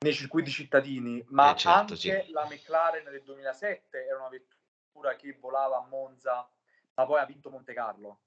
nei 0.00 0.12
circuiti 0.12 0.50
cittadini, 0.50 1.24
ma 1.28 1.52
eh 1.52 1.56
certo, 1.56 1.92
anche 1.94 1.96
sì. 1.96 2.30
la 2.30 2.46
McLaren 2.46 3.04
del 3.04 3.22
2007 3.22 4.06
era 4.06 4.18
una 4.18 4.28
vettura 4.28 5.16
che 5.16 5.36
volava 5.40 5.78
a 5.78 5.86
Monza, 5.88 6.48
ma 6.94 7.06
poi 7.06 7.20
ha 7.20 7.24
vinto 7.24 7.50
Monte 7.50 7.72
Carlo. 7.72 8.20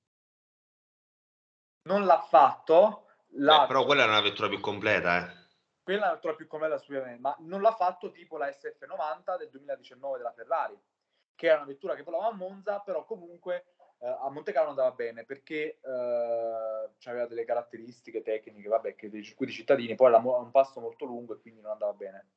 Non 1.83 2.05
l'ha 2.05 2.19
fatto. 2.19 3.07
L'ha... 3.35 3.63
Eh, 3.63 3.67
però 3.67 3.85
quella 3.85 4.03
era 4.03 4.11
una 4.11 4.21
vettura 4.21 4.49
più 4.49 4.59
completa, 4.59 5.25
eh 5.25 5.40
quella 5.91 6.05
una 6.05 6.13
vettura 6.13 6.35
più 6.35 6.47
assolutamente, 6.75 7.19
ma 7.19 7.35
non 7.39 7.61
l'ha 7.61 7.73
fatto 7.73 8.11
tipo 8.11 8.37
la 8.37 8.47
SF90 8.47 9.37
del 9.37 9.49
2019 9.49 10.17
della 10.17 10.31
Ferrari, 10.31 10.79
che 11.35 11.47
era 11.47 11.57
una 11.57 11.65
vettura 11.65 11.95
che 11.95 12.03
volava 12.03 12.27
a 12.27 12.33
Monza, 12.33 12.79
però 12.79 13.03
comunque 13.03 13.73
eh, 13.99 14.07
a 14.07 14.29
Monte 14.29 14.53
Carlo 14.53 14.69
andava 14.69 14.91
bene 14.91 15.25
perché 15.25 15.79
eh, 15.81 16.89
aveva 17.03 17.25
delle 17.25 17.43
caratteristiche 17.43 18.21
tecniche, 18.21 18.69
vabbè, 18.69 18.95
che 18.95 19.09
dei 19.09 19.23
circuiti 19.23 19.51
cittadini, 19.51 19.95
poi 19.95 20.07
era 20.07 20.17
un 20.17 20.51
passo 20.51 20.79
molto 20.79 21.05
lungo 21.05 21.33
e 21.33 21.41
quindi 21.41 21.61
non 21.61 21.71
andava 21.71 21.93
bene. 21.93 22.29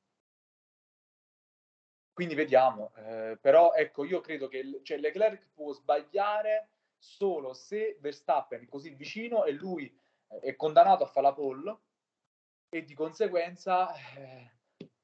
Quindi 2.13 2.35
vediamo, 2.35 2.93
eh, 2.97 3.39
però 3.41 3.73
ecco, 3.73 4.05
io 4.05 4.21
credo 4.21 4.47
che 4.49 4.81
cioè, 4.83 4.99
Leclerc 4.99 5.51
può 5.53 5.73
sbagliare 5.73 6.71
solo 6.97 7.53
se 7.53 7.99
Verstappen 8.01 8.63
è 8.63 8.69
così 8.69 8.91
vicino 8.91 9.45
e 9.45 9.53
lui 9.53 9.93
è 10.41 10.55
condannato 10.57 11.03
a 11.03 11.09
fare 11.09 11.27
la 11.27 11.35
pole 11.35 11.79
e 12.75 12.85
di 12.85 12.95
conseguenza, 12.95 13.95
eh, 14.17 14.51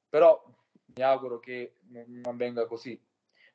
però 0.09 0.45
mi 0.87 1.03
auguro 1.05 1.39
che 1.39 1.77
non 1.87 2.37
venga 2.37 2.67
così. 2.67 3.01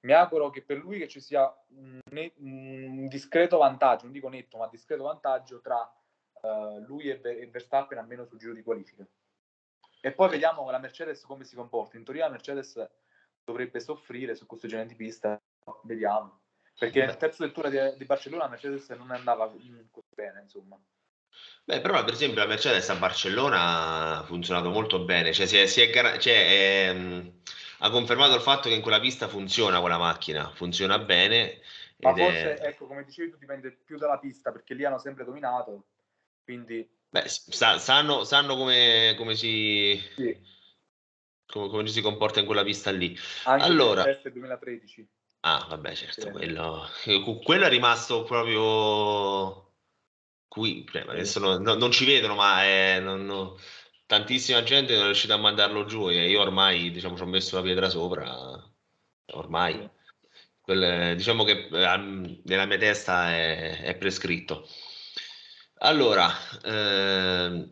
Mi 0.04 0.14
auguro 0.14 0.50
che 0.52 0.64
per 0.64 0.78
lui 0.78 1.00
che 1.00 1.10
ci 1.10 1.20
sia 1.20 1.54
un, 1.72 2.00
un 2.38 3.08
discreto 3.10 3.58
vantaggio, 3.58 4.04
non 4.04 4.14
dico 4.14 4.30
netto, 4.30 4.58
ma 4.58 4.70
discreto 4.70 5.04
vantaggio 5.04 5.60
tra 5.60 5.82
uh, 6.42 6.80
lui 6.86 7.10
e, 7.10 7.20
e 7.22 7.48
Verstappen 7.48 7.98
almeno 7.98 8.24
sul 8.24 8.38
giro 8.38 8.54
di 8.54 8.64
qualifica. 8.64 9.06
E 10.00 10.12
poi 10.14 10.30
vediamo 10.30 10.70
la 10.70 10.80
Mercedes 10.80 11.26
come 11.26 11.44
si 11.44 11.56
comporta. 11.56 11.98
In 11.98 12.06
teoria 12.06 12.26
la 12.26 12.32
Mercedes 12.32 12.90
dovrebbe 13.44 13.82
soffrire 13.82 14.34
su 14.36 14.46
questo 14.46 14.68
genere 14.68 14.88
di 14.88 14.96
pista, 14.96 15.38
vediamo. 15.84 16.44
Perché 16.78 17.06
nel 17.06 17.18
terzo 17.18 17.44
lettura 17.44 17.68
di, 17.68 17.78
di 17.98 18.06
Barcellona 18.06 18.44
la 18.44 18.50
Mercedes 18.50 18.88
non 18.92 19.12
andava 19.12 19.52
bene, 20.16 20.42
insomma. 20.42 20.80
Beh, 21.66 21.82
però 21.82 22.04
per 22.04 22.14
esempio 22.14 22.42
la 22.42 22.48
Mercedes 22.48 22.88
a 22.90 22.96
Barcellona 22.96 24.20
ha 24.20 24.24
funzionato 24.24 24.70
molto 24.70 25.00
bene, 25.00 25.34
cioè, 25.34 25.48
si 25.48 25.58
è, 25.58 25.66
si 25.66 25.82
è, 25.82 26.18
cioè 26.20 26.94
mm, 26.94 27.28
ha 27.80 27.90
confermato 27.90 28.36
il 28.36 28.42
fatto 28.42 28.70
che 28.70 28.76
in 28.76 28.84
quella 28.84 29.00
pista 29.00 29.28
funziona 29.28 29.80
quella 29.80 29.98
macchina, 29.98 30.52
funziona 30.54 31.00
bene. 31.00 31.62
Ma 31.98 32.14
forse, 32.14 32.58
è... 32.58 32.68
ecco, 32.68 32.86
come 32.86 33.04
dicevi 33.04 33.32
tu, 33.32 33.38
dipende 33.38 33.72
più 33.84 33.98
dalla 33.98 34.20
pista, 34.20 34.52
perché 34.52 34.76
lì 34.76 34.86
hanno 34.86 35.00
sempre 35.00 35.26
dominato, 35.26 35.86
quindi... 36.44 36.88
Beh, 37.10 37.28
sa, 37.28 37.80
sanno, 37.80 38.24
sanno 38.26 38.56
come, 38.56 39.16
come 39.18 39.36
si... 39.36 40.00
Sì. 40.16 40.54
Come, 41.48 41.70
come, 41.70 41.88
si 41.88 42.02
comporta 42.02 42.40
in 42.40 42.46
quella 42.46 42.64
pista 42.64 42.92
lì. 42.92 43.18
Anche 43.46 43.66
allora... 43.66 44.08
il 44.08 44.20
2013. 44.22 45.08
Ah, 45.42 45.66
vabbè, 45.68 45.96
certo, 45.96 46.22
sì. 46.22 46.30
quello, 46.30 46.88
quello 47.44 47.66
è 47.66 47.70
rimasto 47.70 48.24
proprio 48.24 49.65
qui, 50.56 50.88
cioè, 50.90 51.04
adesso 51.06 51.40
no, 51.40 51.58
no, 51.58 51.74
non 51.74 51.92
ci 51.92 52.06
vedono, 52.06 52.36
ma 52.36 52.64
è, 52.64 53.02
non, 53.02 53.26
no, 53.26 53.58
tantissima 54.06 54.64
gente 54.64 54.94
non 54.94 55.04
è 55.04 55.06
riuscita 55.08 55.34
a 55.34 55.38
mandarlo 55.38 55.84
giù 55.84 56.10
e 56.10 56.30
io 56.30 56.40
ormai 56.40 56.92
diciamo, 56.92 57.18
ci 57.18 57.24
ho 57.24 57.26
messo 57.26 57.58
la 57.58 57.62
pietra 57.62 57.90
sopra, 57.90 58.64
ormai. 59.34 59.90
Quel, 60.62 61.16
diciamo 61.18 61.44
che 61.44 61.68
eh, 61.70 62.40
nella 62.44 62.66
mia 62.66 62.78
testa 62.78 63.32
è, 63.34 63.82
è 63.82 63.96
prescritto. 63.98 64.66
Allora, 65.80 66.32
eh, 66.64 67.68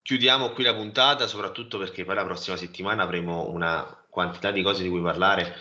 chiudiamo 0.00 0.50
qui 0.52 0.64
la 0.64 0.74
puntata, 0.74 1.26
soprattutto 1.26 1.76
perché 1.76 2.06
poi 2.06 2.14
la 2.14 2.24
prossima 2.24 2.56
settimana 2.56 3.02
avremo 3.02 3.50
una 3.50 3.84
quantità 4.08 4.50
di 4.50 4.62
cose 4.62 4.82
di 4.82 4.88
cui 4.88 5.02
parlare. 5.02 5.56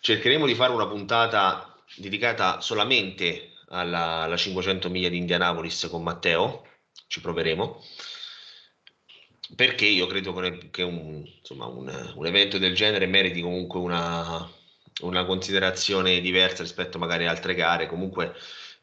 Cercheremo 0.00 0.46
di 0.46 0.54
fare 0.54 0.72
una 0.72 0.86
puntata 0.88 1.78
dedicata 1.96 2.60
solamente 2.60 3.50
alla, 3.68 4.22
alla 4.22 4.36
500 4.36 4.88
miglia 4.90 5.08
di 5.08 5.16
Indianapolis 5.16 5.88
con 5.90 6.02
Matteo, 6.02 6.66
ci 7.08 7.20
proveremo, 7.20 7.82
perché 9.54 9.86
io 9.86 10.06
credo 10.06 10.32
che 10.70 10.82
un, 10.82 11.24
insomma, 11.38 11.66
un, 11.66 12.12
un 12.14 12.26
evento 12.26 12.58
del 12.58 12.74
genere 12.74 13.06
meriti 13.06 13.40
comunque 13.40 13.78
una, 13.78 14.50
una, 15.02 15.24
considerazione 15.24 16.20
diversa 16.20 16.62
rispetto 16.62 16.98
magari 16.98 17.26
a 17.26 17.30
altre 17.30 17.54
gare, 17.54 17.86
comunque 17.86 18.34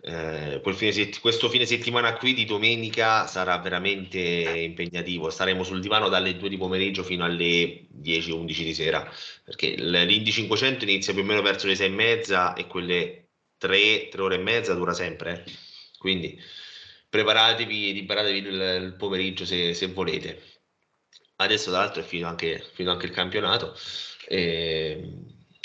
eh, 0.05 0.61
fine 0.73 1.09
questo 1.21 1.49
fine 1.49 1.65
settimana 1.65 2.13
qui 2.13 2.33
di 2.33 2.45
domenica 2.45 3.25
sarà 3.27 3.57
veramente 3.57 4.19
impegnativo. 4.19 5.29
Staremo 5.29 5.63
sul 5.63 5.81
divano 5.81 6.09
dalle 6.09 6.35
2 6.37 6.49
di 6.49 6.57
pomeriggio 6.57 7.03
fino 7.03 7.23
alle 7.25 7.87
10-11 8.01 8.45
di 8.45 8.73
sera, 8.73 9.09
perché 9.43 9.75
l'Indy 9.75 10.31
500 10.31 10.83
inizia 10.83 11.13
più 11.13 11.23
o 11.23 11.25
meno 11.25 11.41
verso 11.41 11.67
le 11.67 11.75
6 11.75 11.85
e 11.87 11.89
mezza 11.89 12.53
e 12.53 12.67
quelle 12.67 13.22
3, 13.63 14.09
3 14.09 14.21
ore 14.21 14.35
e 14.35 14.39
mezza 14.39 14.73
dura 14.73 14.93
sempre. 14.93 15.43
Eh. 15.45 15.51
Quindi 15.97 16.37
preparatevi, 17.09 17.93
liberatevi 17.93 18.37
il, 18.39 18.81
il 18.83 18.93
pomeriggio 18.97 19.45
se, 19.45 19.73
se, 19.73 19.87
volete. 19.87 20.41
Adesso, 21.37 21.71
tra 21.71 21.79
l'altro, 21.79 22.01
è 22.01 22.05
finito 22.05 22.27
anche, 22.27 22.61
anche 22.85 23.05
il 23.05 23.11
campionato. 23.13 23.73
E 24.27 25.13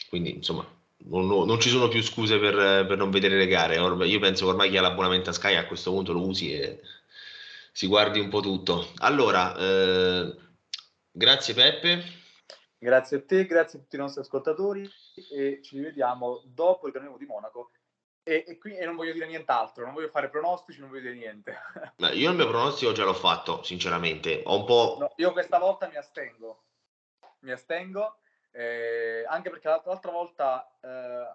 quindi, 0.09 0.37
insomma, 0.37 0.65
non, 1.07 1.27
non, 1.27 1.61
ci 1.61 1.71
sono 1.71 1.89
più 1.89 2.03
scuse 2.03 2.39
per, 2.39 2.87
per 2.87 2.97
non 2.97 3.11
vedere 3.11 3.37
le 3.37 3.49
gare. 3.49 3.77
io 3.77 4.19
penso 4.21 4.45
che 4.45 4.51
ormai 4.51 4.71
chi 4.71 4.77
ha 4.77 4.81
l'abbonamento 4.81 5.31
a 5.31 5.33
Sky 5.33 5.57
a 5.57 5.67
questo 5.67 5.91
punto 5.91 6.13
lo 6.13 6.25
usi 6.25 6.53
e 6.53 6.81
si 7.73 7.89
guardi 7.89 8.21
un 8.21 8.29
po' 8.29 8.41
tutto. 8.41 8.93
Allora, 8.99 9.57
eh, 9.57 10.37
grazie 11.11 11.55
Peppe. 11.55 12.03
Grazie 12.81 13.17
a 13.17 13.23
te, 13.23 13.45
grazie 13.45 13.81
a 13.81 13.83
tutti 13.83 13.97
i 13.97 13.99
nostri 13.99 14.21
ascoltatori 14.21 14.89
e 15.33 15.61
ci 15.63 15.77
rivediamo 15.77 16.43
dopo 16.47 16.87
il 16.87 16.93
Gran 16.93 17.13
di 17.17 17.27
Monaco. 17.27 17.71
E, 18.29 18.45
e, 18.47 18.59
qui, 18.59 18.77
e, 18.77 18.85
non 18.85 18.95
voglio 18.95 19.15
dire 19.15 19.27
nient'altro, 19.27 19.87
non 19.87 19.95
voglio 19.95 20.09
fare 20.09 20.29
pronostici, 20.29 20.81
non 20.81 20.91
voglio 20.91 21.01
dire 21.01 21.15
niente. 21.15 21.57
Beh, 21.97 22.11
io 22.11 22.29
il 22.29 22.37
mio 22.37 22.47
pronostico 22.47 22.93
già 22.93 23.05
l'ho 23.05 23.15
fatto, 23.15 23.63
sinceramente. 23.63 24.43
Ho 24.45 24.59
un 24.59 24.65
po'... 24.67 24.97
No, 25.01 25.13
io 25.17 25.33
questa 25.33 25.59
volta 25.59 25.89
mi 25.89 25.97
astengo. 25.97 26.65
Mi 27.41 27.53
astengo 27.53 28.19
eh, 28.51 29.25
anche 29.27 29.49
perché 29.49 29.69
l'altra 29.69 30.11
volta 30.11 30.69
eh, 30.83 30.89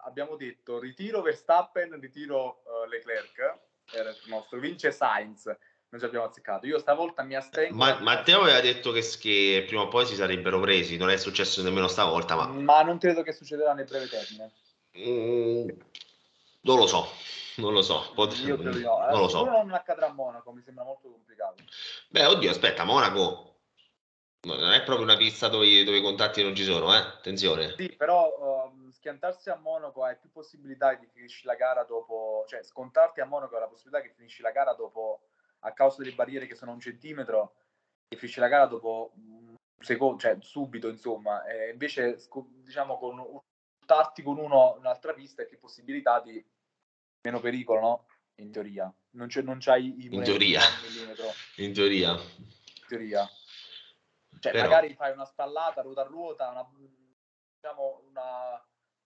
abbiamo 0.03 0.35
detto 0.35 0.79
ritiro 0.79 1.21
Verstappen, 1.21 1.99
ritiro 1.99 2.61
uh, 2.65 2.87
Leclerc, 2.87 3.59
era 3.91 4.09
il 4.09 4.17
nostro, 4.27 4.59
vince 4.59 4.91
Sainz, 4.91 5.45
noi 5.45 5.99
ci 5.99 6.05
abbiamo 6.05 6.25
azzeccato. 6.25 6.67
Io 6.67 6.77
stavolta 6.77 7.23
mi 7.23 7.35
astengo. 7.35 7.75
Ma, 7.75 7.99
Matteo 8.01 8.41
aveva 8.41 8.61
detto 8.61 8.91
che, 8.91 9.01
che, 9.19 9.63
prima 9.65 9.83
o 9.83 9.87
poi 9.87 10.05
si 10.05 10.13
sarebbero 10.13 10.59
presi, 10.59 10.97
non 10.97 11.09
è 11.09 11.17
successo 11.17 11.63
nemmeno 11.63 11.87
stavolta. 11.87 12.35
Ma, 12.35 12.47
ma 12.47 12.81
non 12.83 12.99
credo 12.99 13.23
che 13.23 13.33
succederà 13.33 13.73
nel 13.73 13.85
breve 13.85 14.07
termine. 14.07 14.51
Mm, 14.95 15.69
non 16.63 16.77
lo 16.77 16.87
so, 16.87 17.07
non 17.57 17.73
lo 17.73 17.81
so. 17.81 18.11
Pot- 18.13 18.37
Io 18.39 18.57
credo 18.57 18.77
di 18.77 18.83
no. 18.83 18.99
Non 18.99 19.19
lo 19.19 19.27
so. 19.27 19.45
non 19.45 19.71
accadrà 19.71 20.07
a 20.07 20.13
Monaco, 20.13 20.51
mi 20.51 20.61
sembra 20.61 20.83
molto 20.83 21.09
complicato. 21.09 21.63
Beh, 22.09 22.25
oddio, 22.25 22.49
aspetta, 22.49 22.83
Monaco 22.83 23.53
non 24.45 24.73
è 24.73 24.83
proprio 24.83 25.05
una 25.05 25.15
pista 25.15 25.47
dove, 25.47 25.83
dove, 25.83 25.97
i 25.97 26.01
contatti 26.01 26.43
non 26.43 26.53
ci 26.53 26.63
sono, 26.63 26.93
eh? 26.93 26.97
attenzione. 26.97 27.75
Sì, 27.77 27.93
però 27.95 28.67
um, 28.67 28.91
schiantarsi 28.91 29.49
a 29.49 29.55
Monaco 29.55 30.03
hai 30.03 30.17
più 30.17 30.31
possibilità 30.31 30.93
di 30.95 31.07
finisci 31.07 31.45
la 31.45 31.55
gara 31.55 31.83
dopo, 31.83 32.43
cioè 32.47 32.61
scontarti 32.63 33.21
a 33.21 33.25
Monaco 33.25 33.55
hai 33.55 33.61
la 33.61 33.67
possibilità 33.67 34.01
che 34.01 34.13
finisci 34.13 34.41
la 34.41 34.51
gara 34.51 34.73
dopo, 34.73 35.27
a 35.59 35.71
causa 35.71 36.01
delle 36.01 36.15
barriere 36.15 36.45
che 36.45 36.55
sono 36.55 36.73
un 36.73 36.81
centimetro, 36.81 37.55
che 38.09 38.17
finisci 38.17 38.41
la 38.41 38.49
gara 38.49 38.65
dopo 38.65 39.13
un 39.15 39.55
secondo, 39.79 40.19
cioè 40.19 40.35
subito 40.41 40.89
insomma, 40.89 41.45
e 41.45 41.69
invece 41.69 42.17
diciamo 42.63 42.97
con 42.97 43.19
ultarti 43.79 44.23
con 44.23 44.37
uno 44.39 44.75
un'altra 44.77 45.13
pista 45.13 45.43
e 45.43 45.47
che 45.47 45.57
possibilità 45.57 46.19
di 46.19 46.43
meno 47.23 47.39
pericolo, 47.39 47.79
no? 47.79 48.05
In 48.35 48.51
teoria. 48.51 48.93
Non, 49.11 49.27
c'è, 49.27 49.41
non 49.41 49.57
c'hai 49.59 50.03
i 50.03 50.13
in 50.13 50.23
teoria. 50.23 50.61
In 51.57 51.73
teoria. 51.73 52.11
In 52.11 52.87
teoria. 52.87 53.29
Cioè, 54.39 54.51
Però... 54.51 54.63
magari 54.63 54.93
fai 54.93 55.13
una 55.13 55.25
spallata 55.25 55.81
ruota 55.81 56.01
a 56.01 56.05
ruota, 56.05 56.49
una, 56.49 56.67
diciamo 57.55 58.03
una, 58.09 58.61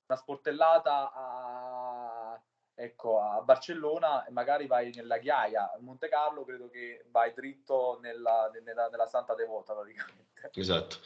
una 0.08 0.18
sportellata 0.18 1.12
a, 1.14 2.42
ecco, 2.74 3.20
a 3.20 3.42
Barcellona 3.42 4.26
e 4.26 4.32
magari 4.32 4.66
vai 4.66 4.92
nella 4.96 5.20
ghiaia. 5.20 5.74
A 5.74 5.78
Monte 5.80 6.10
Carlo 6.10 6.44
credo 6.44 6.70
che 6.70 7.06
vai 7.12 7.34
dritto 7.36 8.00
nella, 8.02 8.50
nella, 8.64 8.88
nella 8.88 9.08
Santa 9.08 9.36
Devota 9.36 9.76
praticamente. 9.76 10.50
Esatto. 10.54 10.98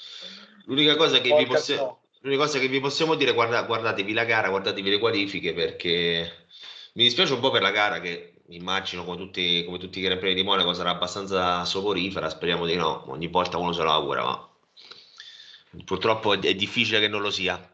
L'unica 0.66 0.96
cosa 0.96 1.20
che, 1.20 1.36
vi, 1.36 1.46
posse... 1.46 1.76
L'unica 2.22 2.44
cosa 2.44 2.60
che 2.60 2.68
vi 2.68 2.80
possiamo 2.80 3.16
dire, 3.16 3.34
guarda, 3.34 3.64
guardatevi 3.64 4.14
la 4.14 4.24
gara, 4.24 4.48
guardatevi 4.48 4.90
le 4.92 5.00
qualifiche 5.00 5.54
perché 5.54 6.41
mi 6.94 7.04
dispiace 7.04 7.34
un 7.34 7.40
po' 7.40 7.52
per 7.52 7.62
la 7.62 7.72
gara 7.72 8.00
che 8.00 8.42
immagino 8.50 9.04
come 9.04 9.18
tutti, 9.18 9.64
come 9.64 9.78
tutti 9.78 10.00
i 10.00 10.02
Gran 10.02 10.20
Premi 10.20 10.36
di 10.36 10.44
Monaco 10.44 10.74
sarà 10.74 10.92
abbastanza 10.92 11.64
soporifera, 11.66 12.30
speriamo 12.30 12.66
di 12.66 12.76
no, 12.76 13.10
ogni 13.10 13.28
volta 13.28 13.58
uno 13.58 13.72
se 13.72 13.84
lo 13.84 13.92
augura, 13.92 14.24
ma 14.24 14.50
purtroppo 15.86 16.34
è, 16.34 16.56
difficile 16.56 17.00
che 17.00 17.08
non 17.08 17.22
lo 17.22 17.30
sia. 17.30 17.70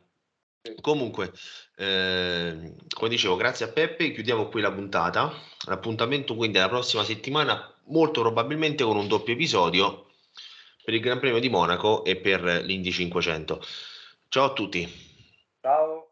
Comunque, 0.81 1.31
eh, 1.77 2.75
come 2.89 3.09
dicevo, 3.09 3.35
grazie 3.35 3.65
a 3.65 3.69
Peppe, 3.69 4.11
chiudiamo 4.11 4.47
qui 4.47 4.61
la 4.61 4.71
puntata. 4.71 5.33
L'appuntamento 5.65 6.35
quindi 6.35 6.57
la 6.57 6.67
prossima 6.67 7.03
settimana, 7.03 7.73
molto 7.85 8.21
probabilmente 8.21 8.83
con 8.83 8.97
un 8.97 9.07
doppio 9.07 9.33
episodio 9.33 10.11
per 10.83 10.93
il 10.93 11.01
Gran 11.01 11.19
Premio 11.19 11.39
di 11.39 11.49
Monaco 11.49 12.03
e 12.03 12.17
per 12.17 12.41
l'Indy 12.63 12.91
500. 12.91 13.65
Ciao 14.27 14.45
a 14.45 14.53
tutti. 14.53 14.87
Ciao. 15.61 16.06